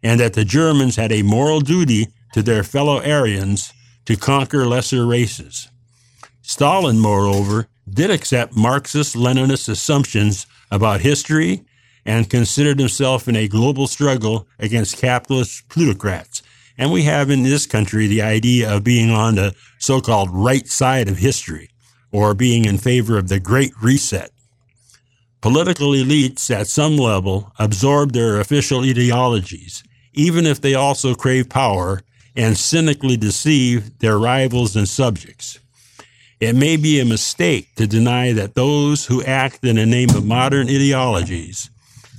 and 0.02 0.20
that 0.20 0.34
the 0.34 0.44
Germans 0.44 0.96
had 0.96 1.10
a 1.10 1.22
moral 1.22 1.60
duty 1.60 2.08
to 2.34 2.42
their 2.42 2.62
fellow 2.62 3.00
Aryans 3.00 3.72
to 4.04 4.16
conquer 4.16 4.66
lesser 4.66 5.06
races. 5.06 5.68
Stalin, 6.42 6.98
moreover, 6.98 7.66
did 7.88 8.10
accept 8.10 8.54
Marxist 8.54 9.16
Leninist 9.16 9.70
assumptions 9.70 10.46
about 10.70 11.00
history 11.00 11.64
and 12.04 12.30
considered 12.30 12.78
himself 12.78 13.28
in 13.28 13.36
a 13.36 13.48
global 13.48 13.86
struggle 13.86 14.46
against 14.58 14.98
capitalist 14.98 15.68
plutocrats. 15.68 16.42
And 16.78 16.90
we 16.90 17.02
have 17.02 17.30
in 17.30 17.42
this 17.42 17.66
country 17.66 18.06
the 18.06 18.22
idea 18.22 18.74
of 18.74 18.82
being 18.82 19.10
on 19.10 19.34
the 19.34 19.54
so-called 19.78 20.30
right 20.30 20.66
side 20.66 21.08
of 21.08 21.18
history 21.18 21.70
or 22.10 22.34
being 22.34 22.64
in 22.64 22.78
favor 22.78 23.18
of 23.18 23.28
the 23.28 23.40
Great 23.40 23.72
Reset. 23.80 24.30
Political 25.40 25.90
elites 25.90 26.50
at 26.50 26.68
some 26.68 26.96
level 26.96 27.52
absorb 27.58 28.12
their 28.12 28.40
official 28.40 28.84
ideologies, 28.84 29.82
even 30.12 30.46
if 30.46 30.60
they 30.60 30.74
also 30.74 31.14
crave 31.14 31.48
power 31.48 32.02
and 32.36 32.56
cynically 32.56 33.16
deceive 33.16 33.98
their 33.98 34.18
rivals 34.18 34.76
and 34.76 34.88
subjects. 34.88 35.58
It 36.40 36.54
may 36.56 36.76
be 36.76 36.98
a 36.98 37.04
mistake 37.04 37.74
to 37.76 37.86
deny 37.86 38.32
that 38.32 38.54
those 38.54 39.06
who 39.06 39.22
act 39.22 39.64
in 39.64 39.76
the 39.76 39.86
name 39.86 40.10
of 40.10 40.24
modern 40.24 40.68
ideologies, 40.68 41.70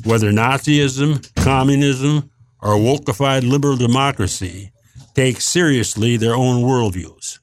whether 0.04 0.32
Nazism, 0.32 1.34
communism, 1.36 2.30
or 2.62 2.76
wokeified 2.76 3.48
liberal 3.48 3.76
democracy, 3.76 4.72
take 5.14 5.42
seriously 5.42 6.18
their 6.18 6.36
own 6.36 6.64
worldviews. 6.64 7.40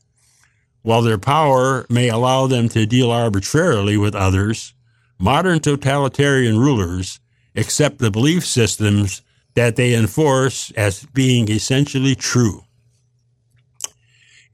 While 0.82 1.02
their 1.02 1.18
power 1.18 1.86
may 1.90 2.08
allow 2.08 2.46
them 2.46 2.68
to 2.70 2.86
deal 2.86 3.10
arbitrarily 3.10 3.96
with 3.96 4.14
others, 4.14 4.74
modern 5.18 5.60
totalitarian 5.60 6.58
rulers 6.58 7.20
accept 7.54 7.98
the 7.98 8.10
belief 8.10 8.46
systems 8.46 9.22
that 9.54 9.76
they 9.76 9.94
enforce 9.94 10.70
as 10.72 11.04
being 11.12 11.50
essentially 11.50 12.14
true. 12.14 12.64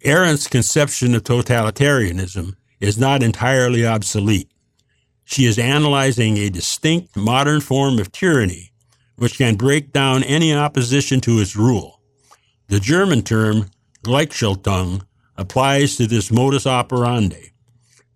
Arendt's 0.04 0.48
conception 0.48 1.14
of 1.14 1.22
totalitarianism 1.22 2.54
is 2.80 2.98
not 2.98 3.22
entirely 3.22 3.86
obsolete. 3.86 4.50
She 5.26 5.44
is 5.44 5.58
analyzing 5.58 6.38
a 6.38 6.48
distinct 6.48 7.16
modern 7.16 7.60
form 7.60 7.98
of 7.98 8.10
tyranny 8.10 8.72
which 9.16 9.38
can 9.38 9.56
break 9.56 9.92
down 9.92 10.22
any 10.24 10.54
opposition 10.54 11.20
to 11.22 11.40
its 11.40 11.56
rule. 11.56 12.00
The 12.68 12.80
German 12.80 13.22
term 13.22 13.70
Gleichschaltung 14.04 15.02
applies 15.36 15.96
to 15.96 16.06
this 16.06 16.30
modus 16.30 16.66
operandi. 16.66 17.52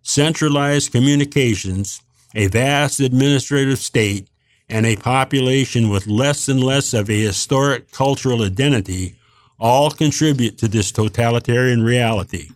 Centralized 0.03 0.93
communications, 0.93 2.03
a 2.35 2.47
vast 2.47 3.01
administrative 3.01 3.79
state, 3.79 4.29
and 4.69 4.87
a 4.87 4.97
population 4.97 5.89
with 5.89 6.07
less 6.07 6.49
and 6.49 6.63
less 6.63 6.95
of 6.95 7.11
a 7.11 7.21
historic 7.21 7.91
cultural 7.91 8.43
identity 8.43 9.17
all 9.59 9.91
contribute 9.91 10.57
to 10.59 10.69
this 10.69 10.93
totalitarian 10.93 11.83
reality. 11.83 12.49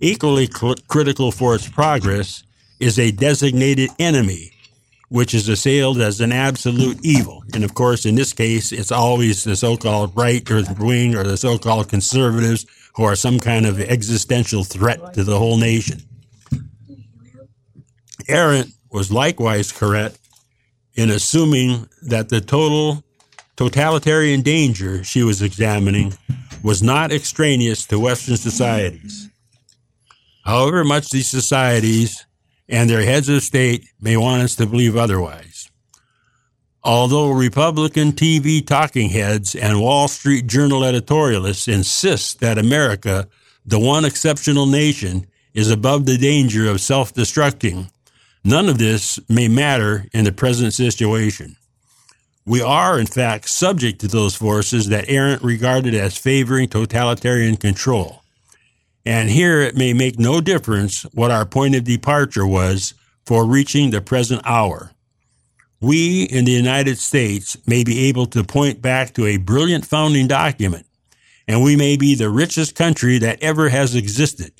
Equally 0.00 0.46
cl- 0.46 0.76
critical 0.88 1.30
for 1.30 1.54
its 1.54 1.68
progress 1.68 2.42
is 2.80 2.98
a 2.98 3.12
designated 3.12 3.90
enemy, 3.98 4.52
which 5.08 5.34
is 5.34 5.48
assailed 5.48 6.00
as 6.00 6.20
an 6.20 6.32
absolute 6.32 6.98
evil. 7.04 7.44
And 7.54 7.62
of 7.62 7.74
course, 7.74 8.06
in 8.06 8.14
this 8.14 8.32
case, 8.32 8.72
it's 8.72 8.90
always 8.90 9.44
the 9.44 9.54
so-called 9.54 10.16
right 10.16 10.50
or 10.50 10.62
the 10.62 10.84
wing 10.84 11.14
or 11.14 11.24
the 11.24 11.36
so-called 11.36 11.88
conservatives 11.88 12.66
who 12.94 13.04
are 13.04 13.16
some 13.16 13.38
kind 13.38 13.66
of 13.66 13.80
existential 13.80 14.64
threat 14.64 15.14
to 15.14 15.22
the 15.22 15.38
whole 15.38 15.58
nation. 15.58 16.00
Arendt 18.28 18.72
was 18.90 19.12
likewise 19.12 19.72
correct 19.72 20.18
in 20.94 21.10
assuming 21.10 21.88
that 22.02 22.28
the 22.28 22.40
total 22.40 23.04
totalitarian 23.56 24.42
danger 24.42 25.04
she 25.04 25.22
was 25.22 25.42
examining 25.42 26.14
was 26.62 26.82
not 26.82 27.12
extraneous 27.12 27.86
to 27.86 27.98
Western 27.98 28.36
societies. 28.36 29.28
However 30.44 30.84
much 30.84 31.10
these 31.10 31.28
societies 31.28 32.26
and 32.70 32.88
their 32.88 33.02
heads 33.02 33.28
of 33.28 33.42
state 33.42 33.84
may 34.00 34.16
want 34.16 34.42
us 34.42 34.54
to 34.56 34.66
believe 34.66 34.96
otherwise. 34.96 35.70
Although 36.82 37.32
Republican 37.32 38.12
TV 38.12 38.66
talking 38.66 39.10
heads 39.10 39.54
and 39.54 39.80
Wall 39.80 40.08
Street 40.08 40.46
Journal 40.46 40.80
editorialists 40.80 41.70
insist 41.70 42.40
that 42.40 42.56
America, 42.56 43.28
the 43.66 43.78
one 43.78 44.06
exceptional 44.06 44.64
nation, 44.66 45.26
is 45.52 45.70
above 45.70 46.06
the 46.06 46.16
danger 46.16 46.70
of 46.70 46.80
self 46.80 47.12
destructing, 47.12 47.90
none 48.44 48.68
of 48.68 48.78
this 48.78 49.18
may 49.28 49.48
matter 49.48 50.06
in 50.14 50.24
the 50.24 50.32
present 50.32 50.72
situation. 50.72 51.56
we 52.46 52.62
are, 52.62 52.98
in 52.98 53.06
fact, 53.06 53.48
subject 53.48 54.00
to 54.00 54.08
those 54.08 54.34
forces 54.34 54.88
that 54.88 55.08
Arendt 55.08 55.42
regarded 55.42 55.94
as 55.94 56.16
favoring 56.16 56.68
totalitarian 56.68 57.56
control. 57.56 58.19
And 59.06 59.30
here 59.30 59.60
it 59.60 59.76
may 59.76 59.92
make 59.92 60.18
no 60.18 60.40
difference 60.40 61.02
what 61.14 61.30
our 61.30 61.46
point 61.46 61.74
of 61.74 61.84
departure 61.84 62.46
was 62.46 62.94
for 63.24 63.46
reaching 63.46 63.90
the 63.90 64.00
present 64.00 64.42
hour. 64.44 64.92
We 65.80 66.24
in 66.24 66.44
the 66.44 66.52
United 66.52 66.98
States 66.98 67.56
may 67.66 67.84
be 67.84 68.08
able 68.08 68.26
to 68.26 68.44
point 68.44 68.82
back 68.82 69.14
to 69.14 69.24
a 69.24 69.38
brilliant 69.38 69.86
founding 69.86 70.28
document, 70.28 70.86
and 71.48 71.62
we 71.62 71.74
may 71.74 71.96
be 71.96 72.14
the 72.14 72.28
richest 72.28 72.74
country 72.74 73.18
that 73.18 73.42
ever 73.42 73.70
has 73.70 73.94
existed. 73.94 74.52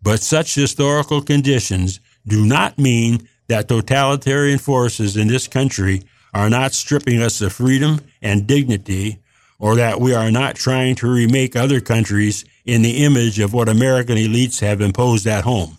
But 0.00 0.20
such 0.20 0.54
historical 0.54 1.20
conditions 1.20 1.98
do 2.26 2.46
not 2.46 2.78
mean 2.78 3.28
that 3.48 3.68
totalitarian 3.68 4.58
forces 4.58 5.16
in 5.16 5.26
this 5.26 5.48
country 5.48 6.02
are 6.32 6.50
not 6.50 6.74
stripping 6.74 7.20
us 7.20 7.40
of 7.40 7.52
freedom 7.52 8.00
and 8.22 8.46
dignity, 8.46 9.18
or 9.58 9.76
that 9.76 10.00
we 10.00 10.14
are 10.14 10.30
not 10.30 10.56
trying 10.56 10.94
to 10.96 11.10
remake 11.10 11.56
other 11.56 11.80
countries 11.80 12.44
in 12.64 12.82
the 12.82 13.04
image 13.04 13.38
of 13.38 13.52
what 13.52 13.68
American 13.68 14.16
elites 14.16 14.60
have 14.60 14.80
imposed 14.80 15.26
at 15.26 15.44
home. 15.44 15.76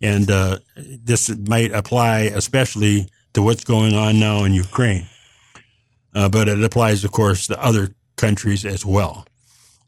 And 0.00 0.30
uh, 0.30 0.58
this 0.76 1.28
might 1.48 1.72
apply 1.72 2.20
especially 2.20 3.08
to 3.34 3.42
what's 3.42 3.64
going 3.64 3.94
on 3.94 4.18
now 4.18 4.44
in 4.44 4.52
Ukraine. 4.52 5.06
Uh, 6.14 6.28
but 6.28 6.48
it 6.48 6.62
applies, 6.62 7.04
of 7.04 7.12
course, 7.12 7.46
to 7.46 7.62
other 7.62 7.94
countries 8.16 8.64
as 8.64 8.84
well. 8.84 9.26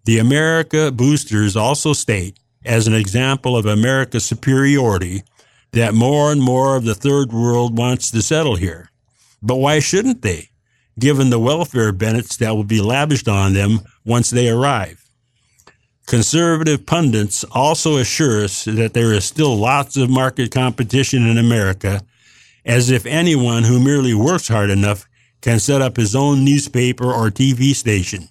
The 0.05 0.19
America 0.19 0.93
boosters 0.93 1.57
also 1.57 1.93
state, 1.93 2.39
as 2.65 2.87
an 2.87 2.95
example 2.95 3.57
of 3.57 3.67
America's 3.67 4.25
superiority, 4.25 5.23
that 5.73 5.95
more 5.95 6.31
and 6.31 6.43
more 6.43 6.77
of 6.77 6.85
the 6.85 6.95
third 6.95 7.33
world 7.33 7.77
wants 7.77 8.11
to 8.11 8.23
settle 8.23 8.57
here. 8.57 8.91
But 9.43 9.57
why 9.57 9.81
shouldn't 9.81 10.23
they, 10.23 10.51
given 10.99 11.31
the 11.31 11.39
welfare 11.39 11.93
benefits 11.93 12.37
that 12.39 12.55
will 12.55 12.65
be 12.65 12.81
lavished 12.81 13.29
on 13.29 13.53
them 13.53 13.81
once 14.05 14.31
they 14.31 14.49
arrive? 14.49 15.05
Conservative 16.07 16.85
pundits 16.85 17.45
also 17.53 17.97
assure 17.97 18.45
us 18.45 18.65
that 18.65 18.93
there 18.93 19.13
is 19.13 19.25
still 19.25 19.57
lots 19.57 19.97
of 19.97 20.11
market 20.11 20.51
competition 20.51 21.27
in 21.27 21.39
America, 21.39 22.03
as 22.65 22.91
if 22.91 23.07
anyone 23.07 23.65
who 23.65 23.81
merely 23.81 24.13
works 24.13 24.49
hard 24.49 24.71
enough 24.71 25.09
can 25.41 25.59
set 25.59 25.81
up 25.81 25.97
his 25.97 26.15
own 26.15 26.45
newspaper 26.45 27.11
or 27.11 27.31
TV 27.31 27.75
station. 27.75 28.29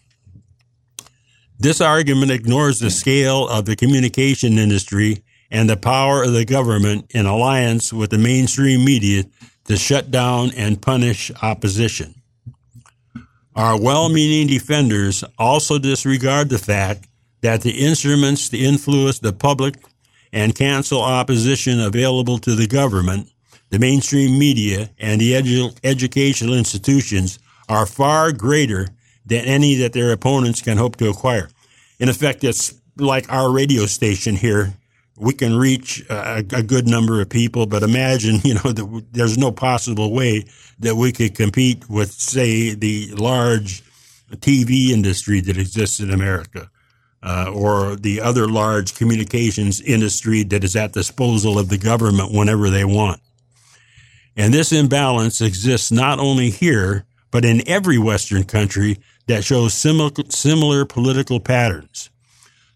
This 1.60 1.82
argument 1.82 2.32
ignores 2.32 2.80
the 2.80 2.92
scale 2.92 3.48
of 3.48 3.66
the 3.66 3.76
communication 3.76 4.58
industry 4.58 5.24
and 5.50 5.70
the 5.70 5.78
power 5.78 6.24
of 6.24 6.34
the 6.34 6.46
government 6.46 7.06
in 7.12 7.26
alliance 7.26 7.94
with 7.94 8.10
the 8.10 8.18
mainstream 8.18 8.84
media 8.84 9.24
to 9.66 9.78
shut 9.78 10.12
down 10.12 10.52
and 10.58 10.82
punish 10.82 11.32
opposition. 11.42 12.16
Our 13.56 13.80
well 13.80 14.10
meaning 14.10 14.48
defenders 14.48 15.24
also 15.38 15.78
disregard 15.78 16.50
the 16.50 16.58
fact 16.58 17.08
that 17.42 17.62
the 17.62 17.86
instruments 17.86 18.50
to 18.50 18.58
influence 18.58 19.20
the 19.20 19.34
public 19.34 19.76
and 20.32 20.56
cancel 20.56 21.02
opposition 21.02 21.80
available 21.80 22.40
to 22.40 22.56
the 22.56 22.66
government, 22.66 23.30
the 23.70 23.78
mainstream 23.78 24.40
media, 24.40 24.90
and 24.98 25.22
the 25.22 25.34
edu- 25.34 25.78
educational 25.84 26.56
institutions 26.56 27.38
are 27.70 27.86
far 27.86 28.32
greater 28.32 28.88
than 29.26 29.46
any 29.46 29.76
that 29.76 29.94
their 29.94 30.12
opponents 30.12 30.62
can 30.62 30.78
hope 30.78 30.96
to 30.96 31.10
acquire. 31.10 31.50
In 32.00 32.10
effect, 32.10 32.44
it's 32.44 32.74
like 32.98 33.32
our 33.32 33.52
radio 33.52 33.86
station 33.86 34.36
here. 34.36 34.74
We 35.16 35.34
can 35.34 35.56
reach 35.56 36.04
a, 36.10 36.38
a 36.38 36.64
good 36.64 36.88
number 36.88 37.22
of 37.22 37.30
people, 37.30 37.66
but 37.66 37.84
imagine, 37.84 38.40
you 38.44 38.56
know, 38.56 38.72
that 38.72 39.06
there's 39.12 39.38
no 39.38 39.52
possible 39.52 40.12
way 40.12 40.46
that 40.80 40.96
we 40.96 41.12
could 41.12 41.36
compete 41.36 41.90
with, 41.90 42.12
say, 42.12 42.74
the 42.74 43.14
large 43.16 43.84
TV 44.38 44.90
industry 44.90 45.40
that 45.42 45.58
exists 45.58 46.00
in 46.00 46.12
America 46.12 46.70
uh, 47.24 47.52
or 47.54 47.96
the 47.96 48.20
other 48.20 48.48
large 48.48 48.96
communications 48.96 49.80
industry 49.82 50.44
that 50.44 50.64
is 50.64 50.76
at 50.76 50.94
the 50.94 51.00
disposal 51.00 51.58
of 51.58 51.70
the 51.70 51.78
government 51.78 52.34
whenever 52.34 52.70
they 52.70 52.84
want. 52.84 53.22
And 54.36 54.54
this 54.54 54.72
imbalance 54.72 55.42
exists 55.42 55.92
not 55.92 56.20
only 56.20 56.50
here, 56.50 57.06
but 57.32 57.46
in 57.46 57.68
every 57.68 57.98
Western 57.98 58.44
country 58.44 59.00
that 59.28 59.44
shows 59.44 59.74
similar, 59.74 60.12
similar 60.30 60.86
political 60.86 61.40
patterns. 61.40 62.10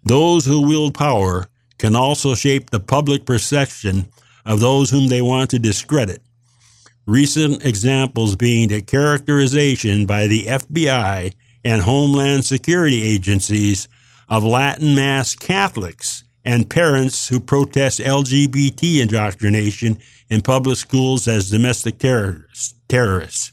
Those 0.04 0.46
who 0.46 0.68
wield 0.68 0.94
power 0.94 1.48
can 1.78 1.96
also 1.96 2.36
shape 2.36 2.70
the 2.70 2.80
public 2.80 3.26
perception 3.26 4.08
of 4.46 4.60
those 4.60 4.90
whom 4.90 5.08
they 5.08 5.22
want 5.22 5.50
to 5.52 5.60
discredit. 5.60 6.22
Recent 7.06 7.66
examples 7.66 8.36
being 8.36 8.70
the 8.70 8.82
characterization 8.82 10.06
by 10.06 10.28
the 10.28 10.46
FBI 10.46 11.34
and 11.64 11.82
Homeland 11.82 12.46
Security 12.46 13.04
agencies 13.04 13.88
of 14.30 14.44
Latin 14.44 14.96
Mass 14.96 15.36
Catholics 15.36 16.24
and 16.44 16.70
parents 16.70 17.28
who 17.28 17.40
protest 17.40 18.00
LGBT 18.00 19.02
indoctrination 19.02 19.98
in 20.30 20.42
public 20.42 20.78
schools 20.78 21.28
as 21.28 21.50
domestic 21.50 21.98
terrorists. 22.00 23.52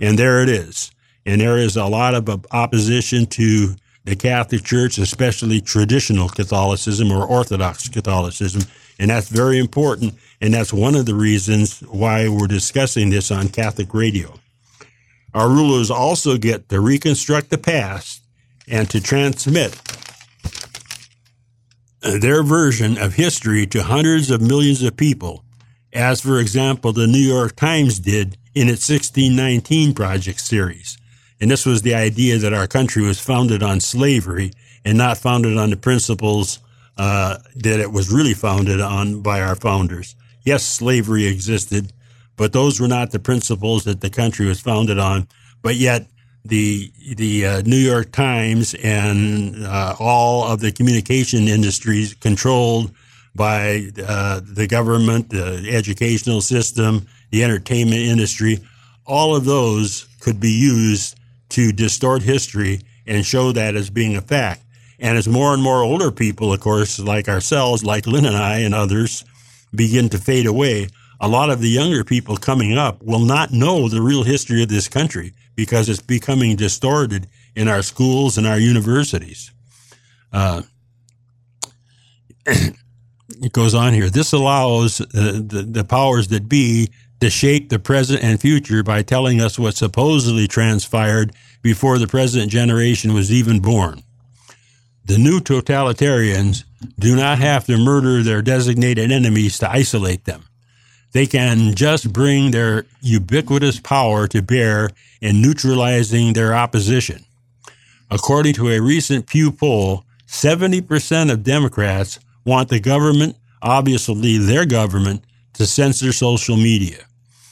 And 0.00 0.18
there 0.18 0.42
it 0.42 0.48
is. 0.48 0.90
And 1.24 1.40
there 1.40 1.58
is 1.58 1.76
a 1.76 1.86
lot 1.86 2.14
of 2.14 2.46
opposition 2.52 3.26
to 3.26 3.74
the 4.06 4.16
Catholic 4.16 4.62
Church, 4.62 4.98
especially 4.98 5.60
traditional 5.60 6.28
Catholicism 6.28 7.10
or 7.10 7.26
Orthodox 7.26 7.88
Catholicism. 7.88 8.62
And 8.98 9.10
that's 9.10 9.28
very 9.28 9.58
important. 9.58 10.14
And 10.40 10.54
that's 10.54 10.72
one 10.72 10.94
of 10.94 11.06
the 11.06 11.14
reasons 11.14 11.80
why 11.80 12.28
we're 12.28 12.46
discussing 12.46 13.10
this 13.10 13.30
on 13.30 13.48
Catholic 13.48 13.92
radio. 13.92 14.32
Our 15.34 15.48
rulers 15.48 15.90
also 15.90 16.38
get 16.38 16.68
to 16.68 16.80
reconstruct 16.80 17.50
the 17.50 17.58
past 17.58 18.22
and 18.68 18.88
to 18.90 19.00
transmit 19.00 19.78
their 22.00 22.44
version 22.44 22.96
of 22.98 23.14
history 23.14 23.66
to 23.66 23.82
hundreds 23.82 24.30
of 24.30 24.40
millions 24.40 24.82
of 24.82 24.96
people, 24.96 25.44
as 25.92 26.20
for 26.20 26.38
example 26.38 26.92
the 26.92 27.08
New 27.08 27.18
York 27.18 27.56
Times 27.56 27.98
did 27.98 28.38
in 28.54 28.68
its 28.68 28.88
1619 28.88 29.94
Project 29.94 30.40
series. 30.40 30.96
And 31.40 31.50
this 31.50 31.66
was 31.66 31.82
the 31.82 31.94
idea 31.94 32.38
that 32.38 32.54
our 32.54 32.66
country 32.66 33.02
was 33.02 33.20
founded 33.20 33.62
on 33.62 33.80
slavery 33.80 34.52
and 34.84 34.96
not 34.96 35.18
founded 35.18 35.58
on 35.58 35.70
the 35.70 35.76
principles 35.76 36.60
uh, 36.96 37.38
that 37.56 37.80
it 37.80 37.92
was 37.92 38.10
really 38.10 38.34
founded 38.34 38.80
on 38.80 39.20
by 39.20 39.42
our 39.42 39.54
founders. 39.54 40.16
Yes, 40.44 40.64
slavery 40.64 41.26
existed, 41.26 41.92
but 42.36 42.52
those 42.52 42.80
were 42.80 42.88
not 42.88 43.10
the 43.10 43.18
principles 43.18 43.84
that 43.84 44.00
the 44.00 44.10
country 44.10 44.46
was 44.46 44.60
founded 44.60 44.98
on. 44.98 45.28
But 45.60 45.76
yet, 45.76 46.06
the 46.44 46.92
the 47.16 47.46
uh, 47.46 47.62
New 47.62 47.76
York 47.76 48.12
Times 48.12 48.74
and 48.74 49.66
uh, 49.66 49.96
all 49.98 50.44
of 50.44 50.60
the 50.60 50.72
communication 50.72 51.48
industries 51.48 52.14
controlled 52.14 52.92
by 53.34 53.90
uh, 54.06 54.40
the 54.42 54.66
government, 54.66 55.30
the 55.30 55.68
educational 55.70 56.40
system, 56.40 57.06
the 57.30 57.44
entertainment 57.44 58.00
industry, 58.00 58.60
all 59.04 59.36
of 59.36 59.44
those 59.44 60.06
could 60.20 60.40
be 60.40 60.50
used 60.50 61.18
to 61.56 61.72
distort 61.72 62.20
history 62.20 62.82
and 63.06 63.24
show 63.24 63.50
that 63.50 63.74
as 63.76 63.88
being 63.88 64.14
a 64.14 64.20
fact. 64.20 64.62
And 64.98 65.16
as 65.16 65.26
more 65.26 65.54
and 65.54 65.62
more 65.62 65.82
older 65.82 66.10
people, 66.10 66.52
of 66.52 66.60
course, 66.60 66.98
like 66.98 67.30
ourselves, 67.30 67.82
like 67.82 68.06
Lynn 68.06 68.26
and 68.26 68.36
I 68.36 68.58
and 68.58 68.74
others, 68.74 69.24
begin 69.74 70.10
to 70.10 70.18
fade 70.18 70.44
away, 70.44 70.88
a 71.18 71.26
lot 71.26 71.48
of 71.48 71.62
the 71.62 71.70
younger 71.70 72.04
people 72.04 72.36
coming 72.36 72.76
up 72.76 73.02
will 73.02 73.24
not 73.24 73.52
know 73.52 73.88
the 73.88 74.02
real 74.02 74.22
history 74.22 74.62
of 74.62 74.68
this 74.68 74.86
country 74.86 75.32
because 75.54 75.88
it's 75.88 76.02
becoming 76.02 76.56
distorted 76.56 77.26
in 77.54 77.68
our 77.68 77.80
schools 77.80 78.36
and 78.36 78.46
our 78.46 78.58
universities. 78.58 79.50
Uh, 80.34 80.60
it 82.46 83.52
goes 83.52 83.74
on 83.74 83.94
here. 83.94 84.10
This 84.10 84.34
allows 84.34 85.00
uh, 85.00 85.06
the, 85.14 85.66
the 85.66 85.84
powers 85.84 86.28
that 86.28 86.50
be 86.50 86.90
to 87.20 87.30
shape 87.30 87.70
the 87.70 87.78
present 87.78 88.22
and 88.22 88.38
future 88.38 88.82
by 88.82 89.00
telling 89.00 89.40
us 89.40 89.58
what 89.58 89.74
supposedly 89.74 90.46
transpired 90.46 91.32
before 91.66 91.98
the 91.98 92.06
present 92.06 92.48
generation 92.48 93.12
was 93.12 93.32
even 93.32 93.58
born. 93.58 94.00
The 95.04 95.18
new 95.18 95.40
totalitarians 95.40 96.62
do 96.96 97.16
not 97.16 97.40
have 97.40 97.66
to 97.66 97.76
murder 97.76 98.22
their 98.22 98.40
designated 98.40 99.10
enemies 99.10 99.58
to 99.58 99.68
isolate 99.68 100.26
them. 100.26 100.44
They 101.10 101.26
can 101.26 101.74
just 101.74 102.12
bring 102.12 102.52
their 102.52 102.86
ubiquitous 103.00 103.80
power 103.80 104.28
to 104.28 104.42
bear 104.42 104.90
in 105.20 105.42
neutralizing 105.42 106.34
their 106.34 106.54
opposition. 106.54 107.24
According 108.12 108.54
to 108.54 108.68
a 108.68 108.80
recent 108.80 109.26
Pew 109.26 109.50
poll, 109.50 110.04
70% 110.28 111.32
of 111.32 111.42
Democrats 111.42 112.20
want 112.44 112.68
the 112.68 112.78
government, 112.78 113.34
obviously 113.60 114.38
their 114.38 114.66
government, 114.66 115.24
to 115.54 115.66
censor 115.66 116.12
social 116.12 116.56
media. 116.56 117.06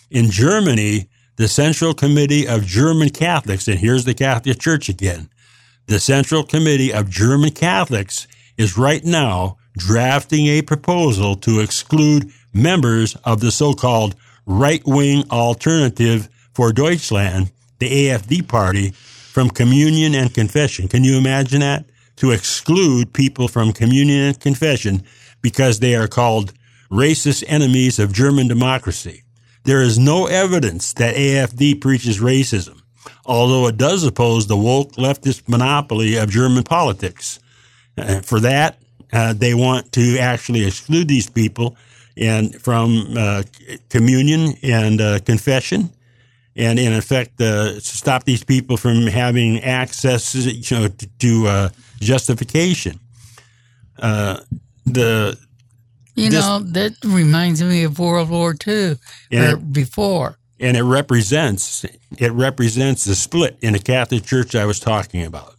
In 0.08 0.30
Germany, 0.30 1.08
the 1.36 1.48
Central 1.48 1.94
Committee 1.94 2.46
of 2.46 2.64
German 2.64 3.10
Catholics, 3.10 3.66
and 3.66 3.78
here's 3.78 4.04
the 4.04 4.14
Catholic 4.14 4.58
Church 4.58 4.88
again, 4.88 5.28
the 5.86 5.98
Central 5.98 6.44
Committee 6.44 6.92
of 6.92 7.10
German 7.10 7.50
Catholics 7.50 8.26
is 8.56 8.78
right 8.78 9.04
now 9.04 9.56
drafting 9.76 10.46
a 10.46 10.62
proposal 10.62 11.34
to 11.36 11.60
exclude 11.60 12.32
members 12.52 13.16
of 13.24 13.40
the 13.40 13.50
so-called 13.50 14.14
right-wing 14.46 15.24
alternative 15.30 16.28
for 16.52 16.72
Deutschland, 16.72 17.50
the 17.80 18.08
AFD 18.08 18.46
party 18.46 18.90
from 18.90 19.50
communion 19.50 20.14
and 20.14 20.32
confession. 20.32 20.86
Can 20.86 21.02
you 21.02 21.18
imagine 21.18 21.60
that? 21.60 21.84
To 22.18 22.30
exclude 22.30 23.12
people 23.12 23.48
from 23.48 23.72
communion 23.72 24.26
and 24.26 24.40
confession 24.40 25.02
because 25.42 25.80
they 25.80 25.96
are 25.96 26.06
called 26.06 26.52
racist 26.90 27.42
enemies 27.48 27.98
of 27.98 28.12
German 28.12 28.46
democracy. 28.46 29.23
There 29.64 29.80
is 29.80 29.98
no 29.98 30.26
evidence 30.26 30.92
that 30.94 31.16
AFD 31.16 31.80
preaches 31.80 32.20
racism, 32.20 32.82
although 33.24 33.66
it 33.66 33.78
does 33.78 34.04
oppose 34.04 34.46
the 34.46 34.56
woke 34.56 34.92
leftist 34.92 35.48
monopoly 35.48 36.16
of 36.16 36.30
German 36.30 36.64
politics. 36.64 37.40
Uh, 37.96 38.20
for 38.20 38.40
that, 38.40 38.78
uh, 39.12 39.32
they 39.32 39.54
want 39.54 39.90
to 39.92 40.18
actually 40.18 40.66
exclude 40.66 41.08
these 41.08 41.30
people 41.30 41.76
and 42.16 42.60
from 42.60 43.14
uh, 43.16 43.42
communion 43.88 44.54
and 44.62 45.00
uh, 45.00 45.18
confession, 45.20 45.90
and 46.56 46.78
in 46.78 46.92
effect, 46.92 47.40
uh, 47.40 47.80
stop 47.80 48.24
these 48.24 48.44
people 48.44 48.76
from 48.76 49.06
having 49.06 49.60
access, 49.60 50.34
you 50.34 50.78
know, 50.78 50.88
to, 50.88 51.06
to 51.18 51.46
uh, 51.46 51.68
justification. 52.00 53.00
the 53.96 55.38
you 56.14 56.30
this, 56.30 56.44
know, 56.44 56.60
that 56.60 56.92
reminds 57.04 57.62
me 57.62 57.84
of 57.84 57.98
World 57.98 58.30
War 58.30 58.54
II 58.66 58.96
or 59.32 59.56
before. 59.56 60.38
And 60.60 60.76
it 60.76 60.82
represents 60.82 61.84
it 62.18 62.32
represents 62.32 63.04
the 63.04 63.14
split 63.14 63.58
in 63.60 63.72
the 63.72 63.78
Catholic 63.78 64.24
Church 64.24 64.54
I 64.54 64.64
was 64.64 64.78
talking 64.78 65.24
about. 65.24 65.54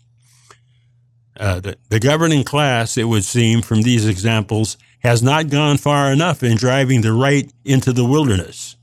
Uh, 1.37 1.59
the, 1.59 1.77
the 1.89 1.99
governing 1.99 2.45
class, 2.45 2.97
it 2.97 3.03
would 3.03 3.25
seem 3.25 3.61
from 3.61 3.81
these 3.81 4.07
examples, 4.07 4.77
has 4.99 5.21
not 5.21 5.49
gone 5.49 5.77
far 5.77 6.11
enough 6.11 6.41
in 6.43 6.55
driving 6.55 7.01
the 7.01 7.11
right 7.11 7.51
into 7.65 7.91
the 7.91 8.05
wilderness. 8.05 8.77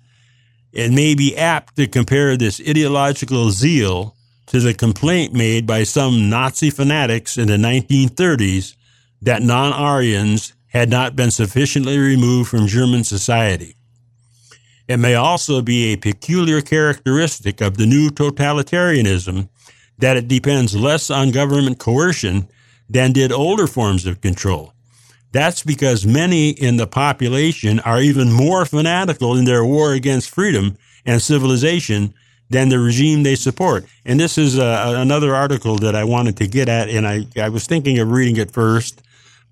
It 0.71 0.93
may 0.93 1.15
be 1.15 1.37
apt 1.37 1.77
to 1.77 1.87
compare 1.87 2.37
this 2.37 2.61
ideological 2.61 3.51
zeal 3.51 4.17
to 4.47 4.61
the 4.61 4.75
complaint 4.75 5.33
made 5.33 5.67
by 5.67 5.85
some 5.85 6.29
Nazi 6.29 6.71
fanatics 6.71 7.39
in 7.39 7.49
the 7.49 7.57
1930s 7.57 8.77
that 9.23 9.43
non 9.43 9.73
Aryans 9.73 10.53
had 10.73 10.89
not 10.89 11.15
been 11.15 11.31
sufficiently 11.31 11.99
removed 11.99 12.49
from 12.49 12.67
German 12.67 13.05
society. 13.05 13.77
It 14.89 14.97
may 14.97 15.15
also 15.15 15.61
be 15.61 15.93
a 15.93 15.97
peculiar 15.97 16.63
characteristic 16.63 17.61
of 17.61 17.77
the 17.77 17.87
new 17.87 18.09
totalitarianism 18.09 19.49
that 19.99 20.17
it 20.17 20.29
depends 20.29 20.75
less 20.75 21.11
on 21.11 21.31
government 21.31 21.79
coercion 21.79 22.49
than 22.89 23.13
did 23.13 23.33
older 23.33 23.67
forms 23.67 24.07
of 24.07 24.23
control. 24.23 24.73
That's 25.31 25.63
because 25.63 26.07
many 26.07 26.51
in 26.51 26.79
the 26.79 26.87
population 26.87 27.79
are 27.81 28.01
even 28.01 28.33
more 28.33 28.65
fanatical 28.65 29.37
in 29.37 29.45
their 29.45 29.65
war 29.65 29.93
against 29.93 30.31
freedom 30.31 30.77
and 31.05 31.21
civilization 31.21 32.15
than 32.51 32.71
the 32.71 32.79
regime 32.79 33.23
they 33.23 33.35
support. 33.35 33.87
And 34.05 34.19
this 34.19 34.37
is 34.37 34.59
uh, 34.59 34.95
another 34.97 35.35
article 35.35 35.77
that 35.77 35.95
I 35.95 36.05
wanted 36.05 36.37
to 36.39 36.47
get 36.47 36.69
at, 36.69 36.89
and 36.89 37.07
I, 37.07 37.27
I 37.41 37.49
was 37.51 37.67
thinking 37.67 37.99
of 37.99 38.11
reading 38.11 38.37
it 38.37 38.51
first 38.51 39.03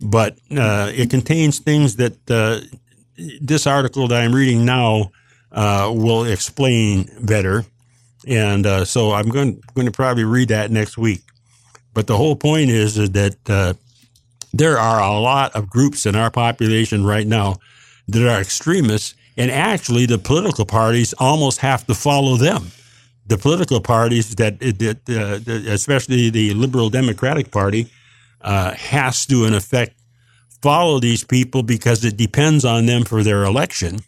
but 0.01 0.39
uh, 0.57 0.91
it 0.95 1.11
contains 1.11 1.59
things 1.59 1.97
that 1.97 2.31
uh, 2.31 2.61
this 3.41 3.67
article 3.67 4.09
that 4.09 4.23
I'm 4.23 4.35
reading 4.35 4.65
now 4.65 5.11
uh, 5.53 5.93
will 5.95 6.25
explain 6.25 7.09
better. 7.23 7.65
And 8.27 8.67
uh, 8.67 8.85
so 8.85 9.13
I'm 9.13 9.29
going, 9.29 9.63
going 9.75 9.87
to 9.87 9.93
probably 9.93 10.25
read 10.25 10.49
that 10.49 10.71
next 10.71 10.97
week. 10.99 11.23
But 11.95 12.07
the 12.07 12.17
whole 12.17 12.37
point 12.37 12.71
is, 12.71 12.97
is 12.97 13.11
that 13.11 13.37
uh, 13.49 13.75
there 14.53 14.79
are 14.79 15.01
a 15.01 15.19
lot 15.19 15.55
of 15.55 15.69
groups 15.69 16.07
in 16.07 16.17
our 16.17 16.31
population 16.31 17.05
right 17.05 17.27
now 17.27 17.57
that 18.09 18.27
are 18.27 18.41
extremists, 18.41 19.15
and 19.37 19.51
actually 19.51 20.07
the 20.07 20.19
political 20.19 20.67
parties 20.67 21.13
almost 21.19 21.59
have 21.61 21.87
to 21.87 21.95
follow 21.95 22.37
them. 22.37 22.71
The 23.27 23.39
political 23.39 23.81
parties 23.81 24.35
that, 24.37 24.59
that 24.61 24.99
uh, 25.09 25.71
especially 25.71 26.31
the 26.31 26.53
Liberal 26.55 26.91
Democratic 26.91 27.51
Party, 27.51 27.89
uh, 28.41 28.73
has 28.75 29.27
to, 29.27 29.45
in 29.45 29.55
effect, 29.55 29.95
follow 30.63 31.01
these 31.01 31.25
people 31.25 31.63
because 31.63 32.05
it 32.05 32.17
depends 32.17 32.65
on 32.65 32.87
them 32.87 33.05
for 33.05 33.23
their 33.23 33.45
election. 33.45 34.01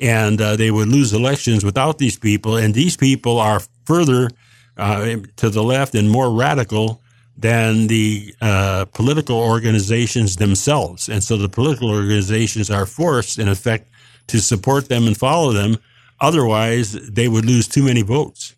And 0.00 0.40
uh, 0.40 0.56
they 0.56 0.70
would 0.70 0.88
lose 0.88 1.12
elections 1.12 1.64
without 1.64 1.98
these 1.98 2.18
people. 2.18 2.56
And 2.56 2.74
these 2.74 2.96
people 2.96 3.38
are 3.38 3.60
further 3.84 4.30
uh, 4.76 5.16
to 5.36 5.50
the 5.50 5.62
left 5.62 5.94
and 5.94 6.10
more 6.10 6.32
radical 6.32 7.02
than 7.36 7.86
the 7.88 8.34
uh, 8.40 8.86
political 8.92 9.36
organizations 9.36 10.36
themselves. 10.36 11.08
And 11.08 11.22
so 11.22 11.36
the 11.36 11.48
political 11.48 11.90
organizations 11.90 12.70
are 12.70 12.86
forced, 12.86 13.38
in 13.38 13.48
effect, 13.48 13.88
to 14.28 14.40
support 14.40 14.88
them 14.88 15.06
and 15.06 15.16
follow 15.16 15.52
them. 15.52 15.78
Otherwise, 16.20 16.92
they 16.92 17.28
would 17.28 17.44
lose 17.44 17.68
too 17.68 17.82
many 17.82 18.02
votes. 18.02 18.54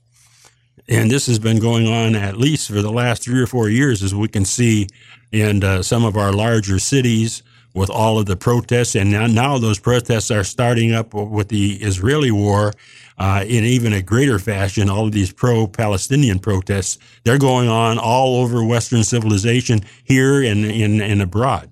And 0.88 1.10
this 1.10 1.26
has 1.26 1.38
been 1.38 1.60
going 1.60 1.86
on 1.86 2.14
at 2.14 2.36
least 2.36 2.68
for 2.68 2.82
the 2.82 2.92
last 2.92 3.22
three 3.22 3.40
or 3.40 3.46
four 3.46 3.68
years, 3.68 4.02
as 4.02 4.14
we 4.14 4.28
can 4.28 4.44
see 4.44 4.88
in 5.32 5.64
uh, 5.64 5.82
some 5.82 6.04
of 6.04 6.16
our 6.16 6.32
larger 6.32 6.78
cities 6.78 7.42
with 7.74 7.90
all 7.90 8.18
of 8.18 8.26
the 8.26 8.36
protests. 8.36 8.94
And 8.94 9.10
now, 9.10 9.26
now 9.26 9.58
those 9.58 9.78
protests 9.78 10.30
are 10.30 10.44
starting 10.44 10.92
up 10.92 11.12
with 11.14 11.48
the 11.48 11.74
Israeli 11.76 12.30
war 12.30 12.72
uh, 13.18 13.44
in 13.46 13.64
even 13.64 13.92
a 13.92 14.02
greater 14.02 14.38
fashion. 14.38 14.90
All 14.90 15.06
of 15.06 15.12
these 15.12 15.32
pro 15.32 15.66
Palestinian 15.66 16.38
protests, 16.38 16.98
they're 17.24 17.38
going 17.38 17.68
on 17.68 17.98
all 17.98 18.36
over 18.42 18.64
Western 18.64 19.04
civilization 19.04 19.80
here 20.04 20.42
and, 20.42 20.64
and, 20.64 21.00
and 21.00 21.22
abroad. 21.22 21.70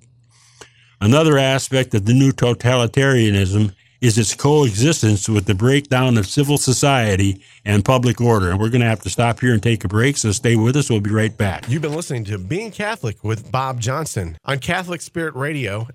Another 1.00 1.36
aspect 1.36 1.94
of 1.94 2.06
the 2.06 2.14
new 2.14 2.32
totalitarianism 2.32 3.74
is 4.02 4.18
its 4.18 4.34
coexistence 4.34 5.28
with 5.28 5.46
the 5.46 5.54
breakdown 5.54 6.18
of 6.18 6.26
civil 6.26 6.58
society 6.58 7.40
and 7.64 7.84
public 7.84 8.20
order. 8.20 8.50
And 8.50 8.58
we're 8.58 8.68
going 8.68 8.80
to 8.80 8.86
have 8.88 9.00
to 9.02 9.10
stop 9.10 9.38
here 9.38 9.52
and 9.52 9.62
take 9.62 9.84
a 9.84 9.88
break, 9.88 10.16
so 10.16 10.32
stay 10.32 10.56
with 10.56 10.76
us. 10.76 10.90
We'll 10.90 11.00
be 11.00 11.10
right 11.10 11.34
back. 11.34 11.68
You've 11.68 11.82
been 11.82 11.94
listening 11.94 12.24
to 12.24 12.36
Being 12.36 12.72
Catholic 12.72 13.22
with 13.22 13.52
Bob 13.52 13.80
Johnston 13.80 14.36
on 14.44 14.58
Catholic 14.58 15.02
Spirit 15.02 15.36
Radio. 15.36 15.86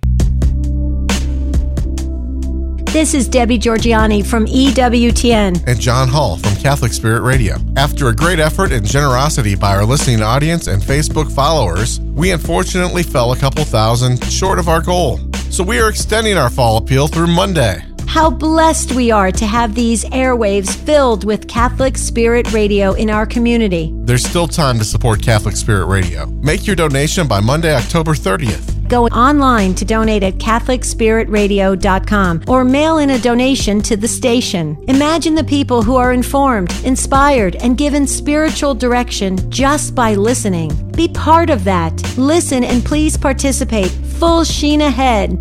This 2.93 3.14
is 3.14 3.28
Debbie 3.28 3.60
Georgianni 3.60 4.26
from 4.26 4.45
EWTN. 4.45 5.68
And 5.68 5.80
John 5.80 6.08
Hall 6.08 6.38
from 6.38 6.55
Catholic 6.55 6.93
Spirit 6.93 7.24
Radio. 7.24 7.58
After 7.76 8.08
a 8.08 8.16
great 8.16 8.39
effort 8.39 8.72
and 8.72 8.86
generosity 8.86 9.55
by 9.55 9.76
our 9.76 9.84
listening 9.84 10.22
audience 10.22 10.68
and 10.68 10.82
Facebook 10.82 11.30
followers, 11.30 11.99
we 11.99 12.32
unfortunately 12.32 13.03
fell 13.03 13.34
a 13.34 13.38
couple 13.38 13.66
thousand 13.66 14.24
short 14.32 14.60
of 14.60 14.70
our 14.70 14.82
goal. 14.82 15.20
So 15.49 15.62
we 15.66 15.82
are 15.82 15.89
extending 15.89 16.38
our 16.38 16.49
fall 16.49 16.78
appeal 16.78 17.10
through 17.10 17.28
Monday. 17.28 17.84
How 18.08 18.30
blessed 18.30 18.93
we 18.93 19.12
are 19.12 19.32
to 19.32 19.45
have 19.45 19.76
these 19.76 20.05
airwaves 20.05 20.74
filled 20.76 21.26
with 21.26 21.47
Catholic 21.47 21.97
Spirit 21.97 22.51
Radio 22.53 22.93
in 22.93 23.10
our 23.10 23.26
community. 23.26 23.91
There's 23.93 24.26
still 24.26 24.47
time 24.47 24.80
to 24.80 24.86
support 24.86 25.22
Catholic 25.22 25.58
Spirit 25.58 25.88
Radio. 25.88 26.26
Make 26.26 26.66
your 26.66 26.76
donation 26.76 27.28
by 27.28 27.41
Monday, 27.41 27.76
October 27.76 28.14
30th. 28.14 28.74
Go 28.88 29.08
online 29.08 29.76
to 29.76 29.84
donate 29.84 30.24
at 30.24 30.36
CatholicSpiritRadio.com 30.36 32.43
or 32.47 32.64
mail 32.64 32.99
in 32.99 33.10
a 33.10 33.20
donation 33.20 33.82
to 33.82 33.97
the 33.97 34.08
station. 34.08 34.82
Imagine 34.88 35.36
the 35.36 35.43
people 35.43 35.84
who 35.84 35.97
are 35.97 36.14
informed, 36.14 36.74
inspired, 36.86 37.58
and 37.58 37.78
given 37.78 38.08
spiritual 38.08 38.74
direction 38.74 39.51
just 39.51 39.93
by 39.93 40.16
listening. 40.16 40.72
Be 40.93 41.10
part 41.10 41.49
of 41.49 41.66
that. 41.66 42.01
Listen 42.18 42.64
and 42.64 42.86
please 42.86 43.18
participate. 43.18 43.91
Full 44.20 44.45
sheen 44.45 44.80
ahead. 44.82 45.38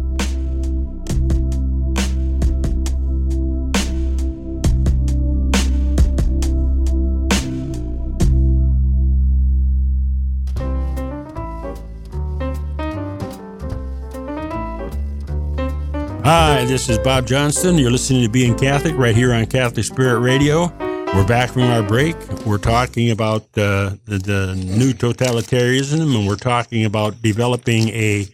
Hi, 16.27 16.64
this 16.64 16.89
is 16.89 16.99
Bob 16.99 17.24
Johnston. 17.24 17.79
You're 17.79 17.93
listening 17.93 18.24
to 18.24 18.29
Being 18.29 18.59
Catholic 18.59 18.97
right 18.97 19.14
here 19.14 19.33
on 19.33 19.47
Catholic 19.47 19.85
Spirit 19.85 20.18
Radio. 20.18 20.77
We're 21.14 21.24
back 21.24 21.51
from 21.51 21.62
our 21.62 21.85
break. 21.85 22.16
We're 22.45 22.59
talking 22.59 23.12
about 23.12 23.43
uh, 23.57 23.95
the, 24.07 24.18
the, 24.18 24.55
new 24.57 24.93
totalitarianism, 24.93 26.16
and 26.16 26.27
we're 26.27 26.35
talking 26.35 26.85
about 26.85 27.22
developing 27.22 27.91
a 27.91 28.27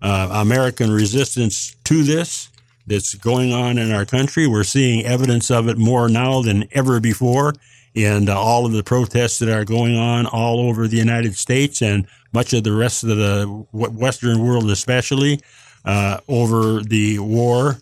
uh, 0.00 0.30
American 0.32 0.90
resistance 0.90 1.76
to 1.84 2.02
this 2.02 2.48
that's 2.86 3.12
going 3.12 3.52
on 3.52 3.76
in 3.76 3.92
our 3.92 4.06
country. 4.06 4.46
We're 4.46 4.64
seeing 4.64 5.04
evidence 5.04 5.50
of 5.50 5.68
it 5.68 5.76
more 5.76 6.08
now 6.08 6.40
than 6.40 6.66
ever 6.72 6.98
before 6.98 7.52
in 7.92 8.30
uh, 8.30 8.34
all 8.34 8.64
of 8.64 8.72
the 8.72 8.82
protests 8.82 9.38
that 9.40 9.50
are 9.50 9.66
going 9.66 9.98
on 9.98 10.24
all 10.24 10.60
over 10.60 10.88
the 10.88 10.96
United 10.96 11.36
States 11.36 11.82
and 11.82 12.06
much 12.32 12.54
of 12.54 12.64
the 12.64 12.72
rest 12.72 13.02
of 13.04 13.10
the 13.10 13.66
Western 13.70 14.38
world, 14.38 14.70
especially 14.70 15.40
uh, 15.84 16.18
over 16.28 16.80
the 16.80 17.18
war 17.18 17.78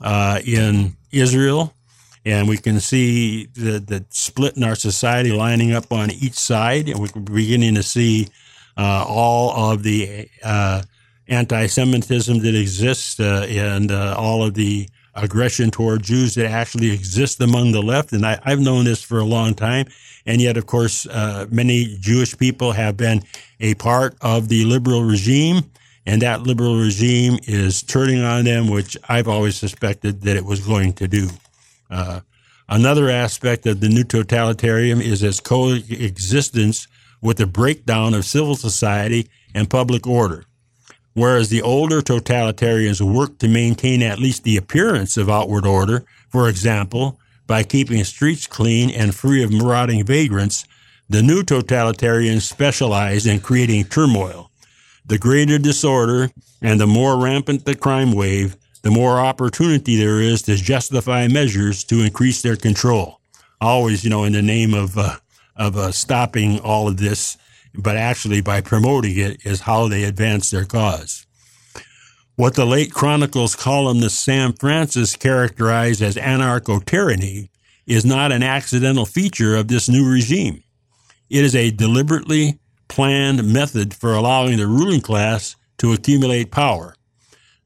uh, 0.00 0.40
in 0.44 0.96
Israel. 1.12 1.74
And 2.26 2.48
we 2.48 2.56
can 2.56 2.80
see 2.80 3.46
the, 3.46 3.78
the 3.80 4.04
split 4.08 4.56
in 4.56 4.64
our 4.64 4.74
society 4.74 5.30
lining 5.30 5.72
up 5.72 5.92
on 5.92 6.10
each 6.10 6.34
side. 6.34 6.88
And 6.88 6.98
we're 6.98 7.20
beginning 7.20 7.74
to 7.74 7.82
see 7.82 8.28
uh, 8.76 9.04
all 9.06 9.72
of 9.72 9.82
the 9.82 10.28
uh, 10.42 10.82
anti 11.28 11.66
Semitism 11.66 12.38
that 12.40 12.54
exists 12.54 13.20
uh, 13.20 13.46
and 13.48 13.92
all 13.92 14.42
of 14.42 14.54
the 14.54 14.88
aggression 15.14 15.70
toward 15.70 16.02
Jews 16.02 16.34
that 16.34 16.46
actually 16.50 16.90
exists 16.90 17.40
among 17.40 17.72
the 17.72 17.82
left. 17.82 18.12
And 18.12 18.26
I, 18.26 18.38
have 18.44 18.60
known 18.60 18.84
this 18.84 19.02
for 19.02 19.18
a 19.18 19.24
long 19.24 19.54
time. 19.54 19.86
And 20.26 20.40
yet, 20.40 20.56
of 20.56 20.66
course, 20.66 21.06
uh, 21.06 21.46
many 21.50 21.96
Jewish 22.00 22.36
people 22.36 22.72
have 22.72 22.96
been 22.96 23.22
a 23.60 23.74
part 23.74 24.16
of 24.20 24.48
the 24.48 24.64
liberal 24.64 25.04
regime. 25.04 25.70
And 26.06 26.20
that 26.22 26.42
liberal 26.42 26.78
regime 26.78 27.38
is 27.44 27.82
turning 27.82 28.22
on 28.22 28.44
them, 28.44 28.68
which 28.68 28.96
I've 29.08 29.28
always 29.28 29.56
suspected 29.56 30.22
that 30.22 30.36
it 30.36 30.44
was 30.44 30.60
going 30.60 30.92
to 30.94 31.08
do. 31.08 31.28
Uh, 31.90 32.20
another 32.68 33.08
aspect 33.08 33.66
of 33.66 33.80
the 33.80 33.88
new 33.88 34.04
totalitarian 34.04 35.00
is 35.00 35.22
its 35.22 35.40
coexistence 35.40 36.86
with 37.22 37.38
the 37.38 37.46
breakdown 37.46 38.12
of 38.12 38.26
civil 38.26 38.54
society 38.54 39.28
and 39.54 39.70
public 39.70 40.06
order. 40.06 40.44
Whereas 41.14 41.48
the 41.48 41.62
older 41.62 42.00
totalitarians 42.02 43.00
worked 43.00 43.38
to 43.40 43.48
maintain 43.48 44.02
at 44.02 44.18
least 44.18 44.42
the 44.42 44.56
appearance 44.56 45.16
of 45.16 45.30
outward 45.30 45.64
order, 45.64 46.04
for 46.28 46.48
example, 46.48 47.18
by 47.46 47.62
keeping 47.62 48.02
streets 48.04 48.46
clean 48.46 48.90
and 48.90 49.14
free 49.14 49.42
of 49.42 49.52
marauding 49.52 50.04
vagrants, 50.04 50.66
the 51.08 51.22
new 51.22 51.42
totalitarians 51.42 52.42
specialize 52.42 53.26
in 53.26 53.38
creating 53.40 53.84
turmoil. 53.84 54.50
The 55.06 55.18
greater 55.18 55.58
disorder 55.58 56.30
and 56.62 56.80
the 56.80 56.86
more 56.86 57.18
rampant 57.18 57.64
the 57.64 57.74
crime 57.74 58.12
wave, 58.12 58.56
the 58.82 58.90
more 58.90 59.18
opportunity 59.18 59.96
there 59.96 60.20
is 60.20 60.42
to 60.42 60.56
justify 60.56 61.28
measures 61.28 61.84
to 61.84 62.02
increase 62.02 62.42
their 62.42 62.56
control. 62.56 63.20
Always, 63.60 64.04
you 64.04 64.10
know, 64.10 64.24
in 64.24 64.32
the 64.32 64.42
name 64.42 64.74
of 64.74 64.96
uh, 64.98 65.16
of 65.56 65.76
uh, 65.76 65.92
stopping 65.92 66.58
all 66.60 66.88
of 66.88 66.96
this 66.96 67.36
but 67.74 67.96
actually 67.96 68.40
by 68.40 68.60
promoting 68.60 69.18
it 69.18 69.44
is 69.44 69.62
how 69.62 69.88
they 69.88 70.04
advance 70.04 70.50
their 70.50 70.64
cause. 70.64 71.26
What 72.36 72.54
the 72.54 72.64
late 72.64 72.92
Chronicles 72.92 73.54
columnist 73.54 74.22
Sam 74.24 74.52
Francis 74.52 75.16
characterized 75.16 76.02
as 76.02 76.16
anarcho 76.16 76.84
tyranny 76.84 77.50
is 77.86 78.04
not 78.04 78.32
an 78.32 78.42
accidental 78.42 79.06
feature 79.06 79.56
of 79.56 79.68
this 79.68 79.88
new 79.88 80.08
regime. 80.08 80.62
It 81.30 81.44
is 81.44 81.54
a 81.54 81.70
deliberately 81.70 82.58
planned 82.94 83.52
method 83.52 83.92
for 83.92 84.14
allowing 84.14 84.56
the 84.56 84.68
ruling 84.68 85.00
class 85.00 85.56
to 85.78 85.92
accumulate 85.92 86.52
power. 86.52 86.94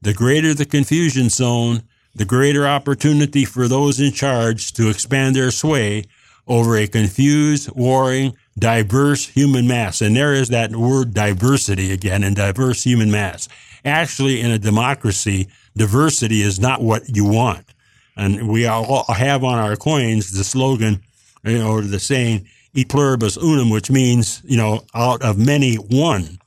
The 0.00 0.14
greater 0.14 0.54
the 0.54 0.64
confusion 0.64 1.28
zone, 1.28 1.82
the 2.14 2.24
greater 2.24 2.66
opportunity 2.66 3.44
for 3.44 3.68
those 3.68 4.00
in 4.00 4.12
charge 4.12 4.72
to 4.72 4.88
expand 4.88 5.36
their 5.36 5.50
sway 5.50 6.04
over 6.46 6.78
a 6.78 6.86
confused, 6.86 7.70
warring, 7.76 8.34
diverse 8.58 9.26
human 9.26 9.68
mass. 9.68 10.00
And 10.00 10.16
there 10.16 10.32
is 10.32 10.48
that 10.48 10.74
word 10.74 11.12
diversity 11.12 11.92
again 11.92 12.24
and 12.24 12.34
diverse 12.34 12.82
human 12.82 13.10
mass. 13.10 13.50
Actually, 13.84 14.40
in 14.40 14.50
a 14.50 14.58
democracy, 14.58 15.48
diversity 15.76 16.40
is 16.40 16.58
not 16.58 16.80
what 16.80 17.14
you 17.14 17.26
want. 17.26 17.66
And 18.16 18.48
we 18.48 18.66
all 18.66 19.04
have 19.04 19.44
on 19.44 19.58
our 19.58 19.76
coins 19.76 20.32
the 20.32 20.42
slogan, 20.42 21.02
you 21.44 21.58
know, 21.58 21.72
or 21.72 21.82
the 21.82 22.00
saying, 22.00 22.48
e 22.74 22.84
pluribus 22.84 23.36
unum, 23.36 23.70
which 23.70 23.90
means, 23.90 24.42
you 24.44 24.56
know, 24.56 24.82
out 24.94 25.22
of 25.22 25.38
many, 25.38 25.76
one. 25.76 26.38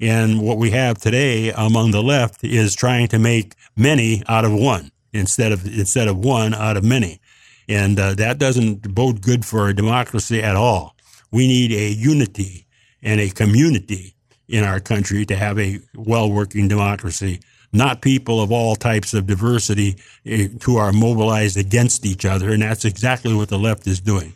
And 0.00 0.40
what 0.40 0.58
we 0.58 0.70
have 0.70 0.98
today 0.98 1.50
among 1.50 1.90
the 1.90 2.02
left 2.02 2.42
is 2.42 2.74
trying 2.74 3.08
to 3.08 3.18
make 3.18 3.54
many 3.76 4.22
out 4.28 4.44
of 4.44 4.52
one 4.52 4.90
instead 5.12 5.52
of, 5.52 5.66
instead 5.66 6.08
of 6.08 6.18
one 6.18 6.54
out 6.54 6.76
of 6.76 6.84
many. 6.84 7.20
And 7.68 8.00
uh, 8.00 8.14
that 8.14 8.38
doesn't 8.38 8.94
bode 8.94 9.22
good 9.22 9.44
for 9.44 9.68
a 9.68 9.74
democracy 9.74 10.42
at 10.42 10.56
all. 10.56 10.96
We 11.30 11.46
need 11.46 11.70
a 11.72 11.90
unity 11.90 12.66
and 13.02 13.20
a 13.20 13.30
community 13.30 14.14
in 14.48 14.64
our 14.64 14.80
country 14.80 15.24
to 15.26 15.36
have 15.36 15.58
a 15.58 15.78
well 15.94 16.30
working 16.30 16.66
democracy, 16.66 17.40
not 17.72 18.02
people 18.02 18.42
of 18.42 18.50
all 18.50 18.74
types 18.74 19.14
of 19.14 19.26
diversity 19.26 19.96
eh, 20.26 20.48
who 20.64 20.76
are 20.76 20.92
mobilized 20.92 21.56
against 21.56 22.04
each 22.04 22.24
other. 22.24 22.50
And 22.50 22.62
that's 22.62 22.84
exactly 22.84 23.34
what 23.34 23.48
the 23.48 23.58
left 23.58 23.86
is 23.86 24.00
doing. 24.00 24.34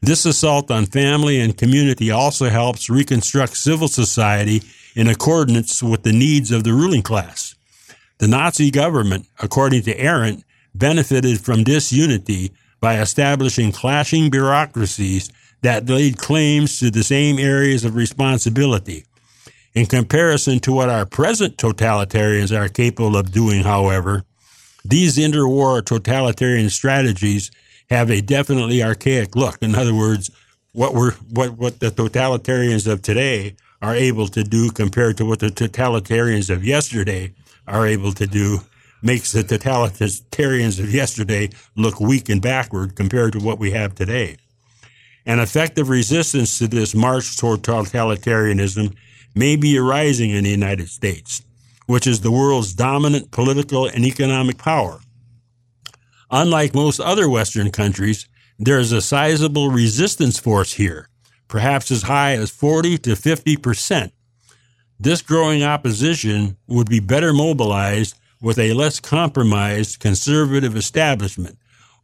This 0.00 0.24
assault 0.24 0.70
on 0.70 0.86
family 0.86 1.40
and 1.40 1.56
community 1.56 2.10
also 2.10 2.48
helps 2.48 2.88
reconstruct 2.88 3.56
civil 3.56 3.88
society 3.88 4.62
in 4.94 5.08
accordance 5.08 5.82
with 5.82 6.02
the 6.02 6.12
needs 6.12 6.50
of 6.50 6.64
the 6.64 6.72
ruling 6.72 7.02
class. 7.02 7.54
The 8.18 8.28
Nazi 8.28 8.70
government, 8.70 9.26
according 9.40 9.82
to 9.82 9.98
Arendt, 9.98 10.44
benefited 10.74 11.40
from 11.40 11.64
disunity 11.64 12.52
by 12.80 13.00
establishing 13.00 13.72
clashing 13.72 14.30
bureaucracies 14.30 15.30
that 15.62 15.88
laid 15.88 16.18
claims 16.18 16.78
to 16.78 16.90
the 16.90 17.02
same 17.02 17.38
areas 17.38 17.84
of 17.84 17.96
responsibility. 17.96 19.04
In 19.74 19.86
comparison 19.86 20.60
to 20.60 20.72
what 20.72 20.88
our 20.88 21.06
present 21.06 21.56
totalitarians 21.56 22.56
are 22.56 22.68
capable 22.68 23.16
of 23.16 23.32
doing, 23.32 23.62
however, 23.62 24.24
these 24.84 25.16
interwar 25.16 25.84
totalitarian 25.84 26.70
strategies 26.70 27.50
have 27.90 28.10
a 28.10 28.20
definitely 28.20 28.82
archaic 28.82 29.34
look. 29.34 29.62
In 29.62 29.74
other 29.74 29.94
words, 29.94 30.30
what 30.72 30.94
we're, 30.94 31.12
what, 31.30 31.56
what 31.56 31.80
the 31.80 31.90
totalitarians 31.90 32.90
of 32.90 33.02
today 33.02 33.56
are 33.80 33.94
able 33.94 34.28
to 34.28 34.44
do 34.44 34.70
compared 34.70 35.16
to 35.16 35.24
what 35.24 35.38
the 35.38 35.48
totalitarians 35.48 36.50
of 36.50 36.64
yesterday 36.64 37.32
are 37.66 37.86
able 37.86 38.12
to 38.12 38.26
do 38.26 38.58
makes 39.02 39.32
the 39.32 39.42
totalitarians 39.42 40.80
of 40.80 40.92
yesterday 40.92 41.48
look 41.76 42.00
weak 42.00 42.28
and 42.28 42.42
backward 42.42 42.96
compared 42.96 43.32
to 43.32 43.38
what 43.38 43.58
we 43.58 43.70
have 43.70 43.94
today. 43.94 44.36
An 45.24 45.38
effective 45.38 45.88
resistance 45.88 46.58
to 46.58 46.66
this 46.66 46.94
march 46.94 47.36
toward 47.36 47.62
totalitarianism 47.62 48.96
may 49.34 49.56
be 49.56 49.78
arising 49.78 50.30
in 50.30 50.44
the 50.44 50.50
United 50.50 50.88
States, 50.88 51.42
which 51.86 52.06
is 52.06 52.20
the 52.20 52.30
world's 52.30 52.74
dominant 52.74 53.30
political 53.30 53.86
and 53.86 54.04
economic 54.04 54.58
power. 54.58 55.00
Unlike 56.30 56.74
most 56.74 57.00
other 57.00 57.28
Western 57.28 57.70
countries, 57.70 58.28
there 58.58 58.78
is 58.78 58.92
a 58.92 59.00
sizable 59.00 59.70
resistance 59.70 60.38
force 60.38 60.74
here, 60.74 61.08
perhaps 61.46 61.90
as 61.90 62.02
high 62.02 62.32
as 62.32 62.50
40 62.50 62.98
to 62.98 63.16
50 63.16 63.56
percent. 63.56 64.12
This 65.00 65.22
growing 65.22 65.62
opposition 65.62 66.56
would 66.66 66.88
be 66.88 67.00
better 67.00 67.32
mobilized 67.32 68.16
with 68.40 68.58
a 68.58 68.72
less 68.72 69.00
compromised 69.00 70.00
conservative 70.00 70.76
establishment 70.76 71.58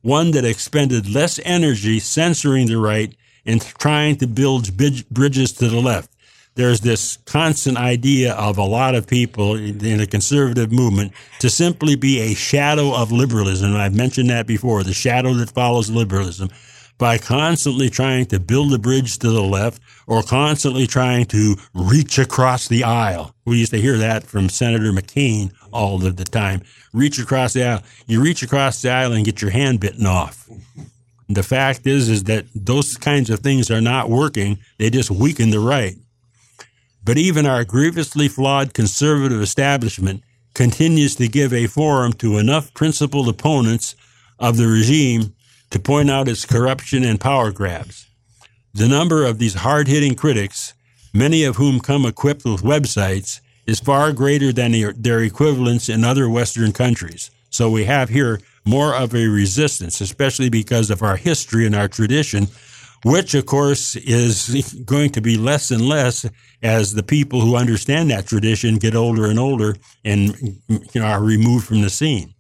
one 0.05 0.33
that 0.33 0.45
expended 0.45 1.09
less 1.09 1.41
energy 1.45 1.99
censoring 1.99 2.66
the 2.66 2.77
right 2.77 3.16
and 3.47 3.62
trying 3.79 4.14
to 4.14 4.27
build 4.27 4.77
bridges 4.77 5.51
to 5.51 5.66
the 5.66 5.81
left. 5.81 6.11
There's 6.57 6.80
this 6.80 7.18
constant 7.26 7.76
idea 7.76 8.34
of 8.34 8.59
a 8.59 8.64
lot 8.64 8.94
of 8.94 9.09
people 9.09 9.57
in 9.57 9.98
the 9.98 10.07
conservative 10.07 10.70
movement 10.70 11.12
to 11.40 11.50
simply 11.50 11.96
be 11.96 12.20
a 12.20 12.34
shadow 12.34 12.94
of 12.94 13.11
liberalism. 13.11 13.74
I've 13.74 13.94
mentioned 13.94 14.30
that 14.30 14.46
before, 14.46 14.84
the 14.84 14.94
shadow 14.94 15.34
that 15.34 15.50
follows 15.50 15.90
liberalism 15.90 16.50
by 16.96 17.18
constantly 17.18 17.90
trying 17.90 18.26
to 18.26 18.38
build 18.38 18.72
a 18.72 18.78
bridge 18.78 19.18
to 19.18 19.30
the 19.30 19.42
left 19.42 19.82
or 20.07 20.22
constantly 20.22 20.86
trying 20.86 21.24
to 21.24 21.57
reach 21.74 22.18
across 22.18 22.68
the 22.68 22.84
aisle. 22.84 23.34
We 23.44 23.59
used 23.59 23.72
to 23.72 23.80
hear 23.80 23.98
that 23.98 24.22
from 24.22 24.48
Senator 24.48 24.92
McCain 24.92 25.52
all 25.72 26.07
of 26.07 26.16
the 26.16 26.24
time. 26.24 26.62
Reach 26.92 27.18
across 27.18 27.52
the 27.55 27.64
aisle. 27.64 27.82
You 28.07 28.22
reach 28.22 28.44
across 28.44 28.80
the 28.80 28.90
aisle 28.90 29.12
and 29.12 29.24
get 29.24 29.42
your 29.42 29.50
hand 29.50 29.80
bitten 29.80 30.07
off. 30.07 30.48
The 31.28 31.42
fact 31.42 31.86
is, 31.86 32.09
is 32.09 32.24
that 32.24 32.44
those 32.55 32.96
kinds 32.96 33.28
of 33.30 33.40
things 33.40 33.70
are 33.72 33.80
not 33.80 34.09
working. 34.09 34.59
They 34.78 34.90
just 34.90 35.11
weaken 35.11 35.50
the 35.50 35.59
right. 35.59 35.96
But 37.05 37.18
even 37.18 37.44
our 37.44 37.64
grievously 37.64 38.28
flawed 38.28 38.72
conservative 38.72 39.42
establishment 39.42 40.22
continues 40.55 41.16
to 41.16 41.28
give 41.28 41.52
a 41.52 41.66
forum 41.66 42.12
to 42.14 42.38
enough 42.38 42.72
principled 42.72 43.28
opponents 43.28 43.94
of 44.38 44.57
the 44.57 44.66
regime 44.66 45.34
to 45.70 45.78
point 45.78 46.11
out 46.11 46.28
its 46.28 46.46
corruption 46.46 47.05
and 47.05 47.20
power 47.20 47.52
grabs. 47.52 48.07
The 48.72 48.88
number 48.88 49.24
of 49.24 49.38
these 49.38 49.55
hard 49.55 49.88
hitting 49.88 50.14
critics, 50.14 50.72
many 51.12 51.44
of 51.44 51.57
whom 51.57 51.80
come 51.80 52.07
equipped 52.07 52.44
with 52.44 52.62
websites, 52.62 53.40
is 53.66 53.80
far 53.80 54.12
greater 54.12 54.52
than 54.52 54.72
their 54.96 55.22
equivalents 55.22 55.88
in 55.88 56.05
other 56.05 56.28
Western 56.28 56.72
countries. 56.72 57.30
So 57.50 57.70
we 57.70 57.84
have 57.84 58.09
here 58.09 58.40
more 58.64 58.94
of 58.94 59.14
a 59.14 59.28
resistance, 59.28 60.00
especially 60.00 60.48
because 60.48 60.90
of 60.90 61.02
our 61.02 61.16
history 61.16 61.66
and 61.66 61.74
our 61.74 61.88
tradition, 61.88 62.48
which 63.05 63.34
of 63.34 63.46
course 63.46 63.96
is 63.96 64.74
going 64.84 65.11
to 65.11 65.20
be 65.20 65.36
less 65.36 65.70
and 65.70 65.86
less 65.86 66.26
as 66.62 66.94
the 66.94 67.02
people 67.02 67.40
who 67.40 67.55
understand 67.55 68.11
that 68.11 68.26
tradition 68.26 68.76
get 68.76 68.96
older 68.96 69.26
and 69.26 69.38
older 69.38 69.76
and 70.05 70.34
you 70.68 70.80
know, 71.00 71.05
are 71.05 71.22
removed 71.22 71.66
from 71.66 71.82
the 71.82 71.90
scene. 71.90 72.34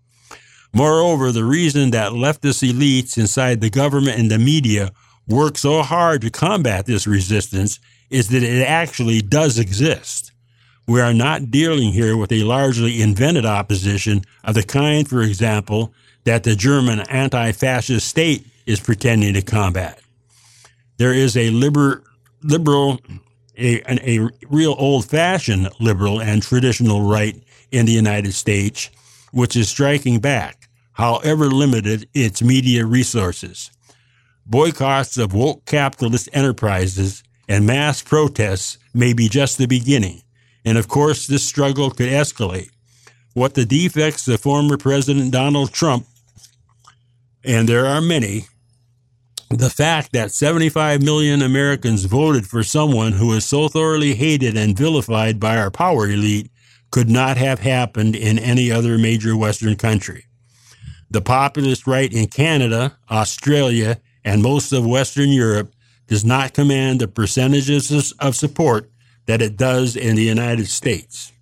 Moreover, 0.72 1.30
the 1.30 1.44
reason 1.44 1.90
that 1.90 2.12
leftist 2.12 2.68
elites 2.68 3.16
inside 3.16 3.60
the 3.60 3.70
government 3.70 4.18
and 4.18 4.30
the 4.30 4.38
media 4.38 4.90
work 5.28 5.56
so 5.56 5.82
hard 5.82 6.22
to 6.22 6.30
combat 6.30 6.86
this 6.86 7.06
resistance 7.06 7.78
is 8.10 8.28
that 8.28 8.42
it 8.42 8.66
actually 8.66 9.20
does 9.20 9.58
exist. 9.58 10.32
We 10.86 11.00
are 11.00 11.14
not 11.14 11.50
dealing 11.50 11.92
here 11.92 12.16
with 12.16 12.32
a 12.32 12.42
largely 12.42 13.00
invented 13.00 13.46
opposition 13.46 14.22
of 14.42 14.54
the 14.54 14.62
kind, 14.62 15.08
for 15.08 15.22
example, 15.22 15.94
that 16.24 16.42
the 16.42 16.56
German 16.56 17.00
anti-fascist 17.00 18.06
state 18.06 18.46
is 18.66 18.80
pretending 18.80 19.34
to 19.34 19.42
combat. 19.42 20.00
There 20.96 21.12
is 21.12 21.36
a 21.36 21.50
liber, 21.50 22.04
liberal, 22.42 23.00
a, 23.58 23.82
a 23.88 24.28
real 24.48 24.74
old-fashioned 24.78 25.68
liberal 25.80 26.20
and 26.20 26.42
traditional 26.42 27.02
right 27.02 27.40
in 27.70 27.86
the 27.86 27.92
United 27.92 28.34
States, 28.34 28.90
which 29.32 29.56
is 29.56 29.68
striking 29.68 30.20
back 30.20 30.68
however 30.94 31.46
limited 31.46 32.08
its 32.14 32.42
media 32.42 32.86
resources. 32.86 33.70
Boycotts 34.46 35.18
of 35.18 35.34
woke 35.34 35.64
capitalist 35.64 36.28
enterprises 36.32 37.22
and 37.48 37.66
mass 37.66 38.02
protests 38.02 38.78
may 38.94 39.12
be 39.12 39.28
just 39.28 39.58
the 39.58 39.66
beginning. 39.66 40.22
And 40.64 40.78
of 40.78 40.88
course, 40.88 41.26
this 41.26 41.46
struggle 41.46 41.90
could 41.90 42.08
escalate. 42.08 42.70
What 43.34 43.54
the 43.54 43.66
defects 43.66 44.28
of 44.28 44.40
former 44.40 44.76
President 44.76 45.32
Donald 45.32 45.72
Trump, 45.72 46.06
and 47.44 47.68
there 47.68 47.86
are 47.86 48.00
many, 48.00 48.46
the 49.58 49.70
fact 49.70 50.12
that 50.12 50.32
75 50.32 51.00
million 51.02 51.40
Americans 51.40 52.06
voted 52.06 52.44
for 52.46 52.64
someone 52.64 53.12
who 53.12 53.32
is 53.34 53.44
so 53.44 53.68
thoroughly 53.68 54.14
hated 54.14 54.56
and 54.56 54.76
vilified 54.76 55.38
by 55.38 55.56
our 55.56 55.70
power 55.70 56.08
elite 56.08 56.50
could 56.90 57.08
not 57.08 57.36
have 57.36 57.60
happened 57.60 58.16
in 58.16 58.38
any 58.38 58.70
other 58.70 58.98
major 58.98 59.36
Western 59.36 59.76
country. 59.76 60.26
The 61.08 61.20
populist 61.20 61.86
right 61.86 62.12
in 62.12 62.26
Canada, 62.26 62.98
Australia, 63.08 64.00
and 64.24 64.42
most 64.42 64.72
of 64.72 64.84
Western 64.84 65.28
Europe 65.28 65.72
does 66.08 66.24
not 66.24 66.52
command 66.52 67.00
the 67.00 67.08
percentages 67.08 68.12
of 68.18 68.34
support 68.34 68.90
that 69.26 69.40
it 69.40 69.56
does 69.56 69.94
in 69.94 70.16
the 70.16 70.24
United 70.24 70.66
States. 70.66 71.32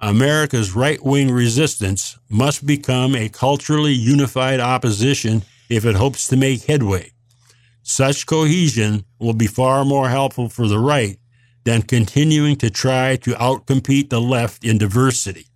America's 0.00 0.76
right 0.76 1.02
wing 1.04 1.32
resistance 1.32 2.18
must 2.28 2.64
become 2.66 3.16
a 3.16 3.28
culturally 3.28 3.92
unified 3.92 4.60
opposition 4.60 5.42
if 5.68 5.84
it 5.84 5.96
hopes 5.96 6.28
to 6.28 6.36
make 6.36 6.62
headway. 6.64 7.10
Such 7.88 8.26
cohesion 8.26 9.04
will 9.20 9.32
be 9.32 9.46
far 9.46 9.84
more 9.84 10.08
helpful 10.08 10.48
for 10.48 10.66
the 10.66 10.80
right 10.80 11.20
than 11.62 11.82
continuing 11.82 12.56
to 12.56 12.68
try 12.68 13.14
to 13.14 13.30
outcompete 13.34 14.10
the 14.10 14.20
left 14.20 14.64
in 14.64 14.76
diversity. 14.76 15.46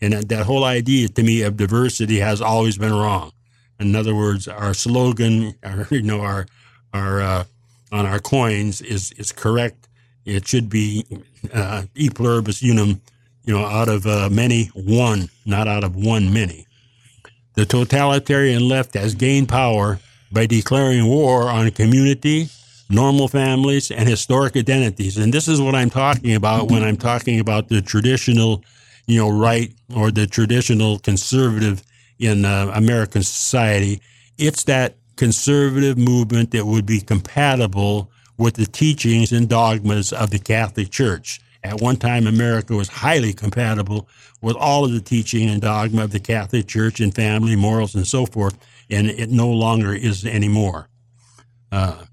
And 0.00 0.12
that, 0.14 0.46
whole 0.46 0.62
idea 0.62 1.08
to 1.08 1.22
me 1.24 1.42
of 1.42 1.56
diversity 1.56 2.20
has 2.20 2.40
always 2.40 2.78
been 2.78 2.94
wrong. 2.94 3.32
In 3.80 3.96
other 3.96 4.14
words, 4.14 4.46
our 4.46 4.74
slogan, 4.74 5.56
our, 5.64 5.88
you 5.90 6.02
know, 6.02 6.20
our, 6.20 6.46
our, 6.94 7.20
uh, 7.20 7.44
on 7.90 8.06
our 8.06 8.20
coins 8.20 8.80
is, 8.80 9.10
is 9.18 9.32
correct. 9.32 9.88
It 10.24 10.46
should 10.46 10.68
be, 10.68 11.04
uh, 11.52 11.82
e 11.96 12.10
pluribus 12.10 12.62
unum, 12.62 13.00
you 13.44 13.58
know, 13.58 13.64
out 13.64 13.88
of 13.88 14.06
uh, 14.06 14.28
many, 14.30 14.66
one, 14.66 15.30
not 15.44 15.66
out 15.66 15.82
of 15.82 15.96
one, 15.96 16.32
many. 16.32 16.64
The 17.54 17.66
totalitarian 17.66 18.68
left 18.68 18.94
has 18.94 19.16
gained 19.16 19.48
power 19.48 19.98
by 20.32 20.46
declaring 20.46 21.06
war 21.06 21.48
on 21.48 21.70
community, 21.70 22.48
normal 22.88 23.28
families, 23.28 23.90
and 23.90 24.08
historic 24.08 24.56
identities. 24.56 25.18
And 25.18 25.32
this 25.32 25.48
is 25.48 25.60
what 25.60 25.74
I'm 25.74 25.90
talking 25.90 26.34
about 26.34 26.70
when 26.70 26.82
I'm 26.82 26.96
talking 26.96 27.38
about 27.38 27.68
the 27.68 27.82
traditional, 27.82 28.64
you 29.06 29.18
know, 29.18 29.30
right 29.30 29.72
or 29.94 30.10
the 30.10 30.26
traditional 30.26 30.98
conservative 30.98 31.82
in 32.18 32.44
uh, 32.44 32.70
American 32.74 33.22
society. 33.22 34.00
It's 34.38 34.64
that 34.64 34.96
conservative 35.16 35.98
movement 35.98 36.50
that 36.52 36.66
would 36.66 36.86
be 36.86 37.00
compatible 37.00 38.10
with 38.38 38.54
the 38.54 38.66
teachings 38.66 39.32
and 39.32 39.48
dogmas 39.48 40.12
of 40.12 40.30
the 40.30 40.38
Catholic 40.38 40.90
Church. 40.90 41.40
At 41.64 41.80
one 41.80 41.96
time, 41.96 42.26
America 42.26 42.74
was 42.74 42.88
highly 42.88 43.32
compatible 43.32 44.08
with 44.40 44.56
all 44.56 44.84
of 44.84 44.92
the 44.92 45.00
teaching 45.00 45.48
and 45.48 45.62
dogma 45.62 46.04
of 46.04 46.10
the 46.10 46.18
Catholic 46.18 46.66
Church 46.66 46.98
and 46.98 47.14
family, 47.14 47.54
morals, 47.54 47.94
and 47.94 48.06
so 48.06 48.26
forth, 48.26 48.58
and 48.92 49.08
it 49.08 49.30
no 49.30 49.50
longer 49.50 49.94
is 49.94 50.24
anymore. 50.24 50.88
Uh, 51.70 52.04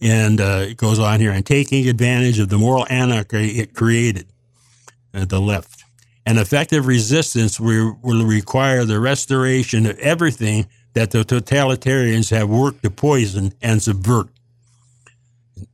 and 0.00 0.40
uh, 0.40 0.66
it 0.68 0.76
goes 0.76 0.98
on 0.98 1.20
here, 1.20 1.30
and 1.30 1.46
taking 1.46 1.88
advantage 1.88 2.38
of 2.38 2.48
the 2.48 2.58
moral 2.58 2.86
anarchy 2.90 3.60
it 3.60 3.74
created, 3.74 4.26
uh, 5.14 5.24
the 5.24 5.40
left. 5.40 5.84
An 6.26 6.38
effective 6.38 6.86
resistance 6.86 7.60
will, 7.60 7.98
will 8.02 8.26
require 8.26 8.84
the 8.84 9.00
restoration 9.00 9.86
of 9.86 9.98
everything 10.00 10.66
that 10.94 11.12
the 11.12 11.24
totalitarians 11.24 12.30
have 12.30 12.48
worked 12.48 12.82
to 12.82 12.90
poison 12.90 13.52
and 13.62 13.82
subvert. 13.82 14.28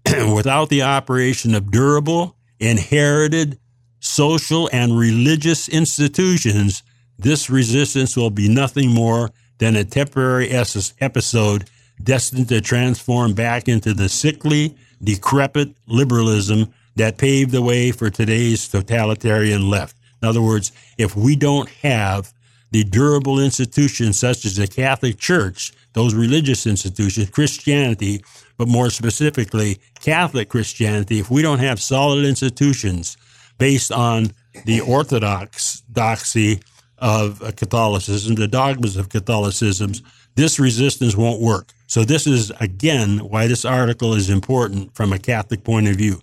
Without 0.34 0.68
the 0.68 0.82
operation 0.82 1.54
of 1.54 1.70
durable, 1.70 2.36
inherited 2.60 3.58
social 3.98 4.68
and 4.72 4.98
religious 4.98 5.68
institutions, 5.68 6.82
this 7.18 7.48
resistance 7.48 8.16
will 8.16 8.30
be 8.30 8.48
nothing 8.48 8.90
more 8.90 9.30
than 9.62 9.76
a 9.76 9.84
temporary 9.84 10.50
episode 10.50 11.70
destined 12.02 12.48
to 12.48 12.60
transform 12.60 13.32
back 13.32 13.68
into 13.68 13.94
the 13.94 14.08
sickly, 14.08 14.76
decrepit 15.04 15.72
liberalism 15.86 16.74
that 16.96 17.16
paved 17.16 17.52
the 17.52 17.62
way 17.62 17.92
for 17.92 18.10
today's 18.10 18.66
totalitarian 18.66 19.70
left. 19.70 19.96
In 20.20 20.26
other 20.26 20.42
words, 20.42 20.72
if 20.98 21.14
we 21.14 21.36
don't 21.36 21.68
have 21.68 22.32
the 22.72 22.82
durable 22.82 23.38
institutions 23.38 24.18
such 24.18 24.44
as 24.44 24.56
the 24.56 24.66
Catholic 24.66 25.16
Church, 25.16 25.72
those 25.92 26.12
religious 26.12 26.66
institutions, 26.66 27.30
Christianity, 27.30 28.24
but 28.58 28.66
more 28.66 28.90
specifically, 28.90 29.78
Catholic 30.00 30.48
Christianity, 30.48 31.20
if 31.20 31.30
we 31.30 31.40
don't 31.40 31.60
have 31.60 31.80
solid 31.80 32.24
institutions 32.24 33.16
based 33.58 33.92
on 33.92 34.32
the 34.64 34.80
orthodox 34.80 35.82
orthodoxy 35.88 36.60
of 37.02 37.56
Catholicism, 37.56 38.36
the 38.36 38.46
dogmas 38.46 38.96
of 38.96 39.08
Catholicism, 39.08 39.92
this 40.36 40.60
resistance 40.60 41.16
won't 41.16 41.42
work. 41.42 41.72
So 41.88 42.04
this 42.04 42.26
is 42.26 42.50
again 42.60 43.18
why 43.18 43.48
this 43.48 43.64
article 43.64 44.14
is 44.14 44.30
important 44.30 44.94
from 44.94 45.12
a 45.12 45.18
Catholic 45.18 45.64
point 45.64 45.88
of 45.88 45.96
view. 45.96 46.22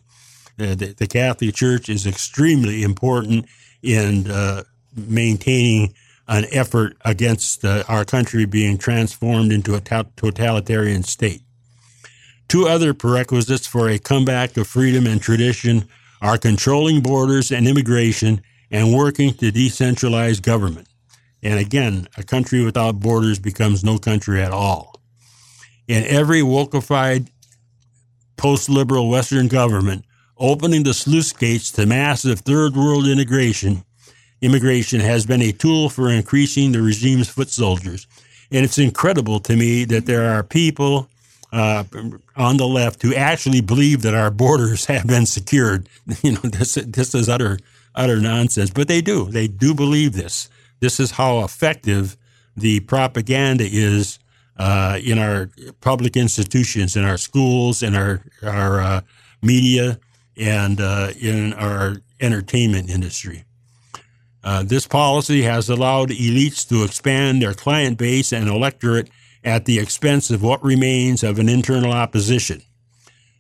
Uh, 0.58 0.76
the, 0.76 0.96
the, 0.98 1.08
Catholic 1.08 1.54
Church 1.54 1.90
is 1.90 2.08
extremely 2.08 2.84
important 2.84 3.46
in 3.84 4.32
uh, 4.32 4.64
maintaining 4.96 5.94
an 6.28 6.46
effort 6.52 6.98
against 7.06 7.64
uh, 7.66 7.84
our 7.88 8.06
country 8.06 8.46
being 8.46 8.78
transformed 8.78 9.52
into 9.52 9.76
a 9.76 9.82
totalitarian 9.82 11.04
state. 11.04 11.42
Two 12.48 12.68
other 12.68 12.94
prerequisites 12.94 13.68
for 13.68 13.90
a 13.90 14.00
comeback 14.00 14.58
of 14.58 14.68
freedom 14.68 15.08
and 15.08 15.22
tradition 15.22 15.88
are 16.22 16.38
controlling 16.38 17.02
borders 17.02 17.52
and 17.52 17.68
immigration 17.68 18.42
and 18.72 18.94
working 18.94 19.34
to 19.34 19.52
decentralize 19.52 20.42
government. 20.42 20.88
And 21.42 21.60
again, 21.60 22.08
a 22.18 22.24
country 22.24 22.64
without 22.64 23.00
borders 23.00 23.40
becomes 23.40 23.84
no 23.84 23.98
country 23.98 24.42
at 24.42 24.52
all. 24.52 25.02
In 25.88 26.04
every 26.04 26.42
wokeified 26.42 27.30
post 28.38 28.70
liberal 28.70 29.10
Western 29.10 29.48
government, 29.48 30.06
opening 30.38 30.84
the 30.84 30.94
sluice 30.94 31.34
gates 31.34 31.72
to 31.74 31.86
massive 31.86 32.42
third 32.42 32.76
world 32.76 33.08
integration, 33.08 33.84
immigration 34.42 35.00
has 35.00 35.26
been 35.26 35.42
a 35.42 35.52
tool 35.52 35.90
for 35.90 36.10
increasing 36.10 36.72
the 36.72 36.82
regime's 36.82 37.30
foot 37.30 37.50
soldiers. 37.50 38.08
And 38.52 38.66
it's 38.66 38.78
incredible 38.78 39.40
to 39.42 39.56
me 39.56 39.86
that 39.86 40.06
there 40.06 40.32
are 40.32 40.44
people 40.44 41.10
uh, 41.52 41.84
on 42.36 42.58
the 42.58 42.68
left 42.68 43.02
who 43.02 43.14
actually 43.16 43.62
believe 43.62 44.02
that 44.04 44.14
our 44.14 44.32
borders 44.32 44.86
have 44.88 45.08
been 45.08 45.26
secured. 45.26 45.88
You 46.24 46.34
know, 46.34 46.42
this 46.42 46.76
this 46.76 47.14
is 47.16 47.30
utter 47.30 47.60
utter 48.00 48.20
nonsense, 48.20 48.72
but 48.72 48.88
they 48.88 49.02
do. 49.02 49.26
They 49.26 49.48
do 49.48 49.76
believe 49.76 50.14
this. 50.14 50.50
This 50.80 51.00
is 51.00 51.12
how 51.12 51.44
effective 51.44 52.18
the 52.56 52.80
propaganda 52.80 53.68
is 53.70 54.18
uh, 54.58 55.00
in 55.04 55.20
our 55.20 55.50
public 55.82 56.16
institutions, 56.18 56.96
in 56.96 57.04
our 57.04 57.18
schools, 57.18 57.84
in 57.84 57.96
our 57.96 58.22
our 58.42 58.82
uh, 58.82 59.02
media, 59.42 60.00
and 60.38 60.80
uh, 60.82 61.12
in 61.20 61.54
our 61.54 61.98
entertainment 62.20 62.90
industry. 62.90 63.44
Uh, 64.44 64.64
this 64.64 64.88
policy 64.88 65.42
has 65.42 65.70
allowed 65.70 66.10
elites 66.10 66.68
to 66.68 66.84
expand 66.84 67.42
their 67.42 67.54
client 67.54 67.98
base 67.98 68.32
and 68.32 68.48
electorate 68.48 69.10
at 69.44 69.66
the 69.66 69.80
expense 69.80 70.30
of 70.30 70.42
what 70.42 70.64
remains 70.64 71.24
of 71.24 71.40
an 71.40 71.50
internal 71.50 71.92
opposition. 71.92 72.62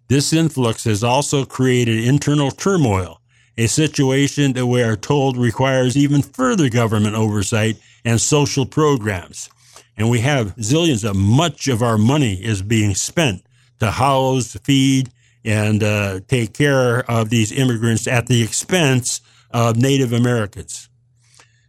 This 0.10 0.34
influx 0.34 0.84
has 0.86 1.04
also 1.04 1.46
created 1.46 2.04
internal 2.04 2.52
turmoil, 2.52 3.19
a 3.58 3.68
situation 3.68 4.54
that 4.54 4.68
we 4.68 4.82
are 4.82 4.96
told 4.96 5.38
requires 5.38 5.98
even 5.98 6.22
further 6.22 6.70
government 6.70 7.16
oversight 7.16 7.78
and 8.06 8.22
social 8.22 8.66
programs. 8.66 9.50
And 9.98 10.10
we 10.10 10.20
have 10.20 10.56
zillions 10.56 11.08
of 11.08 11.16
much 11.16 11.68
of 11.68 11.84
our 11.84 11.98
money 11.98 12.36
is 12.36 12.62
being 12.62 12.96
spent 12.96 13.44
to 13.80 13.92
house, 13.92 14.58
feed, 14.64 15.10
and 15.44 15.84
uh, 15.84 16.20
take 16.28 16.54
care 16.54 17.10
of 17.10 17.30
these 17.30 17.52
immigrants 17.52 18.08
at 18.08 18.28
the 18.28 18.42
expense 18.42 19.22
of 19.52 19.78
Native 19.78 20.14
Americans. 20.14 20.90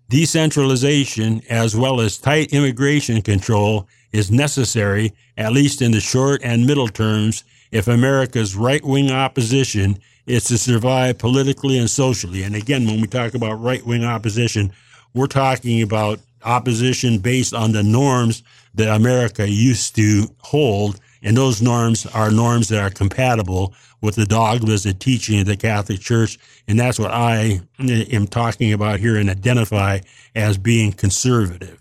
Decentralization, 0.08 1.42
as 1.48 1.76
well 1.76 2.00
as 2.00 2.18
tight 2.18 2.52
immigration 2.52 3.22
control, 3.22 3.88
is 4.12 4.30
necessary, 4.30 5.12
at 5.36 5.52
least 5.52 5.80
in 5.80 5.92
the 5.92 6.00
short 6.00 6.40
and 6.42 6.66
middle 6.66 6.88
terms, 6.88 7.44
if 7.70 7.86
America's 7.86 8.56
right 8.56 8.84
wing 8.84 9.10
opposition 9.10 9.98
is 10.30 10.44
to 10.44 10.58
survive 10.58 11.18
politically 11.18 11.78
and 11.78 11.90
socially. 11.90 12.42
And 12.44 12.54
again, 12.54 12.86
when 12.86 13.00
we 13.00 13.06
talk 13.06 13.34
about 13.34 13.60
right 13.60 13.84
wing 13.84 14.04
opposition, 14.04 14.72
we're 15.14 15.26
talking 15.26 15.82
about 15.82 16.20
opposition 16.44 17.18
based 17.18 17.52
on 17.52 17.72
the 17.72 17.82
norms 17.82 18.42
that 18.74 18.94
America 18.94 19.48
used 19.48 19.96
to 19.96 20.28
hold. 20.38 21.00
And 21.22 21.36
those 21.36 21.60
norms 21.60 22.06
are 22.06 22.30
norms 22.30 22.68
that 22.68 22.80
are 22.80 22.90
compatible 22.90 23.74
with 24.00 24.14
the 24.14 24.24
dogmas 24.24 24.86
and 24.86 24.98
teaching 24.98 25.40
of 25.40 25.46
the 25.46 25.56
Catholic 25.56 26.00
Church. 26.00 26.38
And 26.66 26.78
that's 26.78 26.98
what 26.98 27.10
I 27.10 27.60
am 27.78 28.26
talking 28.26 28.72
about 28.72 29.00
here 29.00 29.16
and 29.16 29.28
identify 29.28 30.00
as 30.34 30.56
being 30.56 30.92
conservative. 30.92 31.78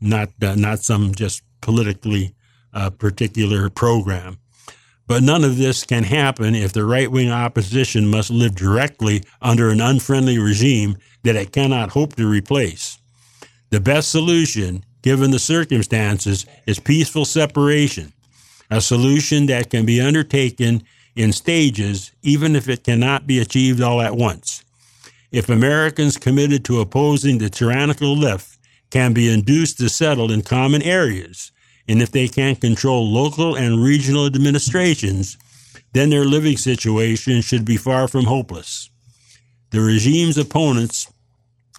not 0.00 0.28
uh, 0.42 0.56
not 0.56 0.80
some 0.80 1.14
just 1.14 1.42
politically 1.60 2.34
uh, 2.74 2.90
particular 2.90 3.70
program. 3.70 4.38
But 5.06 5.22
none 5.22 5.44
of 5.44 5.56
this 5.58 5.84
can 5.84 6.04
happen 6.04 6.54
if 6.54 6.72
the 6.72 6.84
right 6.84 7.10
wing 7.10 7.30
opposition 7.30 8.06
must 8.06 8.30
live 8.30 8.54
directly 8.54 9.22
under 9.40 9.70
an 9.70 9.80
unfriendly 9.80 10.38
regime 10.38 10.96
that 11.22 11.36
it 11.36 11.52
cannot 11.52 11.90
hope 11.90 12.16
to 12.16 12.26
replace. 12.26 12.98
The 13.70 13.80
best 13.80 14.10
solution, 14.10 14.84
given 15.02 15.30
the 15.30 15.38
circumstances, 15.38 16.46
is 16.66 16.78
peaceful 16.78 17.24
separation, 17.24 18.12
a 18.70 18.80
solution 18.80 19.46
that 19.46 19.70
can 19.70 19.84
be 19.84 20.00
undertaken 20.00 20.82
in 21.16 21.32
stages, 21.32 22.12
even 22.22 22.56
if 22.56 22.68
it 22.68 22.84
cannot 22.84 23.26
be 23.26 23.38
achieved 23.38 23.80
all 23.80 24.00
at 24.00 24.16
once. 24.16 24.64
If 25.30 25.48
Americans 25.48 26.18
committed 26.18 26.64
to 26.66 26.80
opposing 26.80 27.38
the 27.38 27.50
tyrannical 27.50 28.16
left 28.16 28.58
can 28.90 29.12
be 29.12 29.32
induced 29.32 29.78
to 29.78 29.88
settle 29.88 30.30
in 30.30 30.42
common 30.42 30.82
areas, 30.82 31.50
and 31.92 32.00
if 32.00 32.10
they 32.10 32.26
can't 32.26 32.58
control 32.58 33.12
local 33.12 33.54
and 33.54 33.84
regional 33.84 34.24
administrations, 34.24 35.36
then 35.92 36.08
their 36.08 36.24
living 36.24 36.56
situation 36.56 37.42
should 37.42 37.66
be 37.66 37.76
far 37.76 38.08
from 38.08 38.24
hopeless. 38.24 38.88
The 39.72 39.82
regime's 39.82 40.38
opponents 40.38 41.12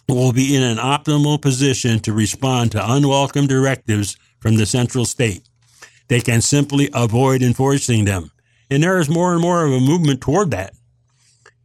will 0.07 0.31
be 0.31 0.55
in 0.55 0.61
an 0.61 0.77
optimal 0.77 1.41
position 1.41 1.99
to 2.01 2.13
respond 2.13 2.71
to 2.71 2.91
unwelcome 2.93 3.47
directives 3.47 4.15
from 4.39 4.57
the 4.57 4.67
central 4.67 5.05
state. 5.05 5.49
They 6.09 6.21
can 6.21 6.41
simply 6.41 6.91
avoid 6.93 7.41
enforcing 7.41 8.05
them. 8.05 8.29
And 8.69 8.83
there 8.83 8.99
is 8.99 9.09
more 9.09 9.33
and 9.33 9.41
more 9.41 9.65
of 9.65 9.73
a 9.73 9.79
movement 9.79 10.21
toward 10.21 10.51
that. 10.51 10.75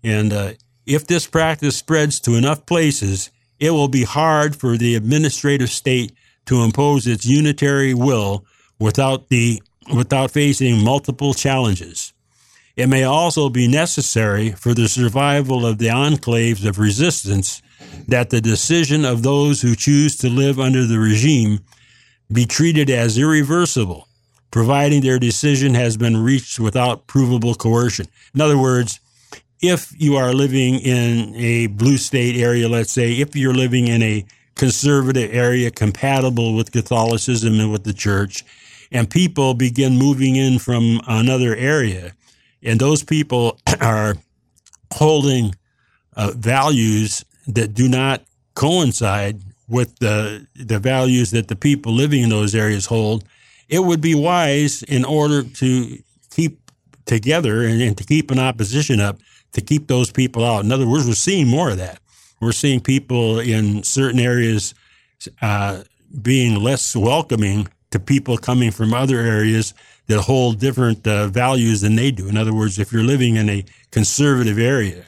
And 0.03 0.33
uh, 0.33 0.53
if 0.87 1.07
this 1.07 1.27
practice 1.27 1.77
spreads 1.77 2.19
to 2.21 2.35
enough 2.35 2.65
places, 2.65 3.31
it 3.61 3.73
will 3.73 3.89
be 3.89 4.05
hard 4.05 4.57
for 4.57 4.79
the 4.79 4.95
administrative 4.95 5.69
state 5.69 6.13
to 6.49 6.63
impose 6.63 7.07
its 7.07 7.27
unitary 7.27 7.93
will 7.93 8.43
without 8.79 9.29
the 9.29 9.63
without 9.95 10.31
facing 10.31 10.83
multiple 10.83 11.35
challenges. 11.35 12.13
It 12.75 12.89
may 12.89 13.05
also 13.05 13.51
be 13.51 13.69
necessary 13.69 14.53
for 14.53 14.73
the 14.73 14.89
survival 14.89 15.67
of 15.67 15.79
the 15.79 15.89
enclaves 15.89 16.67
of 16.67 16.79
resistance 16.79 17.63
that 18.07 18.31
the 18.31 18.41
decision 18.41 19.05
of 19.05 19.23
those 19.23 19.61
who 19.61 19.75
choose 19.75 20.17
to 20.19 20.31
live 20.31 20.59
under 20.59 20.87
the 20.87 20.99
regime 20.99 21.61
be 22.33 22.47
treated 22.47 22.89
as 22.89 23.19
irreversible, 23.19 24.09
providing 24.51 25.03
their 25.03 25.19
decision 25.19 25.75
has 25.75 25.97
been 25.97 26.17
reached 26.17 26.59
without 26.59 27.07
provable 27.07 27.55
coercion. 27.55 28.07
In 28.35 28.41
other 28.41 28.59
words, 28.59 29.01
if 29.61 29.93
you 29.99 30.17
are 30.17 30.33
living 30.33 30.77
in 30.77 31.35
a 31.35 31.67
blue 31.67 31.99
state 31.99 32.37
area, 32.37 32.69
let's 32.69 32.93
say, 32.93 33.13
if 33.13 33.37
you're 33.37 33.55
living 33.55 33.89
in 33.89 34.03
a 34.03 34.25
conservative 34.59 35.33
area 35.33 35.71
compatible 35.71 36.55
with 36.55 36.73
Catholicism 36.73 37.59
and 37.59 37.73
with 37.73 37.85
the 37.85 37.95
church, 37.95 38.45
and 38.93 39.09
people 39.09 39.55
begin 39.55 39.97
moving 39.97 40.37
in 40.37 40.59
from 40.59 41.01
another 41.07 41.55
area, 41.57 42.13
and 42.63 42.79
those 42.79 43.03
people 43.03 43.59
are 43.81 44.17
holding 44.93 45.55
uh, 46.17 46.33
values 46.37 47.25
that 47.47 47.73
do 47.73 47.89
not 47.89 48.23
coincide 48.55 49.41
with 49.69 49.97
the 49.99 50.47
the 50.57 50.79
values 50.79 51.31
that 51.31 51.49
the 51.49 51.57
people 51.57 51.93
living 51.93 52.23
in 52.23 52.31
those 52.31 52.55
areas 52.55 52.87
hold, 52.87 53.25
it 53.69 53.81
would 53.81 54.01
be 54.01 54.15
wise 54.15 54.83
in 54.83 55.05
order 55.05 55.43
to 55.43 55.99
keep 56.31 56.71
together 57.05 57.63
and, 57.65 57.81
and 57.81 57.97
to 57.97 58.05
keep 58.05 58.31
an 58.31 58.39
opposition 58.39 59.01
up 59.01 59.19
to 59.53 59.61
keep 59.61 59.87
those 59.87 60.11
people 60.11 60.45
out. 60.45 60.65
In 60.65 60.73
other 60.73 60.87
words, 60.87 61.07
we're 61.07 61.15
seeing 61.15 61.49
more 61.49 61.71
of 61.71 61.79
that 61.79 62.01
we're 62.41 62.53
seeing 62.53 62.81
people 62.81 63.41
in 63.41 63.83
certain 63.83 64.21
areas 64.21 64.75
uh, 65.43 65.83
being 66.23 66.63
less 66.63 66.95
welcoming 66.95 67.69
to 67.91 67.99
people 67.99 68.37
coming 68.37 68.71
from 68.71 68.95
other 68.95 69.19
areas 69.19 69.75
that 70.07 70.21
hold 70.21 70.59
different 70.59 71.07
uh, 71.07 71.29
values 71.29 71.81
than 71.83 71.97
they 71.97 72.11
do. 72.11 72.29
In 72.29 72.37
other 72.37 72.55
words, 72.55 72.79
if 72.79 72.93
you're 72.93 73.03
living 73.03 73.37
in 73.37 73.49
a 73.49 73.65
conservative 73.91 74.59
area 74.59 75.05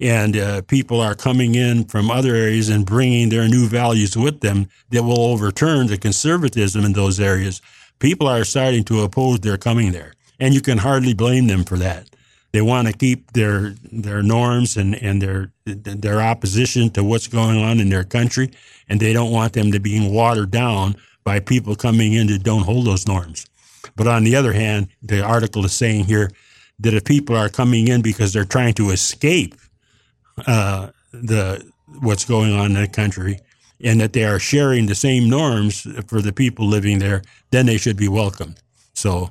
and 0.00 0.36
uh, 0.36 0.62
people 0.62 1.00
are 1.00 1.14
coming 1.14 1.54
in 1.54 1.84
from 1.84 2.10
other 2.10 2.34
areas 2.34 2.68
and 2.68 2.86
bringing 2.86 3.28
their 3.28 3.48
new 3.48 3.66
values 3.66 4.16
with 4.16 4.40
them 4.40 4.68
that 4.90 5.02
will 5.02 5.20
overturn 5.20 5.86
the 5.86 5.98
conservatism 5.98 6.84
in 6.84 6.92
those 6.92 7.20
areas, 7.20 7.60
people 7.98 8.26
are 8.26 8.44
starting 8.44 8.84
to 8.84 9.02
oppose 9.02 9.40
their 9.40 9.58
coming 9.58 9.92
there. 9.92 10.14
And 10.40 10.52
you 10.52 10.60
can 10.60 10.78
hardly 10.78 11.14
blame 11.14 11.46
them 11.46 11.64
for 11.64 11.78
that. 11.78 12.08
They 12.54 12.62
want 12.62 12.86
to 12.86 12.92
keep 12.92 13.32
their 13.32 13.74
their 13.90 14.22
norms 14.22 14.76
and, 14.76 14.94
and 15.02 15.20
their 15.20 15.50
their 15.64 16.20
opposition 16.20 16.88
to 16.90 17.02
what's 17.02 17.26
going 17.26 17.58
on 17.58 17.80
in 17.80 17.88
their 17.88 18.04
country, 18.04 18.52
and 18.88 19.00
they 19.00 19.12
don't 19.12 19.32
want 19.32 19.54
them 19.54 19.72
to 19.72 19.80
be 19.80 20.08
watered 20.08 20.52
down 20.52 20.94
by 21.24 21.40
people 21.40 21.74
coming 21.74 22.12
in 22.12 22.28
that 22.28 22.44
don't 22.44 22.62
hold 22.62 22.86
those 22.86 23.08
norms. 23.08 23.46
But 23.96 24.06
on 24.06 24.22
the 24.22 24.36
other 24.36 24.52
hand, 24.52 24.86
the 25.02 25.20
article 25.20 25.64
is 25.64 25.72
saying 25.72 26.04
here 26.04 26.30
that 26.78 26.94
if 26.94 27.04
people 27.04 27.34
are 27.34 27.48
coming 27.48 27.88
in 27.88 28.02
because 28.02 28.32
they're 28.32 28.44
trying 28.44 28.74
to 28.74 28.90
escape 28.90 29.56
uh, 30.46 30.90
the 31.12 31.68
what's 32.02 32.24
going 32.24 32.52
on 32.52 32.76
in 32.76 32.82
the 32.82 32.86
country, 32.86 33.40
and 33.82 34.00
that 34.00 34.12
they 34.12 34.22
are 34.22 34.38
sharing 34.38 34.86
the 34.86 34.94
same 34.94 35.28
norms 35.28 35.88
for 36.06 36.22
the 36.22 36.32
people 36.32 36.68
living 36.68 37.00
there, 37.00 37.22
then 37.50 37.66
they 37.66 37.78
should 37.78 37.96
be 37.96 38.08
welcomed. 38.08 38.60
So 38.92 39.30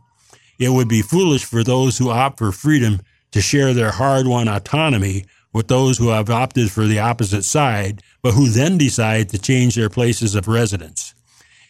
it 0.59 0.67
would 0.67 0.89
be 0.89 1.01
foolish 1.01 1.45
for 1.45 1.63
those 1.63 1.97
who 1.97 2.09
opt 2.09 2.37
for 2.37 2.51
freedom 2.51 2.99
to 3.33 3.41
share 3.41 3.73
their 3.73 3.91
hard 3.91 4.25
won 4.25 4.47
autonomy 4.47 5.25
with 5.51 5.67
those 5.67 5.97
who 5.97 6.09
have 6.09 6.29
opted 6.29 6.71
for 6.71 6.85
the 6.85 6.99
opposite 6.99 7.43
side, 7.43 8.01
but 8.21 8.33
who 8.33 8.47
then 8.47 8.77
decide 8.77 9.29
to 9.29 9.37
change 9.37 9.75
their 9.75 9.89
places 9.89 10.33
of 10.33 10.47
residence. 10.47 11.13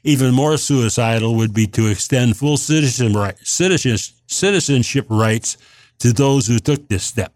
Even 0.04 0.34
more 0.34 0.58
suicidal 0.58 1.36
would 1.36 1.54
be 1.54 1.66
to 1.68 1.88
extend 1.88 2.38
full 2.38 2.58
citizen 2.58 3.14
right, 3.14 3.36
citizenship 3.44 5.06
rights 5.10 5.58
to 6.00 6.14
those 6.14 6.48
who 6.48 6.60
took 6.60 6.88
this 6.88 7.04
step. 7.04 7.34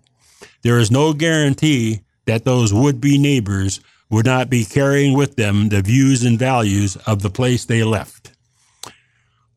There 0.62 0.78
is 0.78 0.92
no 0.92 1.14
guarantee 1.14 2.02
that 2.26 2.44
those 2.44 2.74
would 2.74 3.00
be 3.00 3.18
neighbors 3.18 3.80
would 4.10 4.26
not 4.26 4.50
be 4.50 4.66
carrying 4.66 5.18
with 5.18 5.36
them 5.36 5.70
the 5.70 5.82
views 5.82 6.24
and 6.24 6.38
values 6.38 6.96
of 7.08 7.22
the 7.22 7.30
place 7.30 7.66
they 7.66 7.84
left. 7.84 8.32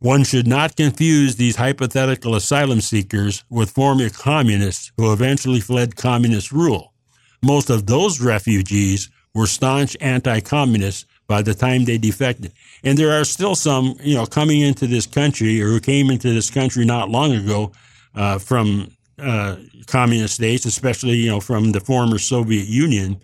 One 0.01 0.24
should 0.24 0.46
not 0.46 0.76
confuse 0.76 1.36
these 1.36 1.57
hypothetical 1.57 2.34
asylum 2.34 2.80
seekers 2.80 3.44
with 3.51 3.70
former 3.70 4.09
communists 4.09 4.92
who 4.96 5.12
eventually 5.12 5.61
fled 5.61 5.94
communist 5.94 6.51
rule. 6.53 6.94
Most 7.42 7.68
of 7.68 7.84
those 7.84 8.18
refugees 8.18 9.11
were 9.34 9.46
staunch 9.46 9.98
anti-communists 10.01 11.05
by 11.26 11.42
the 11.42 11.53
time 11.53 11.84
they 11.84 11.98
defected. 11.98 12.53
And 12.82 12.96
there 12.96 13.12
are 13.12 13.24
still 13.24 13.55
some, 13.55 13.94
you 14.03 14.14
know, 14.14 14.24
coming 14.24 14.62
into 14.62 14.86
this 14.86 15.07
country 15.07 15.61
or 15.62 15.66
who 15.66 15.80
came 15.80 16.11
into 16.11 16.32
this 16.32 16.51
country 16.51 16.86
not 16.86 17.11
long 17.11 17.32
ago 17.34 17.72
uh, 18.14 18.38
from 18.38 18.90
uh, 19.18 19.57
communist 19.86 20.34
states, 20.34 20.64
especially, 20.64 21.16
you 21.16 21.28
know, 21.28 21.40
from 21.40 21.72
the 21.72 21.80
former 21.80 22.18
Soviet 22.18 22.66
Union, 22.66 23.20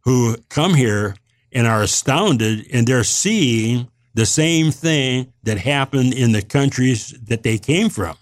who 0.00 0.36
come 0.48 0.72
here 0.72 1.16
and 1.52 1.66
are 1.66 1.82
astounded 1.82 2.66
and 2.72 2.86
they're 2.86 3.04
seeing 3.04 3.88
the 4.14 4.26
same 4.26 4.70
thing 4.70 5.32
that 5.42 5.58
happened 5.58 6.14
in 6.14 6.32
the 6.32 6.42
countries 6.42 7.14
that 7.24 7.42
they 7.42 7.58
came 7.58 7.88
from. 7.88 8.16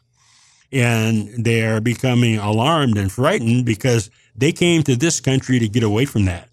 And 0.72 1.44
they 1.44 1.66
are 1.66 1.80
becoming 1.80 2.38
alarmed 2.38 2.96
and 2.96 3.12
frightened 3.12 3.66
because 3.66 4.10
they 4.34 4.52
came 4.52 4.82
to 4.84 4.96
this 4.96 5.20
country 5.20 5.58
to 5.58 5.68
get 5.68 5.82
away 5.82 6.06
from 6.06 6.24
that. 6.24 6.48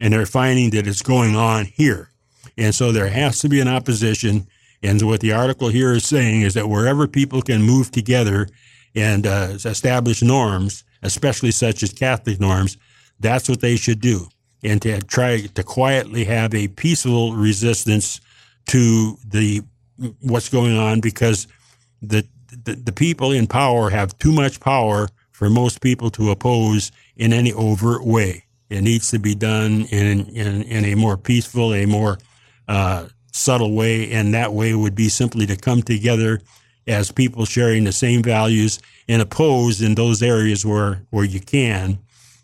And 0.00 0.12
they're 0.12 0.26
finding 0.26 0.70
that 0.70 0.88
it's 0.88 1.02
going 1.02 1.36
on 1.36 1.66
here. 1.66 2.10
And 2.58 2.74
so 2.74 2.90
there 2.90 3.08
has 3.08 3.38
to 3.40 3.48
be 3.48 3.60
an 3.60 3.68
opposition. 3.68 4.48
And 4.82 5.00
what 5.02 5.20
the 5.20 5.32
article 5.32 5.68
here 5.68 5.92
is 5.92 6.04
saying 6.04 6.42
is 6.42 6.54
that 6.54 6.68
wherever 6.68 7.06
people 7.06 7.42
can 7.42 7.62
move 7.62 7.92
together 7.92 8.48
and 8.96 9.26
uh, 9.26 9.50
establish 9.64 10.20
norms, 10.20 10.82
especially 11.02 11.52
such 11.52 11.84
as 11.84 11.92
Catholic 11.92 12.40
norms, 12.40 12.76
that's 13.20 13.48
what 13.48 13.60
they 13.60 13.76
should 13.76 14.00
do. 14.00 14.26
And 14.64 14.82
to 14.82 15.00
try 15.02 15.42
to 15.42 15.62
quietly 15.62 16.24
have 16.24 16.54
a 16.54 16.68
peaceful 16.68 17.34
resistance 17.34 18.20
to 18.70 19.18
the 19.26 19.62
what's 20.20 20.48
going 20.48 20.76
on 20.76 21.00
because 21.00 21.48
the, 22.00 22.24
the, 22.64 22.74
the 22.74 22.92
people 22.92 23.32
in 23.32 23.48
power 23.48 23.90
have 23.90 24.16
too 24.18 24.32
much 24.32 24.60
power 24.60 25.08
for 25.32 25.50
most 25.50 25.80
people 25.80 26.08
to 26.10 26.30
oppose 26.30 26.92
in 27.16 27.32
any 27.32 27.52
overt 27.52 28.04
way. 28.04 28.44
It 28.68 28.82
needs 28.82 29.10
to 29.10 29.18
be 29.18 29.34
done 29.34 29.86
in 29.90 30.26
in, 30.28 30.62
in 30.62 30.84
a 30.84 30.94
more 30.94 31.16
peaceful, 31.16 31.74
a 31.74 31.86
more 31.86 32.18
uh, 32.68 33.08
subtle 33.32 33.74
way, 33.74 34.12
and 34.12 34.32
that 34.34 34.52
way 34.52 34.72
would 34.74 34.94
be 34.94 35.08
simply 35.08 35.46
to 35.46 35.56
come 35.56 35.82
together 35.82 36.40
as 36.86 37.10
people 37.10 37.44
sharing 37.44 37.82
the 37.82 37.92
same 37.92 38.22
values 38.22 38.78
and 39.08 39.20
oppose 39.20 39.82
in 39.82 39.96
those 39.96 40.22
areas 40.22 40.64
where 40.64 41.02
where 41.10 41.24
you 41.24 41.40
can 41.40 41.98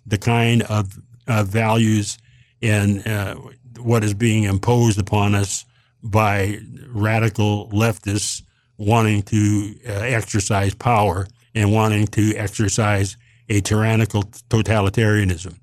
the 0.05 0.18
kind 0.18 0.62
of 0.62 0.99
uh, 1.29 1.45
values 1.45 2.18
and 2.62 3.07
uh, 3.07 3.37
what 3.79 4.03
is 4.03 4.14
being 4.14 4.43
imposed 4.43 4.99
upon 4.99 5.37
us 5.37 5.64
by 6.11 6.59
radical 6.89 7.69
leftists 7.71 8.43
wanting 8.79 9.23
to 9.23 9.75
uh, 9.87 9.93
exercise 9.93 10.75
power 10.75 11.27
and 11.55 11.73
wanting 11.73 12.07
to 12.07 12.35
exercise 12.37 13.17
a 13.49 13.61
tyrannical 13.61 14.23
totalitarianism. 14.51 15.59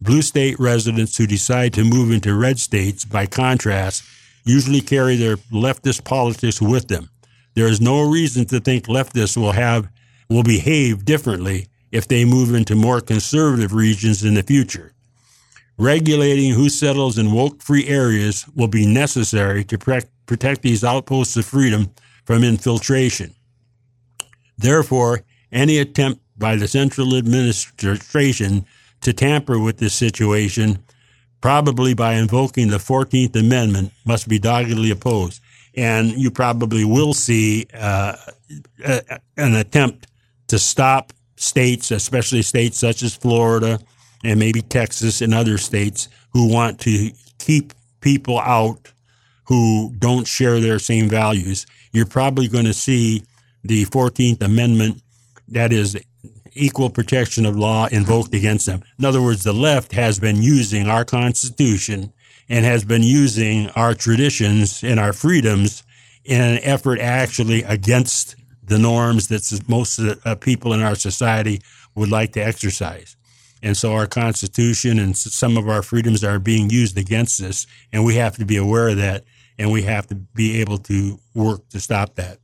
Blue 0.00 0.22
state 0.22 0.58
residents 0.58 1.16
who 1.16 1.26
decide 1.26 1.72
to 1.74 1.84
move 1.84 2.10
into 2.10 2.34
red 2.34 2.58
states, 2.58 3.04
by 3.04 3.26
contrast, 3.26 4.02
usually 4.44 4.80
carry 4.80 5.16
their 5.16 5.36
leftist 5.36 6.04
politics 6.04 6.60
with 6.60 6.88
them. 6.88 7.08
There 7.54 7.68
is 7.68 7.80
no 7.80 8.10
reason 8.10 8.46
to 8.46 8.60
think 8.60 8.86
leftists 8.86 9.36
will 9.36 9.52
have 9.52 9.88
will 10.28 10.42
behave 10.42 11.04
differently 11.04 11.68
if 11.92 12.08
they 12.08 12.24
move 12.24 12.54
into 12.54 12.74
more 12.74 13.00
conservative 13.00 13.74
regions 13.74 14.24
in 14.24 14.34
the 14.34 14.42
future. 14.42 14.94
Regulating 15.78 16.52
who 16.52 16.68
settles 16.68 17.18
in 17.18 17.32
woke 17.32 17.62
free 17.62 17.86
areas 17.88 18.46
will 18.54 18.68
be 18.68 18.86
necessary 18.86 19.64
to 19.64 19.78
protect 20.26 20.62
these 20.62 20.84
outposts 20.84 21.36
of 21.36 21.46
freedom 21.46 21.90
from 22.24 22.44
infiltration. 22.44 23.34
Therefore, 24.58 25.22
any 25.50 25.78
attempt 25.78 26.20
by 26.36 26.56
the 26.56 26.68
central 26.68 27.16
administration 27.16 28.66
to 29.00 29.12
tamper 29.12 29.58
with 29.58 29.78
this 29.78 29.94
situation, 29.94 30.78
probably 31.40 31.94
by 31.94 32.14
invoking 32.14 32.68
the 32.68 32.78
14th 32.78 33.34
Amendment, 33.34 33.92
must 34.04 34.28
be 34.28 34.38
doggedly 34.38 34.90
opposed. 34.90 35.42
And 35.74 36.12
you 36.12 36.30
probably 36.30 36.84
will 36.84 37.14
see 37.14 37.66
uh, 37.74 38.16
a, 38.84 39.20
an 39.36 39.54
attempt 39.54 40.06
to 40.48 40.58
stop 40.58 41.12
states, 41.36 41.90
especially 41.90 42.42
states 42.42 42.78
such 42.78 43.02
as 43.02 43.14
Florida 43.16 43.80
and 44.22 44.38
maybe 44.38 44.62
Texas 44.62 45.20
and 45.20 45.34
other 45.34 45.58
states, 45.58 46.08
who 46.32 46.52
want 46.52 46.80
to 46.80 47.10
keep 47.38 47.72
people 48.00 48.38
out 48.38 48.92
who 49.46 49.92
don't 49.98 50.26
share 50.26 50.60
their 50.60 50.78
same 50.78 51.08
values. 51.08 51.66
You're 51.92 52.06
probably 52.06 52.48
going 52.48 52.64
to 52.64 52.74
see 52.74 53.24
the 53.64 53.84
14th 53.86 54.42
Amendment, 54.42 55.02
that 55.48 55.72
is 55.72 55.96
equal 56.54 56.90
protection 56.90 57.46
of 57.46 57.56
law 57.56 57.86
invoked 57.86 58.34
against 58.34 58.66
them. 58.66 58.82
In 58.98 59.04
other 59.04 59.22
words, 59.22 59.42
the 59.42 59.52
left 59.52 59.92
has 59.92 60.18
been 60.18 60.42
using 60.42 60.88
our 60.88 61.04
Constitution 61.04 62.12
and 62.48 62.64
has 62.64 62.84
been 62.84 63.02
using 63.02 63.70
our 63.70 63.94
traditions 63.94 64.82
and 64.82 64.98
our 64.98 65.12
freedoms 65.12 65.82
in 66.24 66.40
an 66.40 66.58
effort 66.62 66.98
actually 67.00 67.62
against 67.62 68.36
the 68.62 68.78
norms 68.78 69.28
that 69.28 69.68
most 69.68 69.98
of 69.98 70.04
the 70.04 70.20
uh, 70.24 70.34
people 70.34 70.72
in 70.72 70.80
our 70.80 70.94
society 70.94 71.60
would 71.94 72.10
like 72.10 72.32
to 72.32 72.40
exercise. 72.40 73.16
And 73.62 73.76
so 73.76 73.92
our 73.92 74.06
Constitution 74.06 74.98
and 74.98 75.16
some 75.16 75.56
of 75.56 75.68
our 75.68 75.82
freedoms 75.82 76.24
are 76.24 76.38
being 76.38 76.68
used 76.68 76.98
against 76.98 77.40
us, 77.40 77.66
and 77.92 78.04
we 78.04 78.16
have 78.16 78.36
to 78.36 78.44
be 78.44 78.56
aware 78.56 78.88
of 78.88 78.96
that, 78.96 79.24
and 79.58 79.70
we 79.70 79.82
have 79.82 80.06
to 80.08 80.14
be 80.14 80.60
able 80.60 80.78
to 80.78 81.18
work 81.34 81.68
to 81.68 81.80
stop 81.80 82.16
that. 82.16 82.38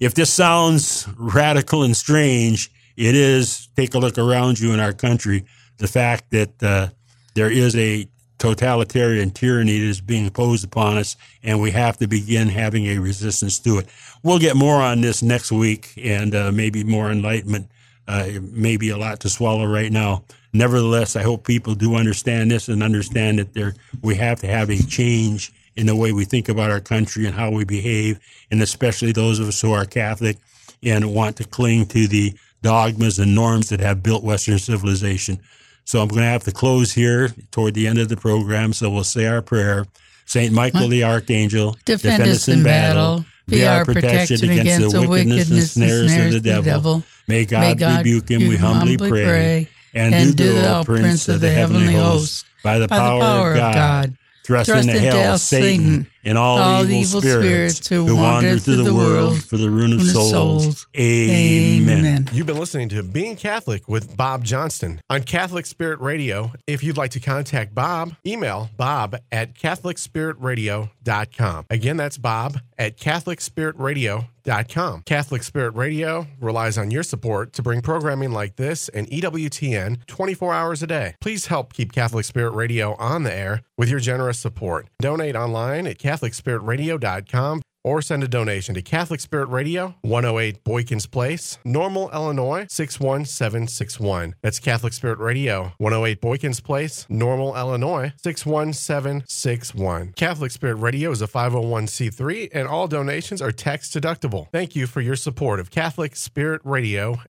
If 0.00 0.14
this 0.14 0.32
sounds 0.32 1.08
radical 1.16 1.82
and 1.82 1.96
strange, 1.96 2.70
it 2.96 3.14
is. 3.14 3.68
Take 3.76 3.94
a 3.94 3.98
look 3.98 4.18
around 4.18 4.60
you 4.60 4.72
in 4.72 4.80
our 4.80 4.92
country. 4.92 5.44
The 5.78 5.88
fact 5.88 6.30
that 6.30 6.62
uh, 6.62 6.88
there 7.34 7.50
is 7.50 7.74
a 7.74 8.08
totalitarian 8.38 9.30
tyranny 9.30 9.78
that 9.78 9.86
is 9.86 10.00
being 10.00 10.26
imposed 10.26 10.64
upon 10.64 10.98
us, 10.98 11.16
and 11.42 11.60
we 11.60 11.70
have 11.72 11.96
to 11.98 12.06
begin 12.06 12.48
having 12.48 12.86
a 12.86 12.98
resistance 12.98 13.58
to 13.60 13.78
it. 13.78 13.88
We'll 14.22 14.38
get 14.38 14.56
more 14.56 14.80
on 14.80 15.00
this 15.00 15.22
next 15.22 15.50
week, 15.50 15.92
and 15.96 16.34
uh, 16.34 16.52
maybe 16.52 16.84
more 16.84 17.10
enlightenment. 17.10 17.70
Uh, 18.06 18.28
maybe 18.42 18.90
a 18.90 18.98
lot 18.98 19.20
to 19.20 19.30
swallow 19.30 19.64
right 19.64 19.90
now. 19.90 20.24
Nevertheless, 20.54 21.16
I 21.16 21.22
hope 21.22 21.44
people 21.44 21.74
do 21.74 21.96
understand 21.96 22.50
this 22.50 22.68
and 22.68 22.82
understand 22.82 23.40
that 23.40 23.54
there 23.54 23.74
we 24.02 24.14
have 24.14 24.40
to 24.40 24.46
have 24.46 24.70
a 24.70 24.80
change 24.84 25.52
in 25.76 25.86
the 25.86 25.96
way 25.96 26.12
we 26.12 26.24
think 26.24 26.48
about 26.48 26.70
our 26.70 26.80
country 26.80 27.26
and 27.26 27.34
how 27.34 27.50
we 27.50 27.64
behave, 27.64 28.20
and 28.52 28.62
especially 28.62 29.10
those 29.10 29.40
of 29.40 29.48
us 29.48 29.60
who 29.60 29.72
are 29.72 29.84
Catholic 29.84 30.38
and 30.84 31.12
want 31.12 31.36
to 31.38 31.44
cling 31.44 31.86
to 31.86 32.06
the 32.06 32.32
dogmas 32.62 33.18
and 33.18 33.34
norms 33.34 33.68
that 33.70 33.80
have 33.80 34.02
built 34.02 34.22
Western 34.22 34.60
civilization. 34.60 35.40
So 35.84 36.00
I'm 36.00 36.08
going 36.08 36.22
to 36.22 36.28
have 36.28 36.44
to 36.44 36.52
close 36.52 36.92
here 36.92 37.30
toward 37.50 37.74
the 37.74 37.88
end 37.88 37.98
of 37.98 38.08
the 38.08 38.16
program. 38.16 38.72
So 38.72 38.88
we'll 38.90 39.04
say 39.04 39.26
our 39.26 39.42
prayer. 39.42 39.86
Saint 40.26 40.54
Michael 40.54 40.88
the 40.88 41.04
Archangel, 41.04 41.76
defend, 41.84 42.18
defend 42.18 42.22
us 42.30 42.48
in 42.48 42.62
battle. 42.62 43.18
battle. 43.18 43.24
Be 43.46 43.66
our 43.66 43.84
protection 43.84 44.36
against, 44.48 44.78
against 44.78 44.94
the 44.94 45.06
wickedness 45.06 45.50
and 45.50 45.62
snares 45.62 46.34
of 46.34 46.42
the 46.42 46.62
devil. 46.62 47.02
May, 47.28 47.44
God 47.44 47.60
May 47.60 47.74
God 47.74 47.98
rebuke 47.98 48.30
him, 48.30 48.48
we 48.48 48.56
humbly 48.56 48.96
pray. 48.96 49.08
pray. 49.08 49.68
And, 49.94 50.14
and 50.14 50.36
do 50.36 50.52
thou, 50.54 50.82
Prince 50.82 51.28
of 51.28 51.40
the 51.40 51.50
heavenly 51.50 51.94
host, 51.94 52.44
by 52.62 52.78
the 52.78 52.88
power, 52.88 53.18
the 53.18 53.24
power 53.24 53.50
of 53.52 53.56
God, 53.58 53.74
God 53.74 54.16
thrust, 54.44 54.70
thrust 54.70 54.88
into 54.88 55.00
hell 55.00 55.38
Satan 55.38 56.06
and 56.24 56.38
all, 56.38 56.58
all 56.58 56.82
evil, 56.82 56.94
evil 56.94 57.20
spirits, 57.20 57.76
spirits 57.76 57.88
who, 57.88 58.06
who 58.06 58.16
wander 58.16 58.58
through 58.58 58.82
the 58.82 58.94
world 58.94 59.42
for 59.42 59.56
the 59.56 59.70
ruin 59.70 59.92
of 59.92 60.02
souls. 60.02 60.30
souls. 60.30 60.86
Amen. 60.96 61.98
Amen. 61.98 62.28
You've 62.32 62.46
been 62.46 62.58
listening 62.58 62.88
to 62.90 63.02
Being 63.02 63.36
Catholic 63.36 63.88
with 63.88 64.16
Bob 64.16 64.44
Johnston 64.44 65.00
on 65.10 65.22
Catholic 65.24 65.66
Spirit 65.66 66.00
Radio. 66.00 66.52
If 66.66 66.82
you'd 66.82 66.96
like 66.96 67.10
to 67.12 67.20
contact 67.20 67.74
Bob, 67.74 68.14
email 68.26 68.70
bob 68.76 69.16
at 69.30 69.54
catholicspiritradio.com. 69.54 71.66
Again, 71.70 71.96
that's 71.96 72.18
bob 72.18 72.58
at 72.78 72.96
catholicspiritradio.com. 72.96 75.02
Catholic 75.06 75.42
Spirit 75.42 75.74
Radio 75.74 76.26
relies 76.40 76.76
on 76.76 76.90
your 76.90 77.02
support 77.02 77.52
to 77.54 77.62
bring 77.62 77.80
programming 77.80 78.32
like 78.32 78.56
this 78.56 78.88
and 78.90 79.06
EWTN 79.08 80.06
24 80.06 80.52
hours 80.52 80.82
a 80.82 80.86
day. 80.86 81.14
Please 81.20 81.46
help 81.46 81.72
keep 81.72 81.92
Catholic 81.92 82.24
Spirit 82.24 82.50
Radio 82.50 82.94
on 82.96 83.22
the 83.22 83.32
air 83.32 83.62
with 83.78 83.88
your 83.88 84.00
generous 84.00 84.38
support. 84.38 84.86
Donate 85.00 85.36
online 85.36 85.86
at 85.86 85.98
CatholicSpiritRadio.com 86.14 87.62
or 87.84 88.00
send 88.00 88.24
a 88.24 88.28
donation 88.28 88.74
to 88.74 88.82
Catholic 88.82 89.20
Spirit 89.20 89.48
Radio, 89.50 89.94
108 90.00 90.64
Boykins 90.64 91.08
Place, 91.08 91.58
Normal, 91.64 92.10
Illinois 92.12 92.66
61761. 92.70 94.34
That's 94.42 94.58
Catholic 94.58 94.94
Spirit 94.94 95.18
Radio, 95.18 95.74
108 95.76 96.20
Boykins 96.20 96.64
Place, 96.64 97.06
Normal, 97.10 97.54
Illinois 97.54 98.12
61761. 98.22 100.14
Catholic 100.16 100.50
Spirit 100.50 100.76
Radio 100.76 101.10
is 101.10 101.20
a 101.20 101.28
501c3 101.28 102.48
and 102.54 102.66
all 102.66 102.88
donations 102.88 103.42
are 103.42 103.52
tax 103.52 103.90
deductible. 103.90 104.50
Thank 104.50 104.74
you 104.74 104.86
for 104.86 105.02
your 105.02 105.16
support 105.16 105.60
of 105.60 105.70
Catholic 105.70 106.16
Spirit 106.16 106.62
Radio 106.64 107.18